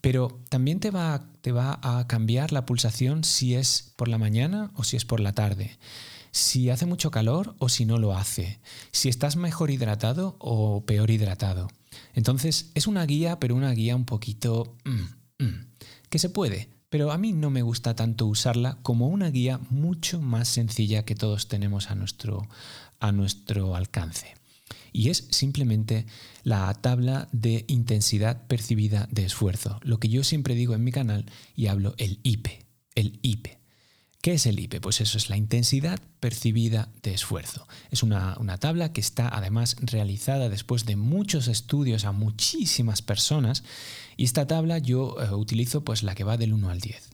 Pero 0.04 0.38
también 0.50 0.80
te 0.80 0.90
va, 0.90 1.30
te 1.40 1.50
va 1.50 1.80
a 1.82 2.06
cambiar 2.06 2.52
la 2.52 2.66
pulsación 2.66 3.24
si 3.24 3.54
es 3.54 3.94
por 3.96 4.08
la 4.08 4.18
mañana 4.18 4.70
o 4.74 4.84
si 4.84 4.98
es 4.98 5.06
por 5.06 5.18
la 5.18 5.32
tarde. 5.32 5.78
Si 6.30 6.68
hace 6.68 6.84
mucho 6.84 7.10
calor 7.10 7.54
o 7.58 7.70
si 7.70 7.86
no 7.86 7.96
lo 7.96 8.14
hace. 8.14 8.60
Si 8.90 9.08
estás 9.08 9.36
mejor 9.36 9.70
hidratado 9.70 10.36
o 10.40 10.84
peor 10.84 11.10
hidratado. 11.10 11.68
Entonces 12.12 12.70
es 12.74 12.86
una 12.86 13.06
guía, 13.06 13.40
pero 13.40 13.54
una 13.54 13.70
guía 13.70 13.96
un 13.96 14.04
poquito... 14.04 14.76
Mm, 14.84 15.42
mm, 15.42 15.66
que 16.10 16.18
se 16.18 16.28
puede, 16.28 16.68
pero 16.90 17.10
a 17.10 17.16
mí 17.16 17.32
no 17.32 17.48
me 17.48 17.62
gusta 17.62 17.96
tanto 17.96 18.26
usarla 18.26 18.76
como 18.82 19.08
una 19.08 19.30
guía 19.30 19.58
mucho 19.70 20.20
más 20.20 20.48
sencilla 20.48 21.06
que 21.06 21.14
todos 21.14 21.48
tenemos 21.48 21.90
a 21.90 21.94
nuestro, 21.94 22.46
a 23.00 23.10
nuestro 23.10 23.74
alcance 23.74 24.34
y 24.92 25.10
es 25.10 25.26
simplemente 25.30 26.06
la 26.42 26.72
tabla 26.74 27.28
de 27.32 27.64
intensidad 27.68 28.46
percibida 28.46 29.08
de 29.10 29.24
esfuerzo, 29.24 29.80
lo 29.82 29.98
que 29.98 30.08
yo 30.08 30.24
siempre 30.24 30.54
digo 30.54 30.74
en 30.74 30.84
mi 30.84 30.92
canal 30.92 31.26
y 31.54 31.66
hablo 31.66 31.94
el 31.98 32.20
IP, 32.22 32.48
el 32.94 33.18
IP. 33.22 33.48
¿Qué 34.24 34.32
es 34.32 34.46
el 34.46 34.58
IP? 34.58 34.80
Pues 34.80 35.02
eso 35.02 35.18
es 35.18 35.28
la 35.28 35.36
intensidad 35.36 36.00
percibida 36.18 36.88
de 37.02 37.12
esfuerzo. 37.12 37.68
Es 37.90 38.02
una, 38.02 38.38
tabla 38.58 38.90
que 38.90 39.02
está 39.02 39.28
además 39.28 39.76
realizada 39.82 40.48
después 40.48 40.86
de 40.86 40.96
muchos 40.96 41.46
estudios 41.46 42.06
a 42.06 42.12
muchísimas 42.12 43.02
personas 43.02 43.64
y 44.16 44.24
esta 44.24 44.46
tabla 44.46 44.78
yo 44.78 45.16
eh, 45.20 45.34
utilizo 45.34 45.84
pues 45.84 46.02
la 46.02 46.14
que 46.14 46.24
va 46.24 46.38
del 46.38 46.54
1 46.54 46.70
al 46.70 46.80
10. 46.80 47.10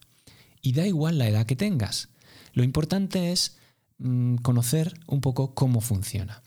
Y 0.62 0.72
da 0.72 0.86
igual 0.86 1.18
la 1.18 1.26
edad 1.26 1.46
que 1.46 1.56
tengas. 1.56 2.10
Lo 2.52 2.62
importante 2.62 3.32
es 3.32 3.56
mm, 3.98 4.36
conocer 4.36 4.94
un 5.08 5.20
poco 5.20 5.52
cómo 5.52 5.80
funciona. 5.80 6.44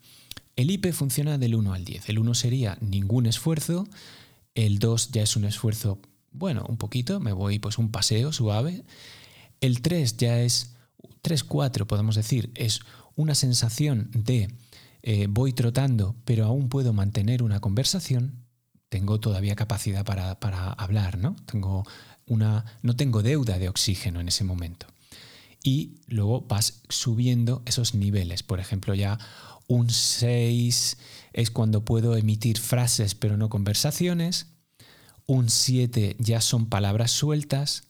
El 0.56 0.70
IP 0.70 0.91
funciona 0.91 1.38
del 1.38 1.56
1 1.56 1.74
al 1.74 1.86
10. 1.86 2.10
El 2.10 2.20
1 2.20 2.34
sería 2.36 2.78
ningún 2.82 3.26
esfuerzo, 3.26 3.88
el 4.56 4.80
2 4.80 5.12
ya 5.12 5.24
es 5.24 5.36
un 5.36 5.45
esfuerzo, 5.45 5.99
bueno, 6.32 6.66
un 6.68 6.78
poquito, 6.78 7.20
me 7.20 7.34
voy 7.34 7.60
pues 7.60 7.78
un 7.78 7.91
paseo 7.91 8.32
suave. 8.32 8.84
El 9.62 9.82
3 9.82 10.18
ya 10.18 10.41
es 10.41 10.76
3, 11.22 11.43
4, 11.43 11.88
podemos 11.88 12.16
decir, 12.16 12.51
es 12.56 12.82
una 13.16 13.36
sensación 13.36 14.10
de 14.14 14.49
eh, 15.01 15.28
voy 15.30 15.54
trotando, 15.54 16.16
pero 16.24 16.45
aún 16.45 16.70
puedo 16.70 16.93
mantener 16.93 17.43
una 17.43 17.60
conversación. 17.60 18.45
Tengo 18.89 19.20
todavía 19.20 19.56
capacidad 19.56 20.06
para, 20.06 20.39
para 20.39 20.72
hablar, 20.72 21.18
¿no? 21.18 21.36
Tengo 21.45 21.84
una, 22.28 22.66
no 22.82 22.95
tengo 22.95 23.24
deuda 23.24 23.58
de 23.58 23.70
oxígeno 23.70 24.20
en 24.20 24.28
ese 24.28 24.43
momento. 24.43 24.88
Y 25.64 25.95
luego 26.08 26.41
vas 26.41 26.84
subiendo 26.89 27.64
esos 27.66 27.95
niveles. 27.95 28.43
Por 28.43 28.60
ejemplo, 28.60 28.93
ya 28.93 29.18
un 29.68 29.89
6 29.89 30.97
es 31.34 31.51
cuando 31.51 31.84
puedo 31.84 32.16
emitir 32.16 32.59
frases 32.59 33.16
pero 33.16 33.38
no 33.38 33.49
conversaciones. 33.49 34.47
Un 35.26 35.49
7 35.49 36.16
ya 36.20 36.41
son 36.41 36.68
palabras 36.68 37.11
sueltas. 37.11 37.89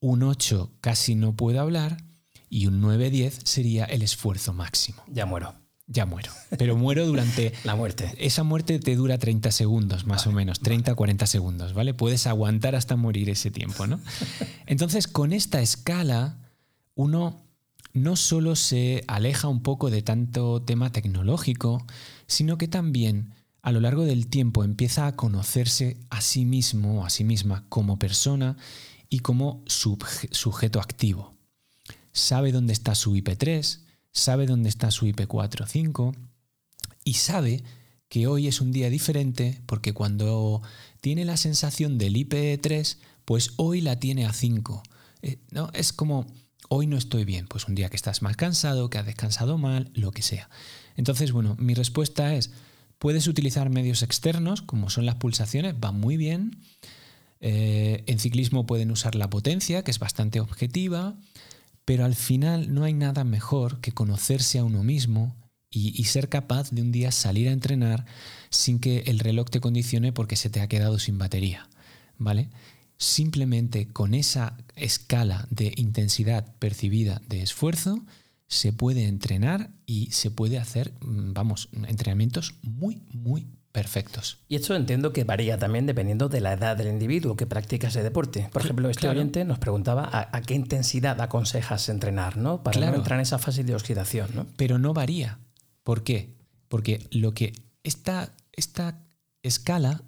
Un 0.00 0.22
8 0.22 0.72
casi 0.80 1.14
no 1.14 1.34
puedo 1.34 1.60
hablar. 1.60 2.04
Y 2.50 2.66
un 2.66 2.80
9-10 2.82 3.44
sería 3.44 3.84
el 3.84 4.02
esfuerzo 4.02 4.52
máximo. 4.52 5.02
Ya 5.08 5.26
muero. 5.26 5.54
Ya 5.86 6.04
muero. 6.04 6.30
Pero 6.58 6.76
muero 6.76 7.06
durante... 7.06 7.52
La 7.64 7.74
muerte. 7.74 8.14
Esa 8.18 8.42
muerte 8.42 8.78
te 8.78 8.94
dura 8.94 9.18
30 9.18 9.50
segundos, 9.50 10.06
más 10.06 10.26
o 10.26 10.32
menos. 10.32 10.62
30-40 10.62 11.26
segundos, 11.26 11.72
¿vale? 11.72 11.94
Puedes 11.94 12.26
aguantar 12.26 12.74
hasta 12.74 12.96
morir 12.96 13.30
ese 13.30 13.50
tiempo, 13.50 13.86
¿no? 13.86 13.98
Entonces, 14.66 15.08
con 15.08 15.32
esta 15.32 15.62
escala, 15.62 16.38
uno 16.94 17.47
no 17.98 18.16
solo 18.16 18.56
se 18.56 19.04
aleja 19.06 19.48
un 19.48 19.62
poco 19.62 19.90
de 19.90 20.02
tanto 20.02 20.62
tema 20.62 20.90
tecnológico, 20.90 21.84
sino 22.26 22.58
que 22.58 22.68
también 22.68 23.34
a 23.62 23.72
lo 23.72 23.80
largo 23.80 24.04
del 24.04 24.28
tiempo 24.28 24.64
empieza 24.64 25.06
a 25.06 25.16
conocerse 25.16 25.98
a 26.10 26.20
sí 26.20 26.44
mismo 26.44 27.00
o 27.00 27.04
a 27.04 27.10
sí 27.10 27.24
misma 27.24 27.64
como 27.68 27.98
persona 27.98 28.56
y 29.08 29.20
como 29.20 29.62
sujeto 29.66 30.80
activo. 30.80 31.34
Sabe 32.12 32.52
dónde 32.52 32.72
está 32.72 32.94
su 32.94 33.14
IP3, 33.14 33.80
sabe 34.12 34.46
dónde 34.46 34.68
está 34.68 34.90
su 34.90 35.06
IP4 35.06 35.66
5 35.66 36.14
y 37.04 37.14
sabe 37.14 37.62
que 38.08 38.26
hoy 38.26 38.48
es 38.48 38.60
un 38.60 38.72
día 38.72 38.90
diferente 38.90 39.60
porque 39.66 39.92
cuando 39.92 40.62
tiene 41.00 41.24
la 41.24 41.36
sensación 41.36 41.98
del 41.98 42.14
IP3, 42.14 42.96
pues 43.24 43.52
hoy 43.56 43.80
la 43.80 44.00
tiene 44.00 44.26
a 44.26 44.32
5. 44.32 44.82
Eh, 45.22 45.38
¿no? 45.50 45.70
Es 45.74 45.92
como 45.92 46.26
hoy 46.68 46.86
no 46.86 46.96
estoy 46.96 47.24
bien, 47.24 47.46
pues 47.46 47.66
un 47.66 47.74
día 47.74 47.88
que 47.88 47.96
estás 47.96 48.22
más 48.22 48.36
cansado, 48.36 48.90
que 48.90 48.98
has 48.98 49.06
descansado 49.06 49.58
mal, 49.58 49.90
lo 49.94 50.12
que 50.12 50.22
sea. 50.22 50.48
Entonces, 50.96 51.32
bueno, 51.32 51.56
mi 51.58 51.74
respuesta 51.74 52.34
es, 52.34 52.50
Puedes 52.98 53.28
utilizar 53.28 53.70
medios 53.70 54.02
externos, 54.02 54.60
como 54.60 54.90
son 54.90 55.06
las 55.06 55.14
pulsaciones, 55.14 55.74
va 55.74 55.92
muy 55.92 56.16
bien. 56.16 56.58
Eh, 57.40 58.02
en 58.06 58.18
ciclismo 58.18 58.66
pueden 58.66 58.90
usar 58.90 59.14
la 59.14 59.30
potencia, 59.30 59.84
que 59.84 59.92
es 59.92 60.00
bastante 60.00 60.40
objetiva, 60.40 61.16
pero 61.84 62.04
al 62.04 62.16
final 62.16 62.74
no 62.74 62.82
hay 62.82 62.94
nada 62.94 63.22
mejor 63.22 63.80
que 63.80 63.92
conocerse 63.92 64.58
a 64.58 64.64
uno 64.64 64.82
mismo 64.82 65.36
y, 65.70 66.02
ser 66.04 66.28
capaz 66.28 66.70
de 66.70 66.80
un 66.82 66.90
día 66.92 67.12
salir 67.12 67.48
a 67.48 67.52
entrenar 67.52 68.06
sin 68.50 68.80
que 68.80 69.00
el 69.06 69.18
reloj 69.18 69.48
te 69.50 69.60
condicione 69.60 70.12
porque 70.12 70.34
se 70.34 70.50
te 70.50 70.60
ha 70.60 70.66
quedado 70.66 70.98
sin 70.98 71.18
batería. 71.18 71.68
¿Vale? 72.16 72.48
Simplemente 72.98 73.88
con 73.88 74.12
esa 74.12 74.56
escala 74.76 75.46
de 75.50 75.72
intensidad 75.76 76.54
percibida 76.58 77.22
de 77.28 77.42
esfuerzo, 77.42 78.04
se 78.48 78.72
puede 78.72 79.04
entrenar 79.04 79.70
y 79.86 80.10
se 80.10 80.30
puede 80.30 80.58
hacer, 80.58 80.92
mm, 81.00 81.32
vamos, 81.32 81.68
entrenamientos 81.86 82.54
muy, 82.62 83.02
muy 83.12 83.46
perfectos. 83.72 84.38
Y 84.48 84.56
esto 84.56 84.74
entiendo 84.74 85.12
que 85.12 85.24
varía 85.24 85.58
también 85.58 85.86
dependiendo 85.86 86.28
de 86.28 86.40
la 86.40 86.54
edad 86.54 86.76
del 86.76 86.88
individuo 86.88 87.36
que 87.36 87.46
practica 87.46 87.88
ese 87.88 88.02
deporte. 88.02 88.48
Por 88.52 88.62
ejemplo, 88.62 88.88
este 88.88 89.08
oyente 89.08 89.44
nos 89.44 89.58
preguntaba 89.58 90.08
a, 90.10 90.42
qué 90.42 90.54
intensidad 90.54 91.20
aconsejas 91.20 91.88
entrenar, 91.88 92.36
¿no? 92.36 92.62
Para 92.62 92.90
no 92.90 92.96
entrar 92.96 93.18
en 93.18 93.22
esa 93.22 93.38
fase 93.38 93.62
de 93.62 93.74
oxidación, 93.74 94.30
¿no? 94.34 94.46
Pero 94.56 94.78
no 94.78 94.94
varía. 94.94 95.38
¿Por 95.84 96.02
qué? 96.02 96.34
Porque 96.68 97.06
lo 97.10 97.34
que 97.34 97.52
esta, 97.84 98.32
esta 98.52 98.98
escala 99.42 100.02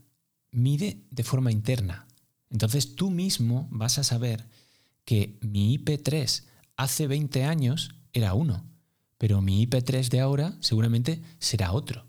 mide 0.51 1.03
de 1.11 1.23
forma 1.23 1.53
interna. 1.53 2.07
Entonces 2.51 2.97
tú 2.97 3.11
mismo 3.11 3.69
vas 3.71 3.99
a 3.99 4.05
saber 4.05 4.47
que 5.05 5.39
mi 5.41 5.79
IP3 5.79 6.45
hace 6.77 7.07
20 7.07 7.45
años 7.45 7.91
era 8.13 8.35
uno, 8.35 8.65
pero 9.19 9.41
mi 9.43 9.67
IP3 9.67 10.09
de 10.09 10.21
ahora 10.21 10.57
seguramente 10.61 11.23
será 11.39 11.73
otro. 11.73 12.07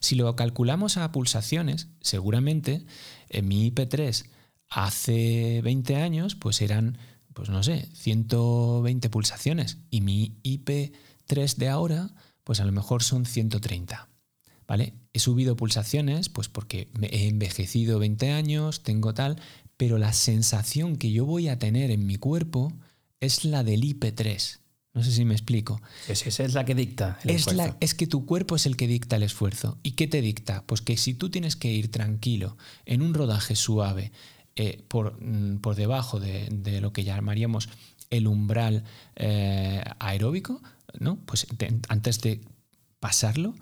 Si 0.00 0.14
lo 0.14 0.34
calculamos 0.36 0.96
a 0.96 1.12
pulsaciones, 1.12 1.88
seguramente 2.00 2.86
en 3.28 3.44
eh, 3.44 3.48
mi 3.48 3.70
IP3 3.70 4.26
hace 4.68 5.60
20 5.62 5.96
años 5.96 6.34
pues 6.34 6.60
eran, 6.60 6.98
pues 7.34 7.48
no 7.48 7.62
sé, 7.62 7.88
120 7.94 9.10
pulsaciones 9.10 9.78
y 9.90 10.00
mi 10.00 10.38
IP3 10.42 11.56
de 11.56 11.68
ahora 11.68 12.10
pues 12.44 12.60
a 12.60 12.64
lo 12.64 12.72
mejor 12.72 13.02
son 13.02 13.26
130. 13.26 14.08
¿Vale? 14.68 14.94
He 15.12 15.20
subido 15.20 15.54
pulsaciones 15.54 16.28
pues 16.28 16.48
porque 16.48 16.88
he 17.02 17.28
envejecido 17.28 17.98
20 18.00 18.32
años, 18.32 18.82
tengo 18.82 19.14
tal, 19.14 19.40
pero 19.76 19.98
la 19.98 20.12
sensación 20.12 20.96
que 20.96 21.12
yo 21.12 21.26
voy 21.26 21.48
a 21.48 21.58
tener 21.58 21.90
en 21.90 22.06
mi 22.06 22.16
cuerpo 22.16 22.72
es 23.20 23.44
la 23.44 23.64
del 23.64 23.82
IP3. 23.82 24.60
No 24.94 25.02
sé 25.02 25.12
si 25.12 25.26
me 25.26 25.34
explico. 25.34 25.82
esa 26.08 26.42
es 26.42 26.54
la 26.54 26.64
que 26.64 26.74
dicta 26.74 27.18
el 27.22 27.30
es 27.30 27.46
esfuerzo. 27.46 27.76
es 27.80 27.94
que 27.94 28.06
tu 28.06 28.24
cuerpo 28.24 28.56
es 28.56 28.64
el 28.64 28.78
que 28.78 28.86
dicta 28.86 29.16
el 29.16 29.24
esfuerzo. 29.24 29.78
¿Y 29.82 29.92
qué 29.92 30.06
te 30.06 30.22
dicta? 30.22 30.64
Pues 30.66 30.80
que 30.80 30.96
si 30.96 31.12
tú 31.12 31.28
tienes 31.28 31.54
que 31.54 31.70
ir 31.70 31.90
tranquilo, 31.90 32.56
en 32.86 33.02
un 33.02 33.12
rodaje 33.12 33.56
suave, 33.56 34.10
eh, 34.54 34.82
por, 34.88 35.22
mm, 35.22 35.58
por, 35.58 35.74
debajo 35.74 36.18
de, 36.18 36.80
lo 36.80 36.94
que 36.94 37.04
llamaríamos 37.04 37.68
el 38.08 38.26
umbral 38.26 38.84
eh, 39.16 39.84
aeróbico, 39.98 40.62
¿no? 40.98 41.18
Pues 41.26 41.46
antes 41.88 42.22
de 42.22 42.40
pasarlo, 42.98 43.54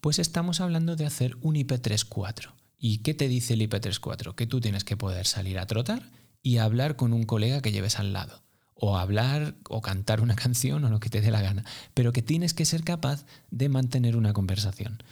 pues 0.00 0.18
estamos 0.18 0.62
hablando 0.62 0.96
de 0.96 1.04
hacer 1.04 1.36
un 1.42 1.56
IP34. 1.56 2.52
¿Y 2.78 2.98
qué 2.98 3.12
te 3.14 3.28
dice 3.28 3.54
el 3.54 3.68
IP34? 3.68 4.34
Que 4.34 4.46
tú 4.46 4.60
tienes 4.60 4.84
que 4.84 4.96
poder 4.96 5.26
salir 5.26 5.58
a 5.58 5.66
trotar 5.66 6.10
y 6.42 6.58
hablar 6.58 6.96
con 6.96 7.12
un 7.12 7.24
colega 7.24 7.60
que 7.60 7.72
lleves 7.72 7.98
al 7.98 8.12
lado 8.12 8.42
o 8.80 8.96
hablar 8.96 9.56
o 9.68 9.82
cantar 9.82 10.20
una 10.20 10.36
canción 10.36 10.84
o 10.84 10.90
lo 10.90 11.00
que 11.00 11.10
te 11.10 11.20
dé 11.20 11.30
la 11.30 11.42
gana, 11.42 11.64
pero 11.94 12.12
que 12.12 12.22
tienes 12.22 12.54
que 12.54 12.64
ser 12.64 12.84
capaz 12.84 13.26
de 13.50 13.68
mantener 13.68 14.16
una 14.16 14.32
conversación. 14.32 15.02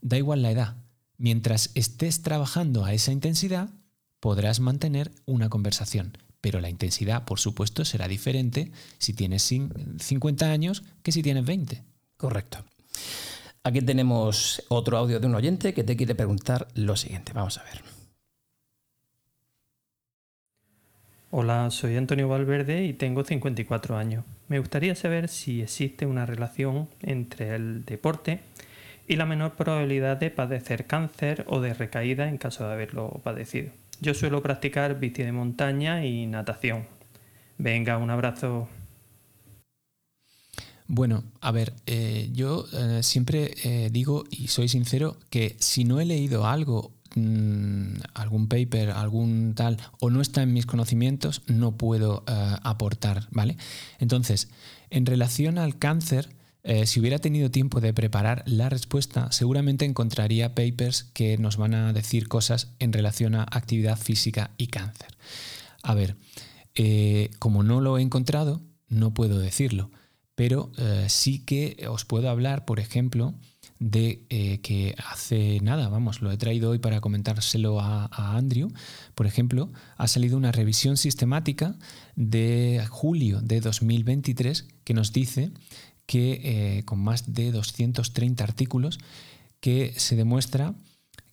Da 0.00 0.16
igual 0.16 0.42
la 0.42 0.50
edad. 0.50 0.76
Mientras 1.18 1.70
estés 1.74 2.22
trabajando 2.22 2.84
a 2.84 2.94
esa 2.94 3.12
intensidad, 3.12 3.68
podrás 4.18 4.60
mantener 4.60 5.12
una 5.26 5.50
conversación, 5.50 6.16
pero 6.40 6.60
la 6.60 6.70
intensidad, 6.70 7.24
por 7.24 7.38
supuesto, 7.38 7.84
será 7.84 8.08
diferente 8.08 8.72
si 8.98 9.12
tienes 9.12 9.42
50 9.42 10.50
años 10.50 10.82
que 11.02 11.12
si 11.12 11.22
tienes 11.22 11.44
20. 11.44 11.84
Correcto. 12.16 12.64
Aquí 13.64 13.80
tenemos 13.80 14.64
otro 14.68 14.98
audio 14.98 15.20
de 15.20 15.26
un 15.28 15.36
oyente 15.36 15.72
que 15.72 15.84
te 15.84 15.96
quiere 15.96 16.16
preguntar 16.16 16.66
lo 16.74 16.96
siguiente. 16.96 17.32
Vamos 17.32 17.58
a 17.58 17.62
ver. 17.62 17.80
Hola, 21.30 21.70
soy 21.70 21.96
Antonio 21.96 22.28
Valverde 22.28 22.84
y 22.84 22.92
tengo 22.92 23.22
54 23.22 23.96
años. 23.96 24.24
Me 24.48 24.58
gustaría 24.58 24.96
saber 24.96 25.28
si 25.28 25.62
existe 25.62 26.06
una 26.06 26.26
relación 26.26 26.88
entre 27.02 27.54
el 27.54 27.84
deporte 27.84 28.40
y 29.06 29.14
la 29.14 29.26
menor 29.26 29.52
probabilidad 29.52 30.16
de 30.16 30.30
padecer 30.30 30.86
cáncer 30.86 31.44
o 31.46 31.60
de 31.60 31.72
recaída 31.72 32.28
en 32.28 32.38
caso 32.38 32.66
de 32.66 32.72
haberlo 32.72 33.20
padecido. 33.22 33.70
Yo 34.00 34.12
suelo 34.12 34.42
practicar 34.42 34.98
bici 34.98 35.22
de 35.22 35.30
montaña 35.30 36.04
y 36.04 36.26
natación. 36.26 36.84
Venga, 37.58 37.96
un 37.98 38.10
abrazo. 38.10 38.68
Bueno, 40.86 41.24
a 41.40 41.50
ver, 41.52 41.74
eh, 41.86 42.28
yo 42.32 42.66
eh, 42.72 43.02
siempre 43.02 43.54
eh, 43.64 43.88
digo 43.90 44.24
y 44.30 44.48
soy 44.48 44.68
sincero 44.68 45.16
que 45.30 45.56
si 45.58 45.84
no 45.84 46.00
he 46.00 46.04
leído 46.04 46.46
algo 46.46 46.92
Mm, 47.14 47.96
algún 48.14 48.48
paper, 48.48 48.90
algún 48.90 49.54
tal, 49.54 49.76
o 50.00 50.08
no 50.08 50.22
está 50.22 50.42
en 50.42 50.52
mis 50.52 50.64
conocimientos, 50.64 51.42
no 51.46 51.76
puedo 51.76 52.24
aportar, 52.26 53.28
¿vale? 53.30 53.56
Entonces, 53.98 54.48
en 54.88 55.04
relación 55.04 55.58
al 55.58 55.78
cáncer, 55.78 56.30
si 56.86 57.00
hubiera 57.00 57.18
tenido 57.18 57.50
tiempo 57.50 57.80
de 57.80 57.92
preparar 57.92 58.44
la 58.46 58.68
respuesta, 58.68 59.30
seguramente 59.30 59.84
encontraría 59.84 60.54
papers 60.54 61.04
que 61.12 61.36
nos 61.36 61.56
van 61.56 61.74
a 61.74 61.92
decir 61.92 62.28
cosas 62.28 62.72
en 62.78 62.92
relación 62.92 63.34
a 63.34 63.42
actividad 63.42 63.98
física 63.98 64.52
y 64.56 64.68
cáncer. 64.68 65.08
A 65.82 65.94
ver, 65.94 66.16
como 67.38 67.62
no 67.62 67.80
lo 67.80 67.98
he 67.98 68.02
encontrado, 68.02 68.62
no 68.88 69.12
puedo 69.12 69.38
decirlo, 69.38 69.90
pero 70.34 70.72
sí 71.08 71.44
que 71.44 71.86
os 71.88 72.04
puedo 72.04 72.30
hablar, 72.30 72.64
por 72.64 72.80
ejemplo, 72.80 73.34
de 73.82 74.24
eh, 74.30 74.60
que 74.62 74.94
hace 75.10 75.58
nada, 75.60 75.88
vamos, 75.88 76.22
lo 76.22 76.30
he 76.30 76.36
traído 76.36 76.70
hoy 76.70 76.78
para 76.78 77.00
comentárselo 77.00 77.80
a, 77.80 78.08
Andrew, 78.36 78.72
por 79.16 79.26
ejemplo, 79.26 79.72
ha 79.96 80.06
salido 80.06 80.36
una 80.36 80.52
revisión 80.52 80.96
sistemática 80.96 81.74
de 82.14 82.84
julio 82.88 83.40
de 83.40 83.60
2023 83.60 84.68
que 84.84 84.94
nos 84.94 85.12
dice 85.12 85.50
que 86.06 86.40
eh, 86.78 86.84
con 86.84 87.00
más 87.00 87.32
de 87.34 87.50
230 87.50 88.44
artículos 88.44 89.00
que 89.58 89.92
se 89.96 90.14
demuestra 90.14 90.74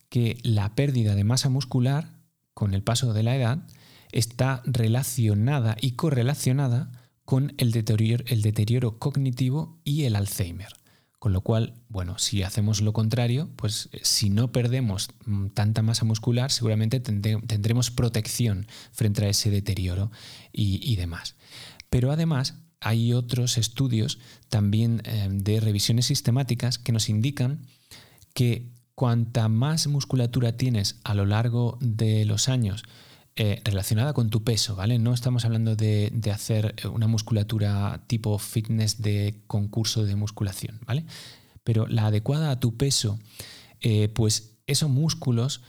que 0.08 0.38
la 0.42 0.74
pérdida 0.74 1.14
de 1.14 1.24
masa 1.24 1.50
muscular 1.50 2.10
con 2.52 2.74
el 2.74 2.82
paso 2.82 3.12
de 3.12 3.22
la 3.22 3.36
edad 3.36 3.66
está 4.10 4.62
relacionada 4.64 5.76
y 5.80 5.92
correlacionada 5.92 6.90
con 7.30 7.54
el 7.58 7.70
deterioro, 7.70 8.24
el 8.26 8.42
deterioro 8.42 8.98
cognitivo 8.98 9.78
y 9.84 10.02
el 10.02 10.16
Alzheimer. 10.16 10.72
Con 11.20 11.32
lo 11.32 11.42
cual, 11.42 11.74
bueno, 11.88 12.18
si 12.18 12.42
hacemos 12.42 12.80
lo 12.80 12.92
contrario, 12.92 13.50
pues 13.54 13.88
eh, 13.92 14.00
si 14.02 14.30
no 14.30 14.50
perdemos 14.50 15.10
mm, 15.26 15.50
tanta 15.50 15.80
masa 15.80 16.04
muscular, 16.04 16.50
seguramente 16.50 16.98
tendremos 16.98 17.92
protección 17.92 18.66
frente 18.90 19.24
a 19.24 19.28
ese 19.28 19.48
deterioro 19.48 20.10
y, 20.52 20.96
demás. 20.96 21.36
Pero 21.88 22.10
además, 22.10 22.56
hay 22.80 23.12
otros 23.12 23.58
estudios 23.58 24.18
también 24.48 25.00
eh, 25.04 25.28
de 25.30 25.60
revisiones 25.60 26.06
sistemáticas 26.06 26.80
que 26.80 26.90
nos 26.90 27.08
indican 27.08 27.64
que 28.34 28.72
cuanta 28.96 29.48
más 29.48 29.86
musculatura 29.86 30.56
tienes 30.56 30.98
a 31.04 31.14
lo 31.14 31.26
largo 31.26 31.78
de 31.80 32.24
los 32.24 32.48
años, 32.48 32.82
eh, 33.42 33.62
relacionada 33.64 34.12
con 34.12 34.28
tu 34.28 34.44
peso, 34.44 34.76
¿vale? 34.76 34.98
No 34.98 35.14
estamos 35.14 35.46
hablando 35.46 35.74
de, 35.74 36.12
hacer 36.30 36.74
una 36.92 37.06
musculatura 37.06 38.04
tipo 38.06 38.38
fitness 38.38 39.00
de 39.00 39.40
concurso 39.46 40.04
de 40.04 40.14
musculación, 40.14 40.78
¿vale? 40.86 41.06
Pero 41.64 41.86
la 41.86 42.08
adecuada 42.08 42.50
a 42.50 42.60
tu 42.60 42.76
peso, 42.76 43.18
eh, 43.80 44.10
pues 44.10 44.58
esos 44.66 44.90
músculos 44.90 45.62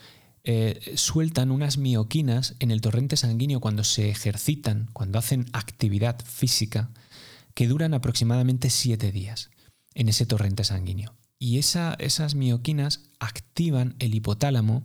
eh, 0.43 0.81
sueltan 0.95 1.49
unas 1.49 1.77
mioquinas 1.77 2.55
en 2.59 2.71
el 2.71 2.81
torrente 2.81 3.15
sanguíneo 3.15 3.61
cuando 3.61 3.85
se 3.85 4.09
ejercitan, 4.09 4.89
cuando 4.91 5.17
hacen 5.17 5.45
actividad 5.53 6.19
física, 6.25 6.91
que 7.53 7.69
duran 7.69 7.93
aproximadamente 7.93 8.69
siete 8.69 9.13
días 9.13 9.49
en 9.93 10.09
ese 10.09 10.25
torrente 10.25 10.65
sanguíneo. 10.65 11.15
Y 11.39 11.57
esas 11.57 12.35
mioquinas 12.35 13.05
activan 13.21 13.95
el 13.99 14.13
hipotálamo 14.13 14.83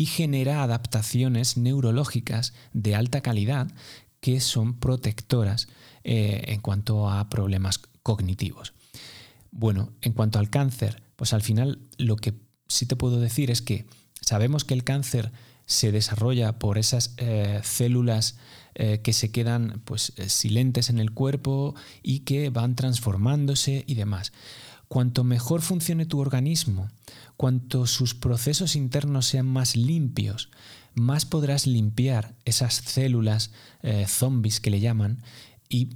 y 0.00 0.06
genera 0.06 0.62
adaptaciones 0.62 1.58
neurológicas 1.58 2.54
de 2.72 2.94
alta 2.94 3.20
calidad 3.20 3.70
que 4.20 4.40
son 4.40 4.80
protectoras 4.80 5.68
eh, 6.04 6.42
en 6.46 6.62
cuanto 6.62 7.10
a 7.10 7.28
problemas 7.28 7.82
cognitivos. 8.02 8.72
Bueno, 9.50 9.92
en 10.00 10.14
cuanto 10.14 10.38
al 10.38 10.48
cáncer, 10.48 11.02
pues 11.16 11.34
al 11.34 11.42
final 11.42 11.80
lo 11.98 12.16
que 12.16 12.32
sí 12.66 12.86
te 12.86 12.96
puedo 12.96 13.20
decir 13.20 13.50
es 13.50 13.60
que 13.60 13.84
sabemos 14.22 14.64
que 14.64 14.72
el 14.72 14.84
cáncer 14.84 15.32
se 15.66 15.92
desarrolla 15.92 16.58
por 16.58 16.78
esas 16.78 17.12
eh, 17.18 17.60
células 17.62 18.38
eh, 18.76 19.02
que 19.02 19.12
se 19.12 19.30
quedan 19.30 19.82
pues, 19.84 20.14
silentes 20.28 20.88
en 20.88 20.98
el 20.98 21.10
cuerpo 21.10 21.74
y 22.02 22.20
que 22.20 22.48
van 22.48 22.74
transformándose 22.74 23.84
y 23.86 23.96
demás. 23.96 24.32
Cuanto 24.88 25.24
mejor 25.24 25.60
funcione 25.60 26.06
tu 26.06 26.20
organismo, 26.20 26.88
cuanto 27.40 27.86
sus 27.86 28.14
procesos 28.14 28.76
internos 28.76 29.24
sean 29.24 29.46
más 29.46 29.74
limpios, 29.74 30.50
más 30.92 31.24
podrás 31.24 31.66
limpiar 31.66 32.34
esas 32.44 32.74
células 32.74 33.50
eh, 33.80 34.04
zombies 34.06 34.60
que 34.60 34.68
le 34.68 34.78
llaman 34.78 35.22
y 35.66 35.88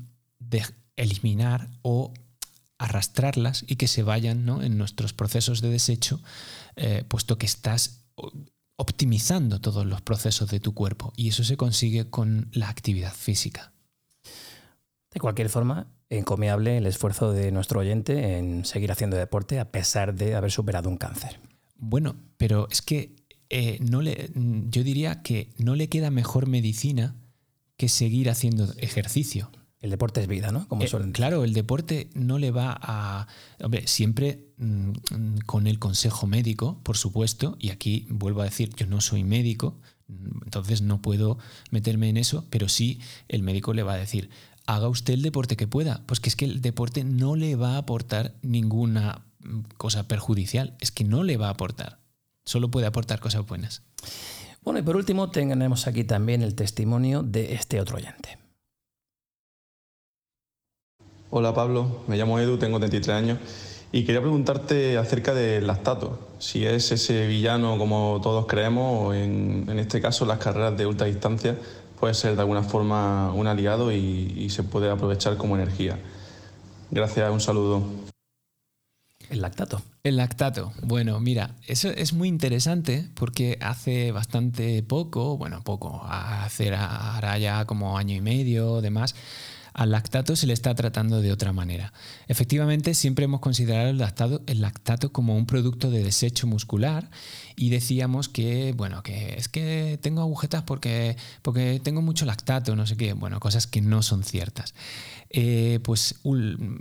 eliminar 0.96 1.68
o 1.82 2.14
arrastrarlas 2.78 3.62
y 3.68 3.76
que 3.76 3.88
se 3.88 4.02
vayan 4.02 4.48
en 4.62 4.78
nuestros 4.78 5.12
procesos 5.12 5.60
de 5.60 5.68
desecho, 5.68 6.22
eh, 6.76 7.04
puesto 7.08 7.36
que 7.36 7.44
estás 7.44 8.06
optimizando 8.76 9.60
todos 9.60 9.84
los 9.84 10.00
procesos 10.00 10.48
de 10.48 10.60
tu 10.60 10.72
cuerpo 10.72 11.12
y 11.14 11.28
eso 11.28 11.44
se 11.44 11.58
consigue 11.58 12.08
con 12.08 12.48
la 12.52 12.70
actividad 12.70 13.12
física. 13.12 13.73
De 15.14 15.20
cualquier 15.20 15.48
forma, 15.48 15.86
encomiable 16.10 16.76
el 16.76 16.86
esfuerzo 16.86 17.32
de 17.32 17.52
nuestro 17.52 17.80
oyente 17.80 18.36
en 18.36 18.64
seguir 18.64 18.90
haciendo 18.90 19.16
deporte 19.16 19.60
a 19.60 19.70
pesar 19.70 20.14
de 20.14 20.34
haber 20.34 20.50
superado 20.50 20.90
un 20.90 20.96
cáncer. 20.96 21.40
Bueno, 21.76 22.16
pero 22.36 22.68
es 22.70 22.82
que 22.82 23.14
eh, 23.48 23.78
no 23.80 24.02
le, 24.02 24.30
yo 24.34 24.82
diría 24.82 25.22
que 25.22 25.50
no 25.58 25.76
le 25.76 25.88
queda 25.88 26.10
mejor 26.10 26.48
medicina 26.48 27.14
que 27.76 27.88
seguir 27.88 28.28
haciendo 28.28 28.72
ejercicio. 28.78 29.50
El 29.80 29.90
deporte 29.90 30.20
es 30.20 30.26
vida, 30.26 30.50
¿no? 30.50 30.66
Como 30.66 30.82
eh, 30.82 30.88
claro, 31.12 31.44
el 31.44 31.52
deporte 31.52 32.08
no 32.14 32.38
le 32.38 32.50
va 32.50 32.76
a... 32.80 33.28
Hombre, 33.62 33.86
siempre 33.86 34.48
mm, 34.56 35.40
con 35.46 35.66
el 35.66 35.78
consejo 35.78 36.26
médico, 36.26 36.80
por 36.82 36.96
supuesto, 36.96 37.56
y 37.60 37.70
aquí 37.70 38.06
vuelvo 38.08 38.40
a 38.40 38.44
decir, 38.44 38.74
yo 38.76 38.86
no 38.86 39.00
soy 39.00 39.24
médico, 39.24 39.78
entonces 40.44 40.82
no 40.82 41.02
puedo 41.02 41.38
meterme 41.70 42.08
en 42.08 42.16
eso, 42.16 42.46
pero 42.50 42.68
sí 42.68 43.00
el 43.28 43.42
médico 43.42 43.74
le 43.74 43.82
va 43.82 43.94
a 43.94 43.98
decir, 43.98 44.30
haga 44.66 44.88
usted 44.88 45.14
el 45.14 45.22
deporte 45.22 45.56
que 45.56 45.66
pueda, 45.66 46.02
pues 46.06 46.20
que 46.20 46.28
es 46.28 46.36
que 46.36 46.44
el 46.44 46.60
deporte 46.60 47.04
no 47.04 47.36
le 47.36 47.56
va 47.56 47.74
a 47.74 47.78
aportar 47.78 48.34
ninguna 48.42 49.24
mm, 49.40 49.60
cosa 49.76 50.08
perjudicial, 50.08 50.76
es 50.80 50.90
que 50.90 51.04
no 51.04 51.22
le 51.22 51.36
va 51.36 51.48
a 51.48 51.50
aportar, 51.50 51.98
solo 52.44 52.70
puede 52.70 52.86
aportar 52.86 53.20
cosas 53.20 53.46
buenas. 53.46 53.82
Bueno, 54.62 54.78
y 54.78 54.82
por 54.82 54.96
último 54.96 55.30
tenemos 55.30 55.86
aquí 55.86 56.04
también 56.04 56.42
el 56.42 56.54
testimonio 56.54 57.22
de 57.22 57.54
este 57.54 57.80
otro 57.80 57.96
oyente. 57.96 58.38
Hola 61.30 61.52
Pablo, 61.52 62.04
me 62.06 62.16
llamo 62.16 62.38
Edu, 62.38 62.58
tengo 62.58 62.78
33 62.78 63.08
años 63.16 63.38
y 63.92 64.04
quería 64.04 64.20
preguntarte 64.20 64.96
acerca 64.98 65.34
del 65.34 65.66
lactato, 65.66 66.18
si 66.38 66.64
es 66.64 66.90
ese 66.92 67.26
villano 67.26 67.76
como 67.76 68.20
todos 68.22 68.46
creemos 68.46 69.08
o 69.08 69.14
en, 69.14 69.68
este 69.78 70.00
caso 70.00 70.24
las 70.24 70.38
carreras 70.38 70.76
de 70.76 70.86
ultra 70.86 71.06
distancia 71.06 71.58
puede 72.04 72.12
ser 72.12 72.34
de 72.34 72.42
alguna 72.42 72.62
forma 72.62 73.32
un 73.32 73.46
aliado 73.46 73.90
y, 73.90 74.34
y 74.36 74.50
se 74.50 74.62
puede 74.62 74.90
aprovechar 74.90 75.38
como 75.38 75.56
energía. 75.56 75.98
Gracias, 76.90 77.30
un 77.30 77.40
saludo. 77.40 77.82
El 79.30 79.40
lactato. 79.40 79.80
El 80.02 80.18
lactato. 80.18 80.74
Bueno, 80.82 81.18
mira, 81.18 81.56
eso 81.66 81.88
es 81.88 82.12
muy 82.12 82.28
interesante 82.28 83.08
porque 83.14 83.56
hace 83.62 84.12
bastante 84.12 84.82
poco, 84.82 85.38
bueno, 85.38 85.62
poco, 85.64 86.02
hace 86.06 86.74
ahora 86.74 87.38
ya 87.38 87.64
como 87.64 87.96
año 87.96 88.14
y 88.14 88.20
medio, 88.20 88.82
demás, 88.82 89.14
al 89.74 89.90
lactato 89.90 90.36
se 90.36 90.46
le 90.46 90.52
está 90.52 90.74
tratando 90.74 91.20
de 91.20 91.32
otra 91.32 91.52
manera. 91.52 91.92
Efectivamente, 92.28 92.94
siempre 92.94 93.24
hemos 93.24 93.40
considerado 93.40 93.90
el 93.90 93.98
lactato, 93.98 95.12
como 95.12 95.36
un 95.36 95.46
producto 95.46 95.90
de 95.90 96.02
desecho 96.02 96.46
muscular 96.46 97.10
y 97.56 97.70
decíamos 97.70 98.28
que, 98.28 98.72
bueno, 98.76 99.02
que 99.02 99.34
es 99.36 99.48
que 99.48 99.98
tengo 100.00 100.22
agujetas 100.22 100.62
porque, 100.62 101.16
porque 101.42 101.80
tengo 101.82 102.02
mucho 102.02 102.24
lactato, 102.24 102.76
no 102.76 102.86
sé 102.86 102.96
qué, 102.96 103.14
bueno, 103.14 103.40
cosas 103.40 103.66
que 103.66 103.80
no 103.80 104.02
son 104.02 104.22
ciertas. 104.22 104.74
Eh, 105.30 105.80
pues 105.82 106.20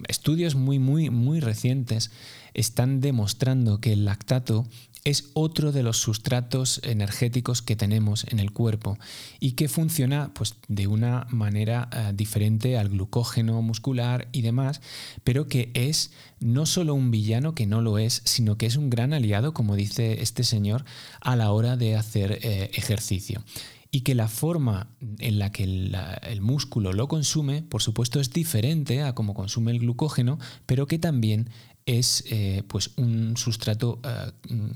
estudios 0.07 0.53
muy, 0.53 0.77
muy, 0.77 1.09
muy 1.09 1.39
recientes 1.39 2.11
están 2.53 3.01
demostrando 3.01 3.81
que 3.81 3.93
el 3.93 4.05
lactato 4.05 4.67
es 5.04 5.32
otro 5.34 5.72
de 5.72 5.84
los 5.84 5.97
sustratos 5.97 6.80
energéticos 6.84 7.62
que 7.62 7.76
tenemos 7.76 8.26
en 8.30 8.39
el 8.39 8.51
cuerpo 8.51 8.97
y 9.39 9.51
que 9.51 9.68
funciona 9.68 10.34
pues, 10.34 10.56
de 10.68 10.88
una 10.88 11.28
manera 11.30 11.89
eh, 11.91 12.12
diferente 12.14 12.78
al 12.78 12.89
glucógeno 12.89 13.62
muscular 13.62 14.30
y 14.32 14.41
demás, 14.41 14.82
pero 15.24 15.47
que 15.47 15.72
es 15.74 16.12
no 16.39 16.66
solo 16.66 16.93
un 16.93 17.12
villano 17.12 17.54
que 17.54 17.66
no 17.66 17.82
lo 17.82 17.97
es, 17.97 18.22
sino 18.26 18.58
que 18.58 18.66
es 18.66 18.78
un 18.78 18.89
gran 18.89 19.14
aliado, 19.14 19.54
como 19.54 19.76
dice 19.76 20.22
este 20.22 20.43
señor, 20.43 20.86
a 21.22 21.36
la 21.36 21.51
hora 21.51 21.76
de 21.76 21.95
hacer 21.95 22.39
eh, 22.41 22.72
ejercicio. 22.74 23.43
Y 23.91 24.01
que 24.01 24.16
la 24.16 24.28
forma 24.28 24.88
en 25.20 25.38
la 25.38 25.51
que 25.51 25.64
el, 25.66 26.41
músculo 26.41 26.93
lo 26.93 27.08
consume, 27.08 27.62
por 27.62 27.84
supuesto, 27.84 28.20
es 28.20 28.32
diferente 28.34 29.04
a 29.04 29.14
cómo 29.14 29.36
consume 29.36 29.72
el 29.72 29.80
glucógeno, 29.80 30.39
pero 30.66 30.88
que 30.88 30.97
también 30.97 31.47
es 31.86 32.23
eh, 32.29 32.63
pues 32.67 32.91
un 32.97 33.38
sustrato 33.38 33.99
eh, 34.03 34.31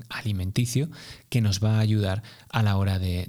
alimenticio 0.08 0.88
que 1.28 1.40
nos 1.40 1.62
va 1.62 1.76
a 1.76 1.80
ayudar 1.80 2.22
a 2.50 2.62
la 2.62 2.76
hora 2.76 2.98
de, 2.98 3.26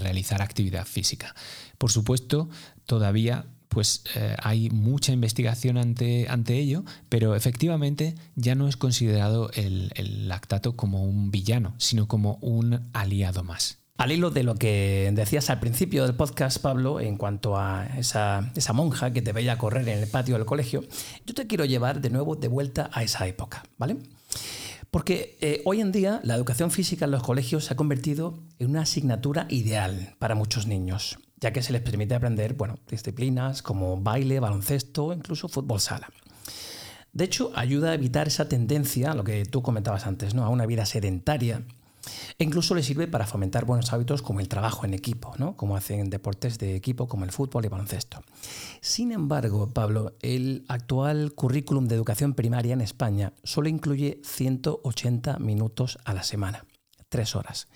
realizar 0.00 0.42
actividad 0.42 0.86
física. 0.86 1.34
Por 1.76 1.90
supuesto, 1.90 2.48
todavía 2.86 3.46
pues 3.68 4.02
eh, 4.14 4.34
hay 4.42 4.70
mucha 4.70 5.12
investigación 5.12 5.76
ante, 5.76 6.26
ante, 6.28 6.58
ello, 6.58 6.84
pero 7.08 7.34
efectivamente 7.34 8.14
ya 8.34 8.54
no 8.54 8.68
es 8.68 8.76
considerado 8.76 9.50
el 9.54 10.28
lactato 10.28 10.76
como 10.76 11.04
un 11.04 11.30
villano, 11.30 11.74
sino 11.78 12.08
como 12.08 12.38
un 12.40 12.88
aliado 12.92 13.42
más. 13.44 13.78
Al 13.98 14.12
hilo 14.12 14.30
de 14.30 14.44
lo 14.44 14.54
que 14.54 15.10
decías 15.12 15.50
al 15.50 15.58
principio 15.58 16.04
del 16.04 16.14
podcast, 16.14 16.62
Pablo, 16.62 17.00
en 17.00 17.16
cuanto 17.16 17.58
a 17.58 17.84
esa, 17.98 18.52
monja 18.72 19.12
que 19.12 19.22
te 19.22 19.32
veía 19.32 19.58
correr 19.58 19.88
en 19.88 19.98
el 19.98 20.08
patio 20.08 20.36
del 20.36 20.46
colegio, 20.46 20.84
yo 21.26 21.34
te 21.34 21.48
quiero 21.48 21.64
llevar 21.64 22.00
de 22.00 22.08
nuevo 22.08 22.36
de 22.36 22.46
vuelta 22.46 22.90
a 22.92 23.02
esa 23.02 23.26
época, 23.26 23.64
¿vale? 23.76 23.96
Porque 24.92 25.36
eh, 25.40 25.62
hoy 25.64 25.80
en 25.80 25.90
día 25.90 26.20
la 26.22 26.36
educación 26.36 26.70
física 26.70 27.06
en 27.06 27.10
los 27.10 27.24
colegios 27.24 27.64
se 27.64 27.74
ha 27.74 27.76
convertido 27.76 28.38
en 28.60 28.70
una 28.70 28.82
asignatura 28.82 29.48
ideal 29.50 30.14
para 30.20 30.36
muchos 30.36 30.68
niños, 30.68 31.18
ya 31.40 31.52
que 31.52 31.62
se 31.62 31.72
les 31.72 31.82
permite 31.82 32.14
aprender 32.14 32.54
bueno, 32.54 32.78
disciplinas 32.88 33.62
como 33.62 34.00
baile, 34.00 34.38
baloncesto, 34.38 35.12
incluso 35.12 35.48
fútbol 35.48 35.80
sala. 35.80 36.08
De 37.12 37.24
hecho, 37.24 37.50
ayuda 37.56 37.90
a 37.90 37.94
evitar 37.94 38.28
esa 38.28 38.48
tendencia, 38.48 39.14
lo 39.14 39.24
que 39.24 39.44
tú 39.44 39.60
comentabas 39.60 40.06
antes, 40.06 40.34
¿no? 40.34 40.44
a 40.44 40.50
una 40.50 40.66
vida 40.66 40.86
sedentaria 40.86 41.64
e 42.38 42.44
incluso 42.44 42.74
le 42.74 42.82
sirve 42.82 43.08
para 43.08 43.26
fomentar 43.26 43.64
buenos 43.64 43.92
hábitos 43.92 44.22
como 44.22 44.40
el 44.40 44.48
trabajo 44.48 44.84
en 44.84 44.94
equipo, 44.94 45.34
¿no? 45.38 45.56
como 45.56 45.76
hacen 45.76 46.10
deportes 46.10 46.58
de 46.58 46.76
equipo 46.76 47.08
como 47.08 47.24
el 47.24 47.32
fútbol 47.32 47.64
y 47.64 47.68
baloncesto. 47.68 48.22
Sin 48.80 49.12
embargo, 49.12 49.68
Pablo, 49.72 50.14
el 50.22 50.64
actual 50.68 51.32
currículum 51.34 51.86
de 51.86 51.94
educación 51.94 52.34
primaria 52.34 52.72
en 52.72 52.80
España 52.80 53.32
solo 53.44 53.68
incluye 53.68 54.20
180 54.24 55.38
minutos 55.38 55.98
a 56.04 56.14
la 56.14 56.22
semana, 56.22 56.64
tres 57.08 57.36
horas. 57.36 57.68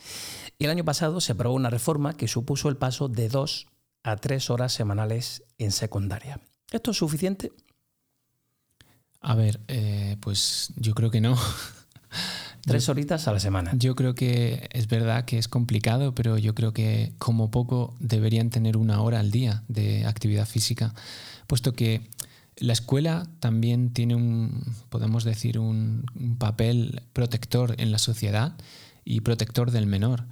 Y 0.59 0.65
el 0.65 0.71
año 0.71 0.85
pasado 0.85 1.21
se 1.21 1.33
aprobó 1.33 1.55
una 1.55 1.71
reforma 1.71 2.17
que 2.17 2.29
supuso 2.29 2.69
el 2.69 2.77
paso 2.77 3.09
de 3.09 3.29
dos 3.29 3.67
a 4.03 4.17
tres 4.17 4.51
horas 4.51 4.73
semanales 4.73 5.45
en 5.59 5.73
secundaria. 5.73 6.41
¿Esto 6.71 6.91
es 6.91 6.97
suficiente? 6.97 7.53
A 9.21 9.35
ver, 9.35 9.61
eh, 9.69 10.17
pues 10.21 10.73
yo 10.77 10.95
creo 10.95 11.11
que 11.11 11.21
no. 11.21 11.37
Tres 12.65 12.89
horitas 12.89 13.27
a 13.27 13.33
la 13.33 13.41
semana. 13.41 13.73
Yo 13.75 13.97
creo 13.97 14.15
que 14.15 14.69
es 14.73 14.87
verdad 14.87 15.25
que 15.25 15.39
es 15.39 15.49
complicado, 15.49 16.15
pero 16.15 16.39
yo 16.39 16.55
creo 16.55 16.73
que 16.73 17.13
como 17.19 17.51
poco 17.51 17.97
deberían 17.99 18.51
tener 18.51 18.77
una 18.77 19.01
hora 19.01 19.19
al 19.21 19.31
día 19.31 19.65
de 19.69 20.07
actividad 20.07 20.47
física, 20.47 20.95
puesto 21.49 21.73
que 21.73 22.03
la 22.57 22.73
escuela 22.73 23.27
también 23.41 23.93
tiene 23.93 24.15
un, 24.15 24.65
podemos 24.91 25.25
decir, 25.25 25.59
un, 25.59 26.05
un 26.15 26.37
papel 26.37 27.03
protector 27.13 27.75
en 27.79 27.91
la 27.91 27.99
sociedad 27.99 28.55
y 29.05 29.23
protector 29.23 29.73
del 29.73 29.87
menor. 29.87 30.25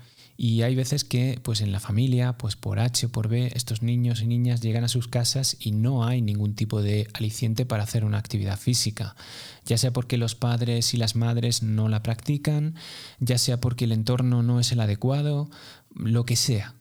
Y 0.42 0.62
hay 0.62 0.74
veces 0.74 1.04
que, 1.04 1.38
pues 1.42 1.60
en 1.60 1.70
la 1.70 1.80
familia, 1.80 2.32
pues 2.32 2.56
por 2.56 2.80
H 2.80 3.04
o 3.04 3.08
por 3.10 3.28
B, 3.28 3.52
estos 3.54 3.82
niños 3.82 4.22
y 4.22 4.26
niñas 4.26 4.62
llegan 4.62 4.84
a 4.84 4.88
sus 4.88 5.06
casas 5.06 5.58
y 5.60 5.70
no 5.70 6.06
hay 6.06 6.22
ningún 6.22 6.54
tipo 6.54 6.80
de 6.80 7.08
aliciente 7.12 7.66
para 7.66 7.82
hacer 7.82 8.06
una 8.06 8.16
actividad 8.16 8.58
física. 8.58 9.16
Ya 9.66 9.76
sea 9.76 9.92
porque 9.92 10.16
los 10.16 10.34
padres 10.36 10.94
y 10.94 10.96
las 10.96 11.14
madres 11.14 11.62
no 11.62 11.90
la 11.90 12.02
practican, 12.02 12.74
ya 13.18 13.36
sea 13.36 13.60
porque 13.60 13.84
el 13.84 13.92
entorno 13.92 14.42
no 14.42 14.60
es 14.60 14.72
el 14.72 14.80
adecuado, 14.80 15.50
lo 15.94 16.24
que 16.24 16.36
sea. 16.36 16.74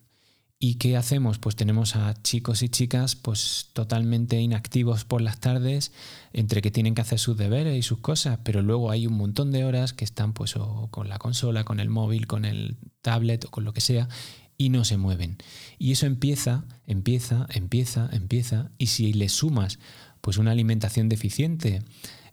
¿Y 0.62 0.76
qué 0.76 0.98
hacemos? 0.98 1.40
Pues 1.40 1.56
tenemos 1.56 1.96
a 1.96 2.22
chicos 2.22 2.64
y 2.64 2.68
chicas 2.68 3.16
pues 3.16 3.70
totalmente 3.72 4.42
inactivos 4.42 5.06
por 5.06 5.22
las 5.22 5.40
tardes, 5.40 5.94
entre 6.34 6.62
que 6.62 6.70
tienen 6.70 6.96
que 6.96 7.02
hacer 7.02 7.18
sus 7.18 7.38
deberes 7.38 7.78
y 7.78 7.82
sus 7.82 8.00
cosas, 8.00 8.40
pero 8.44 8.62
luego 8.62 8.92
hay 8.92 9.08
un 9.08 9.14
montón 9.14 9.54
de 9.54 9.64
horas 9.64 9.94
que 9.94 10.04
están 10.04 10.34
pues 10.34 10.56
con 10.92 11.08
la 11.08 11.18
consola, 11.18 11.64
con 11.64 11.80
el 11.80 11.88
móvil, 11.88 12.28
con 12.28 12.44
el 12.44 12.76
tablet 13.02 13.46
o 13.46 13.52
con 13.52 13.64
lo 13.64 13.72
que 13.72 13.80
sea 13.80 14.10
y 14.58 14.68
no 14.68 14.84
se 14.84 14.98
mueven. 14.98 15.38
Y 15.78 15.94
eso 15.94 16.08
empieza, 16.08 16.66
empieza, 16.88 17.48
empieza, 17.52 18.10
empieza 18.12 18.70
y 18.78 18.88
si 18.88 19.14
le 19.14 19.30
sumas 19.30 19.80
pues 20.20 20.38
una 20.38 20.52
alimentación 20.52 21.08
deficiente, 21.08 21.84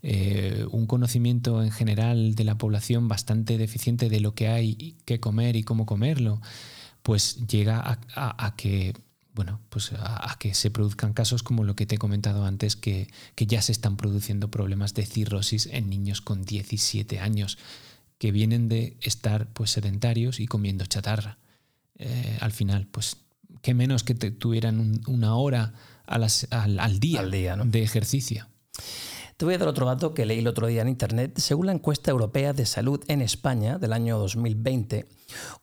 eh, 0.03 0.67
un 0.73 0.87
conocimiento 0.87 1.63
en 1.63 1.71
general 1.71 2.35
de 2.35 2.43
la 2.43 2.59
población 2.59 3.07
bastante 3.07 3.57
deficiente 3.57 4.09
de 4.09 4.19
lo 4.19 4.35
que 4.35 4.49
hay 4.49 4.97
que 5.05 5.21
comer 5.21 5.55
y 5.55 5.63
cómo 5.63 5.87
comerlo, 5.87 6.41
pues 7.07 7.47
llega 7.47 8.01
a, 8.17 8.57
que 8.57 8.93
bueno, 9.33 9.61
pues 9.69 9.93
a, 9.93 10.37
que 10.41 10.55
se 10.55 10.73
produzcan 10.73 11.13
casos 11.13 11.45
como 11.45 11.63
lo 11.63 11.77
que 11.77 11.87
te 11.87 11.95
he 11.95 11.99
comentado 11.99 12.45
antes, 12.45 12.75
que, 12.75 13.07
ya 13.37 13.63
se 13.63 13.71
están 13.71 13.97
produciendo 13.97 14.51
problemas 14.51 14.93
de 14.93 15.07
cirrosis 15.07 15.67
en 15.67 15.89
niños 15.89 16.21
con 16.21 16.45
17 16.45 17.21
años. 17.21 17.59
que 18.19 18.33
vienen 18.33 18.69
de 18.69 18.97
estar 19.03 19.47
pues 19.53 19.71
sedentarios 19.71 20.41
y 20.41 20.49
comiendo 20.49 20.85
chatarra. 20.85 21.39
Eh, 21.97 22.39
al 22.41 22.51
final, 22.51 22.89
pues 22.91 23.19
qué 23.63 23.73
menos 23.73 24.03
que 24.03 24.17
te 24.17 24.33
tuvieran 24.33 25.01
una 25.07 25.37
hora 25.37 25.75
al, 26.07 26.99
día, 26.99 27.23
de 27.23 27.83
ejercicio. 27.85 28.49
Te 29.37 29.45
voy 29.45 29.53
a 29.53 29.59
dar 29.59 29.69
otro 29.69 29.85
dato 29.85 30.15
que 30.15 30.25
leí 30.25 30.39
el 30.39 30.47
otro 30.47 30.67
día 30.67 30.81
en 30.81 30.89
Internet. 30.89 31.39
Según 31.39 31.67
la 31.67 31.73
encuesta 31.73 32.11
europea 32.11 32.55
de 32.55 32.65
salud 32.65 33.05
en 33.07 33.21
España 33.21 33.77
del 33.77 33.93
año 33.93 34.19
2020, 34.19 35.05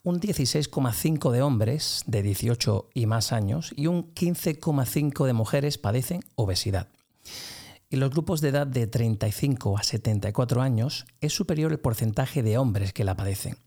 un 0.04 0.22
16,5 0.22 1.32
de 1.32 1.42
hombres 1.42 2.04
de 2.06 2.22
18 2.22 2.90
y 2.94 3.08
más 3.08 3.32
años 3.32 3.74
y 3.76 3.88
un 3.88 4.14
15,5 4.14 5.26
de 5.26 5.34
mujeres 5.34 5.80
padecen 5.80 6.22
obesidad. 6.36 6.88
En 7.90 8.00
los 8.00 8.12
grupos 8.12 8.42
de 8.42 8.50
edad 8.50 8.68
de 8.68 8.86
35 8.86 9.76
a 9.76 9.82
74 9.82 10.62
años 10.62 11.08
es 11.20 11.34
superior 11.34 11.72
el 11.72 11.80
porcentaje 11.80 12.44
de 12.44 12.60
hombres 12.60 12.94
que 12.94 13.04
la 13.04 13.18
padecen. 13.18 13.58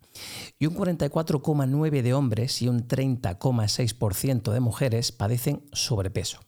Y 0.61 0.67
un 0.67 0.77
44,9 0.77 2.03
de 2.03 2.15
hombres 2.15 2.63
y 2.63 2.69
un 2.69 2.87
30,6% 2.87 4.53
de 4.53 4.61
mujeres 4.61 5.11
padecen 5.11 5.65
sobrepeso. 5.73 6.46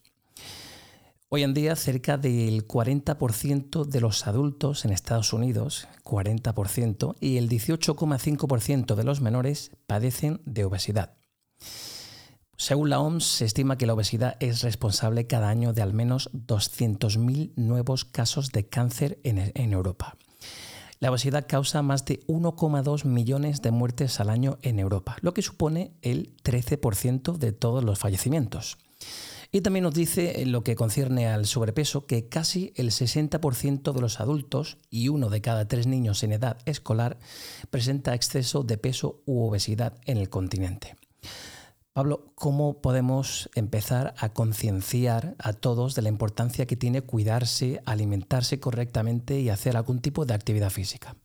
Hoy 1.31 1.43
en 1.43 1.53
día 1.53 1.77
cerca 1.77 2.17
del 2.17 2.67
40% 2.67 3.85
de 3.85 4.01
los 4.01 4.27
adultos 4.27 4.87
en 4.87 4.93
Estados 4.93 5.35
Unidos, 5.35 5.87
40%, 6.03 7.17
y 7.21 7.37
el 7.37 7.51
18,5% 7.51 8.95
de 8.95 9.05
los 9.05 9.21
menores 9.21 9.71
padecen 9.87 10.41
de 10.47 10.65
obesidad. 10.65 11.19
Según 12.57 12.89
la 12.89 13.01
OMS, 13.01 13.27
se 13.27 13.45
estima 13.45 13.77
que 13.77 13.85
la 13.85 13.93
obesidad 13.93 14.39
es 14.41 14.63
responsable 14.63 15.27
cada 15.27 15.51
año 15.51 15.75
de 15.75 15.83
al 15.83 15.93
menos 15.93 16.31
200.000 16.33 17.53
nuevos 17.57 18.07
casos 18.07 18.51
de 18.51 18.67
cáncer 18.67 19.21
en, 19.23 19.53
en 19.55 19.73
Europa. 19.75 20.17
La 20.99 21.11
obesidad 21.11 21.47
causa 21.47 21.83
más 21.83 22.07
de 22.07 22.21
1,2 22.27 23.05
millones 23.05 23.61
de 23.61 23.71
muertes 23.71 24.19
al 24.19 24.31
año 24.31 24.57
en 24.63 24.79
Europa, 24.79 25.19
lo 25.21 25.35
que 25.35 25.43
supone 25.43 25.93
el 26.01 26.35
13% 26.43 27.37
de 27.37 27.53
todos 27.53 27.85
los 27.85 27.99
fallecimientos. 27.99 28.79
Y 29.51 29.63
también 29.63 29.85
nos 29.85 29.95
dice 29.95 30.43
en 30.43 30.53
lo 30.53 30.63
que 30.63 30.77
concierne 30.77 31.27
al 31.27 31.47
sobrepeso 31.47 32.07
que 32.07 32.29
casi 32.29 32.73
el 32.77 32.91
60% 32.91 33.93
de 33.93 34.01
los 34.01 34.21
adultos 34.21 34.77
y 34.91 35.09
uno 35.09 35.31
de 35.31 35.41
cada 35.41 35.67
tres 35.67 35.87
niños 35.87 36.23
en 36.23 36.33
edad 36.33 36.59
escolar 36.67 37.19
presenta 37.71 38.15
exceso 38.15 38.63
de 38.63 38.77
peso 38.77 39.23
u 39.25 39.43
obesidad 39.43 39.95
en 40.05 40.19
el 40.19 40.29
continente. 40.29 40.97
Pablo, 41.95 42.31
¿cómo 42.35 42.81
podemos 42.81 43.49
empezar 43.55 44.15
a 44.19 44.29
concienciar 44.29 45.35
a 45.39 45.53
todos 45.55 45.95
de 45.95 46.03
la 46.03 46.11
importancia 46.11 46.67
que 46.67 46.77
tiene 46.77 47.01
cuidarse, 47.01 47.83
alimentarse 47.87 48.61
correctamente 48.61 49.41
y 49.41 49.49
hacer 49.49 49.77
algún 49.77 50.01
tipo 50.01 50.27
de 50.27 50.35
actividad 50.35 50.71
física? 50.71 51.17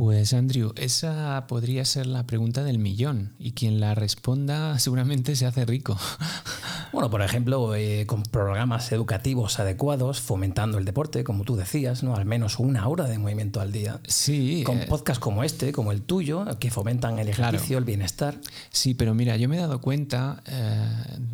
Pues 0.00 0.32
Andrew, 0.32 0.72
esa 0.76 1.44
podría 1.46 1.84
ser 1.84 2.06
la 2.06 2.26
pregunta 2.26 2.64
del 2.64 2.78
millón 2.78 3.34
y 3.38 3.52
quien 3.52 3.80
la 3.80 3.94
responda 3.94 4.78
seguramente 4.78 5.36
se 5.36 5.44
hace 5.44 5.66
rico. 5.66 5.98
Bueno, 6.92 7.08
por 7.08 7.22
ejemplo, 7.22 7.76
eh, 7.76 8.04
con 8.06 8.24
programas 8.24 8.90
educativos 8.90 9.60
adecuados, 9.60 10.20
fomentando 10.20 10.76
el 10.76 10.84
deporte, 10.84 11.22
como 11.22 11.44
tú 11.44 11.54
decías, 11.54 12.02
¿no? 12.02 12.16
Al 12.16 12.24
menos 12.24 12.58
una 12.58 12.88
hora 12.88 13.04
de 13.04 13.16
movimiento 13.16 13.60
al 13.60 13.70
día. 13.70 14.00
Sí. 14.08 14.64
Con 14.66 14.78
eh, 14.80 14.86
podcasts 14.88 15.20
como 15.20 15.44
este, 15.44 15.70
como 15.70 15.92
el 15.92 16.02
tuyo, 16.02 16.44
que 16.58 16.72
fomentan 16.72 17.20
el 17.20 17.28
ejercicio, 17.28 17.78
el 17.78 17.84
bienestar. 17.84 18.40
Sí, 18.70 18.94
pero 18.94 19.14
mira, 19.14 19.36
yo 19.36 19.48
me 19.48 19.56
he 19.56 19.60
dado 19.60 19.80
cuenta, 19.80 20.42
eh, 20.48 20.84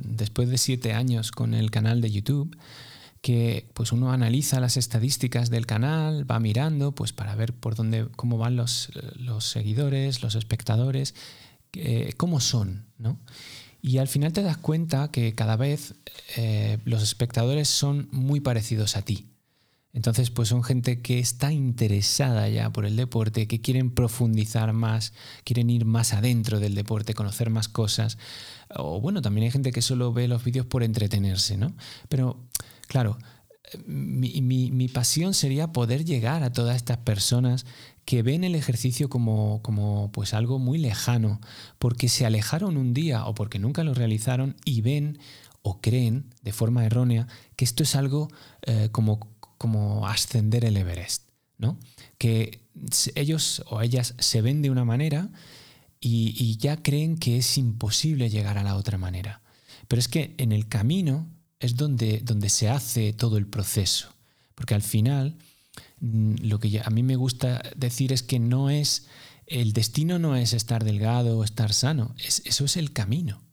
después 0.04 0.50
de 0.50 0.58
siete 0.58 0.92
años 0.92 1.32
con 1.32 1.54
el 1.54 1.70
canal 1.70 2.02
de 2.02 2.10
YouTube, 2.10 2.54
que 3.20 3.68
pues 3.74 3.92
uno 3.92 4.12
analiza 4.12 4.60
las 4.60 4.76
estadísticas 4.76 5.50
del 5.50 5.66
canal, 5.66 6.30
va 6.30 6.38
mirando 6.40 6.92
pues 6.92 7.12
para 7.12 7.34
ver 7.34 7.52
por 7.54 7.74
dónde, 7.74 8.08
cómo 8.16 8.38
van 8.38 8.56
los, 8.56 8.90
seguidores, 9.40 10.22
los 10.22 10.34
espectadores, 10.34 11.14
eh, 11.72 12.12
cómo 12.16 12.40
son, 12.40 12.86
¿no? 12.98 13.20
Y 13.82 13.98
al 13.98 14.08
final 14.08 14.32
te 14.32 14.42
das 14.42 14.56
cuenta 14.56 15.10
que 15.12 15.34
cada 15.34 15.56
vez 15.56 15.94
eh, 16.36 16.78
los 16.84 17.02
espectadores 17.02 17.68
son 17.68 18.08
muy 18.10 18.40
parecidos 18.40 18.96
a 18.96 19.02
ti. 19.02 19.28
Entonces, 19.96 20.28
pues 20.28 20.50
son 20.50 20.62
gente 20.62 21.00
que 21.00 21.18
está 21.18 21.52
interesada 21.52 22.50
ya 22.50 22.70
por 22.70 22.84
el 22.84 22.96
deporte, 22.96 23.46
que 23.46 23.62
quieren 23.62 23.90
profundizar 23.90 24.74
más, 24.74 25.14
quieren 25.42 25.70
ir 25.70 25.86
más 25.86 26.12
adentro 26.12 26.60
del 26.60 26.74
deporte, 26.74 27.14
conocer 27.14 27.48
más 27.48 27.68
cosas. 27.68 28.18
O 28.74 29.00
bueno, 29.00 29.22
también 29.22 29.46
hay 29.46 29.50
gente 29.52 29.72
que 29.72 29.80
solo 29.80 30.12
ve 30.12 30.28
los 30.28 30.44
vídeos 30.44 30.66
por 30.66 30.82
entretenerse, 30.82 31.56
¿no? 31.56 31.74
Pero 32.10 32.44
Claro, 32.86 33.18
mi, 33.86 34.88
pasión 34.88 35.34
sería 35.34 35.72
poder 35.72 36.04
llegar 36.04 36.42
a 36.42 36.52
todas 36.52 36.76
estas 36.76 36.98
personas 36.98 37.66
que 38.04 38.22
ven 38.22 38.44
el 38.44 38.54
ejercicio 38.54 39.08
como, 39.08 39.60
como, 39.62 40.10
pues 40.12 40.34
algo 40.34 40.58
muy 40.58 40.78
lejano, 40.78 41.40
porque 41.78 42.08
se 42.08 42.24
alejaron 42.24 42.76
un 42.76 42.94
día 42.94 43.26
o 43.26 43.34
porque 43.34 43.58
nunca 43.58 43.82
lo 43.82 43.94
realizaron 43.94 44.56
y 44.64 44.80
ven 44.80 45.18
o 45.62 45.80
creen 45.80 46.32
de 46.42 46.52
forma 46.52 46.84
errónea 46.84 47.26
que 47.56 47.64
esto 47.64 47.82
es 47.82 47.96
algo 47.96 48.28
eh, 48.62 48.88
como, 48.92 49.18
como 49.58 50.06
ascender 50.06 50.64
el 50.64 50.76
Everest, 50.76 51.24
¿no? 51.58 51.78
Que 52.18 52.60
ellos 53.16 53.64
o 53.68 53.80
ellas 53.80 54.14
se 54.18 54.42
ven 54.42 54.62
de 54.62 54.70
una 54.70 54.84
manera 54.84 55.30
y 55.98 56.56
ya 56.58 56.76
creen 56.84 57.16
que 57.16 57.38
es 57.38 57.58
imposible 57.58 58.30
llegar 58.30 58.58
a 58.58 58.62
la 58.62 58.76
otra 58.76 58.96
manera. 58.96 59.42
Pero 59.88 59.98
es 59.98 60.06
que 60.06 60.36
en 60.38 60.52
el 60.52 60.68
camino 60.68 61.26
es 61.60 61.76
donde, 61.76 62.20
donde 62.22 62.48
se 62.48 62.68
hace 62.68 63.12
todo 63.12 63.38
el 63.38 63.46
proceso. 63.46 64.12
Porque 64.54 64.74
al 64.74 64.82
final, 64.82 65.36
mm, 66.00 66.36
lo 66.42 66.58
que 66.60 66.80
a 66.84 66.90
mí 66.90 67.02
me 67.02 67.16
gusta 67.16 67.62
decir 67.76 68.12
es 68.12 68.22
que 68.22 68.38
no 68.38 68.70
es, 68.70 69.06
el 69.46 69.72
destino 69.72 70.18
no 70.18 70.36
es 70.36 70.52
estar 70.52 70.84
delgado 70.84 71.38
o 71.38 71.44
estar 71.44 71.72
sano, 71.72 72.14
es, 72.18 72.42
eso 72.44 72.64
es 72.64 72.76
el 72.76 72.92
camino. 72.92 73.46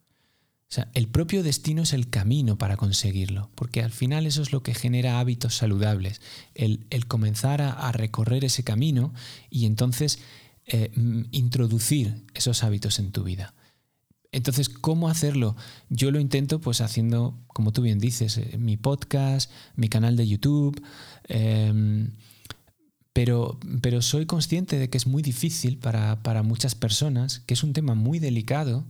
O 0.74 0.76
sea, 0.76 0.90
el 0.96 1.08
propio 1.08 1.44
destino 1.44 1.84
es 1.84 1.94
el 1.94 2.10
camino 2.10 2.58
para 2.58 2.78
conseguirlo, 2.78 3.52
porque 3.54 3.84
al 3.84 3.92
final 3.92 4.26
eso 4.26 4.42
es 4.42 4.52
lo 4.52 4.64
que 4.64 4.74
genera 4.74 5.20
hábitos 5.20 5.56
saludables, 5.56 6.20
el, 6.56 6.88
comenzar 7.08 7.62
a, 7.62 7.92
recorrer 7.92 8.44
ese 8.44 8.64
camino 8.64 9.14
y 9.52 9.68
entonces 9.68 10.18
eh, 10.66 10.92
mm, 10.96 11.26
introducir 11.30 12.24
esos 12.34 12.64
hábitos 12.64 12.98
en 12.98 13.12
tu 13.12 13.24
vida. 13.24 13.54
Entonces, 14.34 14.68
¿cómo 14.68 15.10
hacerlo? 15.10 15.56
Yo 15.90 16.10
lo 16.10 16.20
intento 16.20 16.60
pues 16.60 16.82
haciendo, 16.82 17.40
como 17.48 17.72
tú 17.72 17.84
bien 17.84 18.00
dices, 18.00 18.38
eh, 18.40 18.58
mi 18.58 18.78
podcast, 18.78 19.50
mi 19.76 19.90
canal 19.90 20.18
de 20.18 20.28
YouTube, 20.28 20.82
em, 21.28 22.12
pero, 23.14 23.60
pero, 23.82 24.02
soy 24.02 24.26
consciente 24.26 24.80
de 24.80 24.90
que 24.90 24.98
es 24.98 25.06
muy 25.06 25.22
difícil 25.22 25.78
para, 25.78 26.44
muchas 26.44 26.74
personas, 26.74 27.42
que 27.42 27.54
es 27.54 27.64
un 27.64 27.74
tema 27.74 27.94
muy 27.94 28.18
delicado 28.18 28.88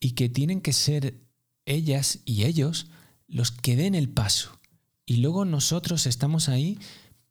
y 0.00 0.10
que 0.10 0.28
tienen 0.28 0.60
que 0.60 0.72
ser 0.72 1.20
ellas 1.66 2.18
y 2.24 2.42
ellos 2.44 2.88
los 3.28 3.52
que 3.52 3.76
den 3.76 3.94
el 3.94 4.08
paso. 4.08 4.58
Y 5.06 5.18
luego 5.18 5.44
nosotros 5.44 6.06
estamos 6.06 6.48
ahí 6.48 6.80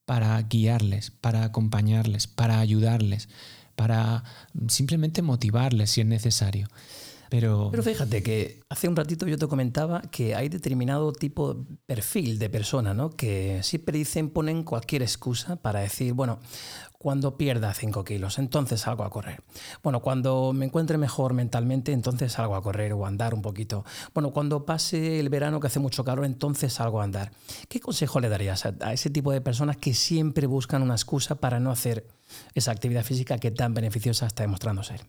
para 0.05 0.41
guiarles, 0.43 1.11
para 1.11 1.43
acompañarles, 1.43 2.27
para 2.27 2.59
ayudarles, 2.61 3.27
para 3.75 4.23
simplemente 4.69 5.21
motivarles 5.21 5.91
si 5.91 5.99
es 5.99 6.07
necesario. 6.07 6.69
Pero... 7.33 7.71
fíjate 7.71 8.21
que 8.21 8.59
hace 8.69 8.87
un 8.87 8.95
ratito 8.95 9.25
yo 9.25 9.39
te 9.39 9.47
comentaba 9.47 10.03
que 10.03 10.35
hay 10.35 10.49
determinado 10.49 11.11
tipo 11.11 11.55
de 11.55 11.77
perfil 11.87 12.37
de 12.37 12.47
persona, 12.47 12.93
¿no? 12.93 13.09
Que 13.09 13.63
siempre 13.63 13.97
dicen, 13.97 14.29
ponen 14.29 14.61
cualquier 14.61 15.01
excusa 15.01 15.55
para 15.55 15.79
decir, 15.79 16.13
bueno, 16.13 16.37
cuando 16.99 17.35
pierda 17.35 17.73
5 17.73 18.03
kilos, 18.03 18.37
entonces 18.37 18.81
salgo 18.81 19.03
a 19.03 19.09
correr. 19.09 19.41
Bueno, 19.81 19.99
cuando 20.01 20.53
me 20.53 20.65
encuentre 20.65 20.99
mejor 20.99 21.33
mentalmente, 21.33 21.91
entonces 21.91 22.33
salgo 22.33 22.55
a 22.55 22.61
correr 22.61 22.93
o 22.93 23.03
a 23.03 23.07
andar 23.07 23.33
un 23.33 23.41
poquito. 23.41 23.83
Bueno, 24.13 24.29
cuando 24.29 24.63
pase 24.67 25.19
el 25.19 25.29
verano 25.29 25.59
que 25.59 25.65
hace 25.65 25.79
mucho 25.79 26.03
calor, 26.03 26.25
entonces 26.25 26.73
salgo 26.73 27.01
a 27.01 27.03
andar. 27.03 27.31
¿Qué 27.67 27.79
consejo 27.79 28.19
le 28.19 28.29
darías 28.29 28.63
a 28.67 28.93
ese 28.93 29.09
tipo 29.09 29.31
de 29.31 29.41
personas 29.41 29.77
que 29.77 29.95
siempre 29.95 30.45
buscan 30.45 30.83
una 30.83 30.93
excusa 30.93 31.33
para 31.33 31.59
no 31.59 31.71
hacer 31.71 32.05
esa 32.53 32.71
actividad 32.71 33.03
física 33.03 33.39
que 33.39 33.49
tan 33.49 33.73
beneficiosa 33.73 34.27
está 34.27 34.43
demostrando 34.43 34.83
ser? 34.83 35.01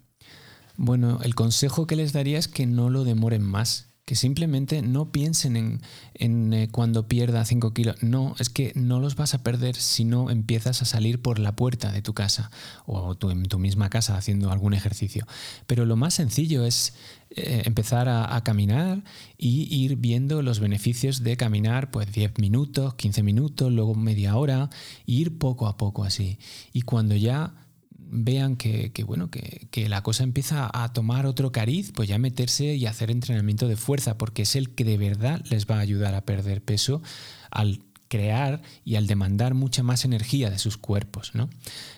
Bueno, 0.77 1.20
el 1.22 1.35
consejo 1.35 1.87
que 1.87 1.97
les 1.97 2.12
daría 2.12 2.39
es 2.39 2.49
que 2.49 2.66
no 2.66 2.91
lo 2.91 3.05
demoren 3.05 3.43
más, 3.43 3.95
que 4.05 4.16
simplemente 4.16 4.83
no 4.83 5.12
piensen 5.12 5.57
en, 5.57 5.81
en 6.14 6.53
eh, 6.53 6.68
cuando 6.70 7.09
pierda 7.09 7.45
5 7.45 7.72
kilos. 7.72 8.03
No, 8.03 8.35
es 8.39 8.51
que 8.51 8.72
no 8.75 9.01
los 9.01 9.16
vas 9.16 9.35
a 9.35 9.43
perder 9.43 9.77
si 9.77 10.05
no 10.05 10.31
empiezas 10.31 10.83
a 10.83 10.85
salir 10.85 11.22
por 11.22 11.39
la 11.39 11.57
puerta 11.57 11.91
de 11.91 12.03
tu 12.03 12.12
casa 12.12 12.51
o 12.87 13.16
en 13.31 13.45
tu 13.45 13.59
misma 13.59 13.89
casa 13.89 14.16
haciendo 14.16 14.51
algún 14.51 14.75
ejercicio. 14.75 15.27
Pero 15.66 15.87
lo 15.87 15.97
más 15.97 16.14
sencillo 16.14 16.66
es 16.66 16.95
eh, 17.31 17.62
empezar 17.64 18.09
a, 18.09 18.41
caminar 18.45 19.03
y 19.39 19.75
ir 19.75 19.97
viendo 19.97 20.43
los 20.43 20.61
beneficios 20.61 21.22
de 21.22 21.37
caminar 21.37 21.91
pues 21.91 22.12
10 22.12 22.39
minutos, 22.39 22.95
15 22.95 23.22
minutos, 23.22 23.72
luego 23.72 23.95
media 23.95 24.37
hora, 24.37 24.68
ir 25.07 25.39
poco 25.39 25.66
a 25.66 25.79
poco 25.79 26.05
así. 26.05 26.39
Y 26.72 26.83
cuando 26.83 27.16
ya 27.16 27.64
vean 28.11 28.57
que, 28.57 28.91
bueno, 29.07 29.31
que, 29.31 29.89
la 29.89 30.03
cosa 30.03 30.23
empieza 30.25 30.71
a 30.73 30.93
tomar 30.93 31.27
otro 31.27 31.53
cariz, 31.53 31.93
pues 31.95 32.09
ya 32.09 32.19
meterse 32.19 32.75
y 32.75 32.87
hacer 32.87 33.11
entrenamiento 33.11 33.69
de 33.69 33.77
fuerza, 33.77 34.19
porque 34.19 34.43
es 34.43 34.57
el 34.57 34.75
que 34.75 34.85
de 34.85 34.99
verdad 34.99 35.43
les 35.51 35.67
va 35.67 35.77
a 35.77 35.81
ayudar 35.81 36.15
a 36.15 36.25
perder 36.25 36.63
peso 36.63 37.03
al 37.51 37.81
crear 38.09 38.63
y 38.85 38.97
al 38.97 39.07
demandar 39.07 39.55
mucha 39.55 39.83
más 39.83 40.05
energía 40.05 40.51
de 40.51 40.59
sus 40.59 40.77
cuerpos, 40.77 41.33
¿no? 41.35 41.49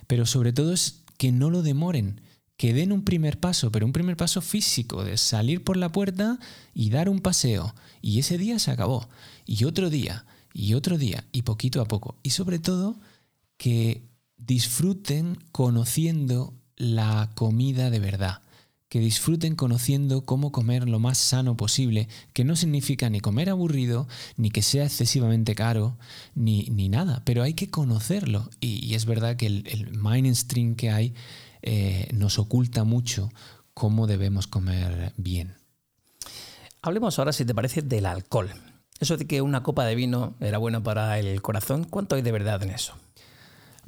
Pero 0.06 0.26
sobre 0.26 0.52
todo 0.52 0.72
es 0.72 1.02
que 1.18 1.32
no 1.32 1.50
lo 1.50 1.62
demoren, 1.62 2.20
que 2.56 2.72
den 2.72 2.92
un 2.92 3.04
primer 3.04 3.38
paso, 3.38 3.70
pero 3.70 3.86
un 3.86 3.92
primer 3.92 4.16
paso 4.16 4.40
físico, 4.40 5.04
de 5.04 5.16
salir 5.16 5.62
por 5.62 5.76
la 5.76 5.92
puerta 5.92 6.38
y 6.72 6.90
dar 6.90 7.08
un 7.08 7.20
paseo. 7.20 7.74
Y 8.00 8.18
ese 8.18 8.38
día 8.38 8.58
se 8.58 8.70
acabó. 8.70 9.08
Y 9.44 9.64
otro 9.64 9.90
día, 9.90 10.24
y 10.54 10.74
otro 10.74 10.96
día, 10.96 11.26
y 11.32 11.42
poquito 11.42 11.82
a 11.82 11.88
poco. 11.88 12.16
Y 12.22 12.30
sobre 12.30 12.58
todo, 12.58 12.98
que 13.58 14.05
disfruten 14.36 15.38
conociendo 15.52 16.54
la 16.76 17.30
comida 17.34 17.90
de 17.90 17.98
verdad. 17.98 18.42
Que 18.88 19.00
disfruten 19.00 19.56
conociendo 19.56 20.24
cómo 20.24 20.52
comer 20.52 20.88
lo 20.88 21.00
más 21.00 21.18
sano 21.18 21.56
posible, 21.56 22.08
que 22.32 22.44
no 22.44 22.54
significa 22.54 23.10
ni 23.10 23.20
comer 23.20 23.50
aburrido, 23.50 24.06
ni 24.36 24.50
que 24.50 24.62
sea 24.62 24.84
excesivamente 24.84 25.56
caro, 25.56 25.98
ni, 26.36 26.68
ni 26.70 26.88
nada, 26.88 27.22
pero 27.24 27.42
hay 27.42 27.54
que 27.54 27.68
conocerlo. 27.68 28.48
Y, 28.60 28.94
es 28.94 29.04
verdad 29.04 29.36
que 29.36 29.46
el, 29.46 29.66
el 29.66 29.92
mainstream 29.98 30.76
que 30.76 30.90
hay 30.90 31.14
eh, 31.62 32.08
nos 32.12 32.38
oculta 32.38 32.84
mucho 32.84 33.32
cómo 33.74 34.06
debemos 34.06 34.46
comer 34.46 35.12
bien. 35.16 35.56
Hablemos 36.80 37.18
ahora, 37.18 37.32
si 37.32 37.44
te 37.44 37.54
parece, 37.54 37.82
del 37.82 38.06
alcohol. 38.06 38.50
Eso 39.00 39.16
de 39.16 39.26
que 39.26 39.42
una 39.42 39.64
copa 39.64 39.84
de 39.84 39.96
vino 39.96 40.36
era 40.40 40.58
bueno 40.58 40.82
para 40.82 41.18
el 41.18 41.42
corazón, 41.42 41.84
¿cuánto 41.84 42.14
hay 42.14 42.22
de 42.22 42.32
verdad 42.32 42.62
en 42.62 42.70
eso? 42.70 42.94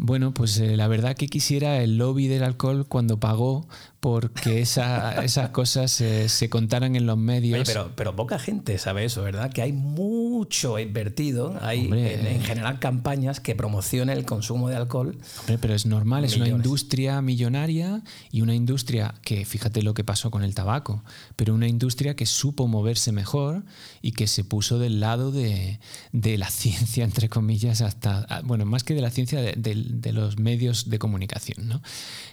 Bueno, 0.01 0.33
pues 0.33 0.57
eh, 0.59 0.77
la 0.77 0.87
verdad 0.87 1.17
que 1.17 1.27
quisiera 1.27 1.83
el 1.83 1.99
lobby 1.99 2.29
del 2.29 2.45
alcohol 2.45 2.87
cuando 2.87 3.19
pagó 3.19 3.67
porque 4.01 4.61
esas 4.61 5.51
cosas 5.51 5.91
se 5.91 6.51
contaran 6.51 6.95
en 6.95 7.07
los 7.07 7.19
medios. 7.19 7.67
pero, 7.67 7.93
pero 7.97 8.15
poca 8.15 8.39
gente 8.39 8.79
sabe 8.79 9.05
eso, 9.05 9.23
¿verdad? 9.23 9.53
Que 9.53 9.63
hay 9.63 9.73
mucho 9.73 10.79
invertido, 10.79 11.59
hay 11.61 11.91
en, 11.93 12.43
general 12.43 12.79
campañas 12.79 13.41
que 13.41 13.55
promocionan 13.55 14.17
el 14.17 14.25
consumo 14.25 14.69
de 14.69 14.77
alcohol. 14.77 15.19
Hombre, 15.41 15.59
pero 15.59 15.75
es 15.75 15.87
normal, 15.87 16.25
es 16.25 16.37
una 16.37 16.49
industria 16.49 17.21
millonaria 17.23 18.03
y 18.31 18.43
una 18.43 18.55
industria 18.55 19.15
que, 19.23 19.45
fíjate 19.45 19.83
lo 19.83 19.95
que 19.95 20.05
pasó 20.05 20.31
con 20.31 20.45
el 20.45 20.55
tabaco, 20.55 21.03
pero 21.37 21.55
una 21.55 21.67
industria 21.67 22.15
que 22.15 22.27
supo 22.27 22.69
moverse 22.69 23.13
mejor 23.13 23.65
y 24.01 24.13
que 24.13 24.27
se 24.27 24.45
puso 24.45 24.79
del 24.79 25.01
lado 25.01 25.33
de, 25.33 25.81
la 26.13 26.51
ciencia, 26.51 27.05
entre 27.05 27.29
comillas, 27.29 27.81
hasta, 27.81 28.43
bueno, 28.45 28.65
más 28.65 28.85
que 28.85 28.95
de 28.95 29.01
la 29.01 29.11
ciencia, 29.11 29.41
de, 29.41 29.55
de 29.55 30.13
los 30.13 30.39
medios 30.39 30.89
de 30.89 30.99
comunicación. 30.99 31.69
¿no? 31.69 31.83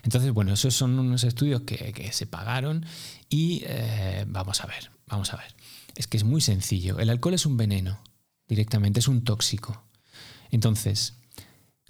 Entonces, 0.03 0.31
bueno, 0.31 0.53
esos 0.53 0.75
son 0.75 0.99
unos 0.99 1.23
estudios 1.23 1.54
que, 1.63 2.11
se 2.11 2.25
pagaron 2.25 2.85
y 3.29 3.61
eh, 3.65 4.25
vamos 4.27 4.61
a 4.61 4.67
ver, 4.67 4.91
vamos 5.07 5.33
a 5.33 5.37
ver. 5.37 5.55
Es 5.95 6.07
que 6.07 6.17
es 6.17 6.23
muy 6.25 6.41
sencillo. 6.41 6.99
El 6.99 7.09
alcohol 7.09 7.35
es 7.35 7.45
un 7.45 7.55
veneno, 7.55 8.01
directamente, 8.47 8.99
es 8.99 9.07
un 9.07 9.23
tóxico. 9.23 9.85
Entonces, 10.51 11.13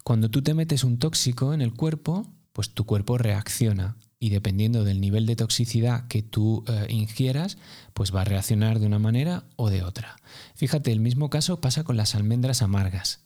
cuando 0.04 0.30
tú 0.30 0.44
te 0.44 0.54
metes 0.54 0.84
un 0.84 1.00
tóxico 1.00 1.54
en 1.54 1.62
el 1.62 1.74
cuerpo, 1.74 2.32
pues 2.54 2.74
tu 2.74 2.86
cuerpo 2.86 3.18
reacciona 3.18 3.98
y 4.20 4.30
dependiendo 4.30 4.84
del 4.84 5.02
nivel 5.02 5.26
de 5.26 5.36
toxicidad 5.36 6.08
que 6.08 6.22
tú 6.22 6.64
eh, 6.68 6.86
ingieras, 6.90 7.58
pues 7.94 8.16
va 8.16 8.22
a 8.22 8.26
reaccionar 8.26 8.80
de 8.80 8.86
una 8.86 9.00
manera 9.00 9.46
o 9.56 9.70
de 9.70 9.84
otra. 9.84 10.16
Fíjate, 10.56 10.92
el 10.92 11.00
mismo 11.00 11.30
caso 11.30 11.60
pasa 11.60 11.84
con 11.84 11.98
las 11.98 12.16
almendras 12.16 12.62
amargas. 12.62 13.25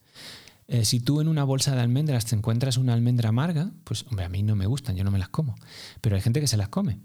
Eh, 0.71 0.85
si 0.85 0.99
tú 0.99 1.19
en 1.19 1.27
una 1.27 1.43
bolsa 1.43 1.73
de 1.73 1.81
almendras 1.81 2.25
te 2.25 2.35
encuentras 2.35 2.77
una 2.77 2.93
almendra 2.93 3.29
amarga, 3.29 3.71
pues 3.85 4.05
hombre, 4.07 4.25
a 4.25 4.29
mí 4.29 4.43
no 4.43 4.55
me 4.55 4.67
gustan, 4.67 4.95
yo 4.95 5.03
no 5.03 5.09
me 5.09 5.17
las 5.17 5.29
como. 5.29 5.55
Pero 5.99 6.15
hay 6.15 6.21
gente 6.21 6.41
que 6.41 6.47
se 6.47 6.57
las 6.57 6.69
come 6.69 6.99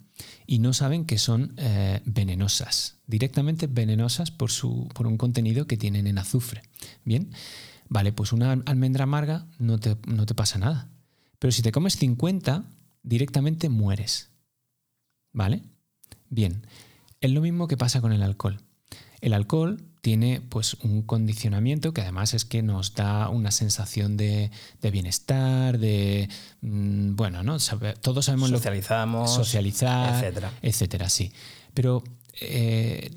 y 0.46 0.58
no 0.58 0.74
saben 0.74 1.06
que 1.06 1.16
son 1.16 1.54
eh, 1.56 2.02
venenosas, 2.04 2.98
directamente 3.06 3.66
venenosas 3.66 4.30
por, 4.30 4.50
su, 4.50 4.86
por 4.92 5.06
un 5.06 5.16
contenido 5.16 5.66
que 5.66 5.78
tienen 5.78 6.06
en 6.06 6.18
azufre. 6.18 6.60
Bien, 7.06 7.30
vale, 7.88 8.12
pues 8.12 8.32
una 8.32 8.52
almendra 8.52 9.04
amarga 9.04 9.46
no 9.58 9.80
te, 9.80 9.96
no 10.06 10.26
te 10.26 10.34
pasa 10.34 10.58
nada. 10.58 10.90
Pero 11.38 11.50
si 11.50 11.62
te 11.62 11.72
comes 11.72 11.96
50, 11.96 12.66
directamente 13.02 13.70
mueres. 13.70 14.30
¿Vale? 15.32 15.62
Bien, 16.28 16.66
es 17.22 17.30
lo 17.30 17.40
mismo 17.40 17.66
que 17.66 17.78
pasa 17.78 18.02
con 18.02 18.12
el 18.12 18.22
alcohol. 18.22 18.60
El 19.22 19.32
alcohol 19.32 19.93
tiene 20.04 20.42
pues 20.50 20.74
un 20.82 21.00
condicionamiento 21.00 21.94
que 21.94 22.02
además 22.02 22.34
es 22.34 22.44
que 22.44 22.62
nos 22.62 22.94
da 22.94 23.30
una 23.30 23.50
sensación 23.50 24.18
de, 24.18 24.50
bienestar, 24.92 25.78
de 25.78 26.28
mm, 26.60 27.16
bueno, 27.16 27.42
¿no? 27.42 27.56
todos 28.02 28.26
sabemos 28.26 28.50
Socializamos, 28.50 29.30
lo 29.30 29.44
socializar, 29.44 30.22
etcétera, 30.22 30.52
etcétera, 30.60 31.08
sí. 31.08 31.32
Pero 31.72 32.04
eh, 32.38 33.16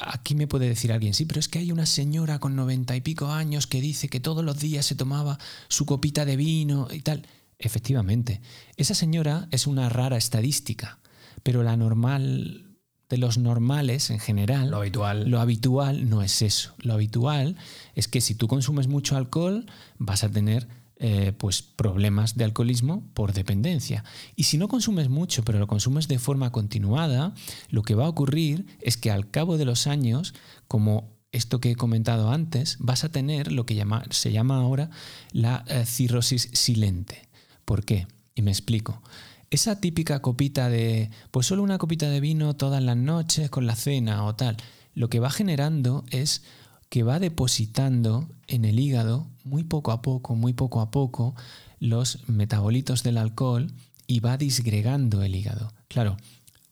aquí 0.00 0.34
me 0.34 0.46
puede 0.46 0.68
decir 0.68 0.92
alguien, 0.92 1.14
sí, 1.14 1.24
pero 1.24 1.40
es 1.40 1.48
que 1.48 1.60
hay 1.60 1.72
una 1.72 1.86
señora 1.86 2.38
con 2.38 2.54
noventa 2.54 2.94
y 2.94 3.00
pico 3.00 3.32
años 3.32 3.66
que 3.66 3.80
dice 3.80 4.08
que 4.08 4.20
todos 4.20 4.44
los 4.44 4.58
días 4.58 4.84
se 4.84 4.94
tomaba 4.94 5.38
su 5.68 5.86
copita 5.86 6.26
de 6.26 6.36
vino 6.36 6.88
y 6.92 7.00
tal. 7.00 7.26
Efectivamente, 7.58 8.42
esa 8.76 8.92
señora 8.92 9.48
es 9.52 9.66
una 9.66 9.88
rara 9.88 10.18
estadística, 10.18 10.98
pero 11.42 11.62
la 11.62 11.78
normal 11.78 12.65
de 13.08 13.18
los 13.18 13.38
normales 13.38 14.10
en 14.10 14.18
general. 14.18 14.70
Lo 14.70 14.78
habitual. 14.78 15.28
Lo 15.28 15.40
habitual 15.40 16.08
no 16.08 16.22
es 16.22 16.42
eso. 16.42 16.74
Lo 16.78 16.94
habitual 16.94 17.56
es 17.94 18.08
que 18.08 18.20
si 18.20 18.34
tú 18.34 18.48
consumes 18.48 18.88
mucho 18.88 19.16
alcohol 19.16 19.66
vas 19.98 20.24
a 20.24 20.30
tener 20.30 20.66
eh, 20.98 21.34
pues 21.36 21.60
problemas 21.60 22.36
de 22.36 22.44
alcoholismo 22.44 23.06
por 23.12 23.34
dependencia. 23.34 24.02
Y 24.34 24.44
si 24.44 24.56
no 24.56 24.66
consumes 24.66 25.10
mucho, 25.10 25.44
pero 25.44 25.58
lo 25.58 25.66
consumes 25.66 26.08
de 26.08 26.18
forma 26.18 26.52
continuada, 26.52 27.34
lo 27.68 27.82
que 27.82 27.94
va 27.94 28.06
a 28.06 28.08
ocurrir 28.08 28.66
es 28.80 28.96
que 28.96 29.10
al 29.10 29.30
cabo 29.30 29.58
de 29.58 29.66
los 29.66 29.86
años, 29.86 30.34
como 30.68 31.14
esto 31.32 31.60
que 31.60 31.72
he 31.72 31.76
comentado 31.76 32.30
antes, 32.30 32.78
vas 32.80 33.04
a 33.04 33.10
tener 33.10 33.52
lo 33.52 33.66
que 33.66 33.74
llama, 33.74 34.04
se 34.08 34.32
llama 34.32 34.56
ahora 34.56 34.88
la 35.32 35.64
eh, 35.68 35.84
cirrosis 35.84 36.48
silente. 36.54 37.28
¿Por 37.66 37.84
qué? 37.84 38.06
Y 38.34 38.40
me 38.40 38.50
explico 38.50 39.02
esa 39.50 39.80
típica 39.80 40.20
copita 40.20 40.68
de, 40.68 41.10
pues 41.30 41.46
solo 41.46 41.62
una 41.62 41.78
copita 41.78 42.08
de 42.08 42.20
vino 42.20 42.54
todas 42.54 42.82
las 42.82 42.96
noches 42.96 43.50
con 43.50 43.66
la 43.66 43.76
cena 43.76 44.24
o 44.24 44.34
tal, 44.34 44.56
lo 44.94 45.08
que 45.08 45.20
va 45.20 45.30
generando 45.30 46.04
es 46.10 46.42
que 46.88 47.02
va 47.02 47.18
depositando 47.18 48.28
en 48.46 48.64
el 48.64 48.78
hígado 48.78 49.26
muy 49.44 49.64
poco 49.64 49.92
a 49.92 50.02
poco, 50.02 50.34
muy 50.34 50.52
poco 50.52 50.80
a 50.80 50.90
poco, 50.90 51.34
los 51.78 52.28
metabolitos 52.28 53.02
del 53.02 53.18
alcohol 53.18 53.72
y 54.06 54.20
va 54.20 54.36
disgregando 54.36 55.22
el 55.22 55.34
hígado. 55.34 55.72
Claro, 55.88 56.16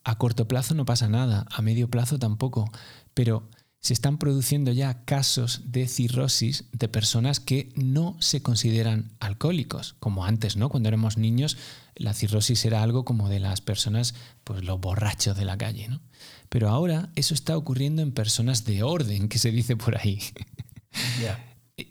a 0.04 0.18
corto 0.18 0.46
plazo 0.48 0.74
no 0.74 0.84
pasa 0.84 1.08
nada, 1.08 1.46
a 1.50 1.62
medio 1.62 1.88
plazo 1.88 2.18
tampoco, 2.18 2.70
pero 3.12 3.48
se 3.84 3.92
están 3.92 4.16
produciendo 4.16 4.72
ya 4.72 5.04
casos 5.04 5.60
de 5.66 5.86
cirrosis 5.86 6.64
de 6.72 6.88
personas 6.88 7.38
que 7.38 7.70
no 7.76 8.16
se 8.18 8.40
consideran 8.40 9.12
alcohólicos, 9.20 9.94
como 10.00 10.24
antes, 10.24 10.56
¿no? 10.56 10.70
Cuando 10.70 10.88
éramos 10.88 11.18
niños, 11.18 11.58
la 11.94 12.14
cirrosis 12.14 12.64
era 12.64 12.82
algo 12.82 13.04
como 13.04 13.28
de 13.28 13.40
las 13.40 13.60
personas, 13.60 14.14
pues 14.42 14.64
los 14.64 14.80
borrachos 14.80 15.36
de 15.36 15.44
la 15.44 15.58
calle, 15.58 15.88
¿no? 15.88 16.00
Pero 16.48 16.70
ahora 16.70 17.10
eso 17.14 17.34
está 17.34 17.58
ocurriendo 17.58 18.00
en 18.00 18.12
personas 18.12 18.64
de 18.64 18.82
orden, 18.82 19.28
que 19.28 19.38
se 19.38 19.50
dice 19.50 19.76
por 19.76 19.98
ahí. 19.98 20.18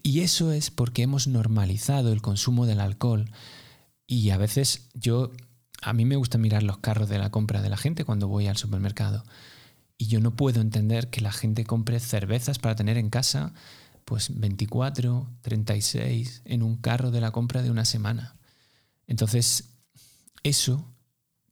Y 0.02 0.20
eso 0.20 0.50
es 0.50 0.70
porque 0.70 1.02
hemos 1.02 1.26
normalizado 1.26 2.10
el 2.10 2.22
consumo 2.22 2.64
del 2.64 2.80
alcohol 2.80 3.30
y 4.06 4.30
a 4.30 4.38
veces 4.38 4.88
yo, 4.94 5.30
a 5.82 5.92
mí 5.92 6.06
me 6.06 6.16
gusta 6.16 6.38
mirar 6.38 6.62
los 6.62 6.78
carros 6.78 7.10
de 7.10 7.18
la 7.18 7.30
compra 7.30 7.60
de 7.60 7.68
la 7.68 7.76
gente 7.76 8.06
cuando 8.06 8.26
voy 8.26 8.46
al 8.46 8.56
supermercado 8.56 9.24
y 9.98 10.06
yo 10.06 10.20
no 10.20 10.34
puedo 10.34 10.60
entender 10.60 11.10
que 11.10 11.20
la 11.20 11.32
gente 11.32 11.64
compre 11.64 12.00
cervezas 12.00 12.58
para 12.58 12.74
tener 12.74 12.98
en 12.98 13.10
casa 13.10 13.52
pues 14.04 14.38
24, 14.38 15.30
36 15.40 16.42
en 16.44 16.62
un 16.62 16.76
carro 16.76 17.10
de 17.10 17.20
la 17.20 17.30
compra 17.30 17.62
de 17.62 17.70
una 17.70 17.84
semana. 17.84 18.36
Entonces, 19.06 19.70
eso 20.42 20.92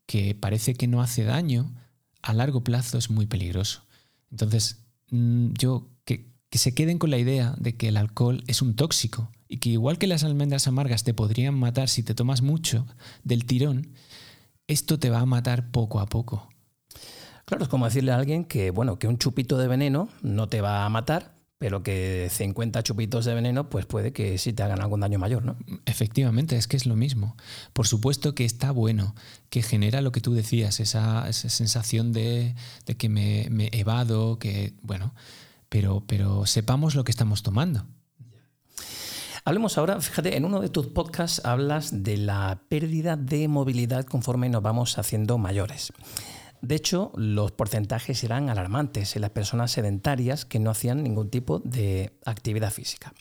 que 0.07 0.34
parece 0.34 0.74
que 0.74 0.86
no 0.86 1.01
hace 1.01 1.24
daño, 1.24 1.74
a 2.20 2.34
largo 2.34 2.62
plazo 2.62 2.99
es 2.99 3.11
muy 3.11 3.26
peligroso. 3.26 3.84
Entonces, 4.30 4.84
mm, 5.11 5.53
yo 5.59 5.88
que, 6.05 6.32
que 6.51 6.59
se 6.59 6.74
queden 6.74 6.99
con 6.99 7.11
la 7.11 7.18
idea 7.18 7.55
de 7.59 7.76
que 7.76 7.88
el 7.88 7.97
alcohol 7.97 8.45
es 8.47 8.61
un 8.61 8.76
tóxico 8.76 9.30
y 9.49 9.59
que 9.59 9.70
igual 9.70 9.99
que 9.99 10.07
las 10.07 10.24
almendras 10.24 10.66
amargas 10.66 11.05
te 11.05 11.14
podrían 11.14 11.55
matar 11.55 11.88
si 11.88 12.03
te 12.03 12.14
tomas 12.14 12.43
mucho 12.43 12.86
del 13.24 13.45
tirón, 13.47 13.95
esto 14.66 14.99
te 14.99 15.11
va 15.11 15.20
a 15.20 15.26
matar 15.26 15.70
poco 15.70 16.01
a 16.01 16.07
poco. 16.07 16.51
Claro, 17.45 17.64
es 17.64 17.68
como 17.68 17.86
decirle 17.86 18.12
a 18.12 18.16
alguien 18.16 18.45
que, 18.45 18.70
bueno, 18.70 18.99
que 18.99 19.09
un 19.09 19.18
chupito 19.18 19.59
de 19.59 19.68
veneno 19.68 20.09
no 20.22 20.49
te 20.49 20.61
va 20.61 20.84
a 20.84 20.88
matar, 20.88 21.34
pero 21.62 21.84
que 21.84 22.28
50 22.28 22.82
chupitos 22.82 23.24
de 23.24 23.34
veneno, 23.34 23.70
pues 23.70 23.86
puede 23.86 24.12
que 24.12 24.36
sí 24.38 24.53
te 24.53 24.64
hagan 24.64 24.80
algún 24.80 24.99
daño 24.99 25.20
mayor, 25.20 25.45
¿no? 25.45 25.57
Efectivamente, 25.86 26.57
es 26.57 26.66
que 26.66 26.76
es 26.76 26.86
lo 26.86 26.97
mismo. 26.97 27.36
Por 27.72 27.86
supuesto 27.86 28.34
que 28.34 28.45
está 28.45 28.72
bueno, 28.72 29.14
que 29.49 29.62
genera 29.62 30.01
lo 30.01 30.11
que 30.11 30.20
tú 30.20 30.34
decías, 30.34 30.80
esa, 30.80 31.32
sensación 31.32 32.12
de, 32.12 32.57
que 32.99 33.09
me, 33.09 33.47
me, 33.51 33.68
evado, 33.72 34.40
que, 34.40 34.74
bueno, 34.82 35.14
pero, 35.68 36.03
pero 36.05 36.47
sepamos 36.47 36.97
lo 36.97 37.05
que 37.05 37.12
estamos 37.12 37.45
tomando. 37.45 37.86
Hablemos 39.45 39.78
ahora, 39.78 40.01
fíjate, 40.01 40.36
en 40.36 40.45
uno 40.45 40.61
de 40.61 40.68
tus 40.68 40.88
podcasts 40.88 41.43
hablas 41.45 42.03
de 42.03 42.16
la 42.16 42.62
pérdida 42.68 43.16
de 43.16 43.47
movilidad 43.47 44.05
conforme 44.05 44.49
nos 44.49 44.62
vamos 44.62 44.99
haciendo 44.99 45.38
mayores. 45.38 45.93
De 46.62 46.76
hecho, 46.76 47.10
los 47.16 47.50
porcentajes 47.50 48.22
eran 48.22 48.48
alarmantes 48.48 49.16
en 49.16 49.22
las 49.22 49.32
personas 49.32 49.72
sedentarias 49.72 50.44
que 50.44 50.60
no 50.60 50.70
hacían 50.70 51.02
ningún 51.02 51.28
tipo 51.28 51.58
de 51.58 52.12
actividad 52.24 52.70
física. 52.70 53.12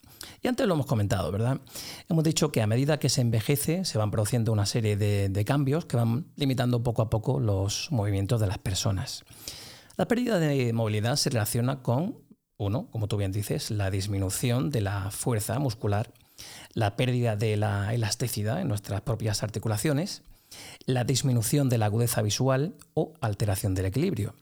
Y 0.43 0.47
antes 0.47 0.67
lo 0.67 0.75
hemos 0.75 0.85
comentado, 0.85 1.31
¿verdad? 1.31 1.59
Hemos 2.07 2.23
dicho 2.23 2.51
que 2.51 2.61
a 2.61 2.67
medida 2.67 2.99
que 2.99 3.09
se 3.09 3.21
envejece 3.21 3.83
se 3.83 3.97
van 3.97 4.11
produciendo 4.11 4.51
una 4.51 4.67
serie 4.67 4.95
de, 4.95 5.45
cambios 5.45 5.85
que 5.85 5.97
van 5.97 6.27
limitando 6.35 6.83
poco 6.83 7.01
a 7.01 7.09
poco 7.09 7.39
los 7.39 7.91
movimientos 7.91 8.39
de 8.39 8.45
las 8.45 8.59
personas. 8.59 9.23
La 9.97 10.07
pérdida 10.07 10.37
de 10.37 10.71
movilidad 10.71 11.15
se 11.15 11.31
relaciona 11.31 11.81
con, 11.81 12.19
uno, 12.57 12.89
como 12.91 13.07
tú 13.07 13.17
bien 13.17 13.31
dices, 13.31 13.71
la 13.71 13.89
disminución 13.89 14.69
de 14.69 14.81
la 14.81 15.09
fuerza 15.09 15.57
muscular, 15.57 16.13
la 16.75 16.95
pérdida 16.95 17.35
de 17.35 17.57
la 17.57 17.91
elasticidad 17.95 18.61
en 18.61 18.67
nuestras 18.67 19.01
propias 19.01 19.41
articulaciones, 19.41 20.21
la 20.85 21.03
disminución 21.03 21.69
de 21.69 21.77
la 21.77 21.87
agudeza 21.87 22.21
visual 22.21 22.75
o 22.93 23.13
alteración 23.21 23.75
del 23.75 23.85
equilibrio. 23.85 24.35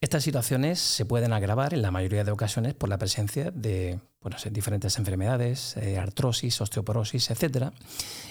Estas 0.00 0.22
situaciones 0.22 0.78
se 0.78 1.04
pueden 1.04 1.32
agravar 1.32 1.74
en 1.74 1.82
la 1.82 1.90
mayoría 1.90 2.22
de 2.22 2.30
ocasiones 2.30 2.74
por 2.74 2.88
la 2.88 2.98
presencia 2.98 3.50
de 3.50 3.98
diferentes 4.50 4.98
enfermedades, 4.98 5.76
eh, 5.76 5.98
artrosis, 5.98 6.60
osteoporosis, 6.60 7.30
etc. 7.30 7.72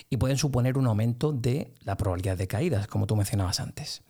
Y 0.10 0.18
pueden 0.18 0.38
suponer 0.38 0.78
un 0.78 0.88
aumento 0.88 1.34
de 1.34 1.74
la 1.82 1.98
probabilidad 1.98 2.38
de 2.38 2.48
caídas, 2.48 2.88
como 2.88 3.08
tú 3.08 3.16
mencionabas 3.16 3.60
antes. 3.60 4.04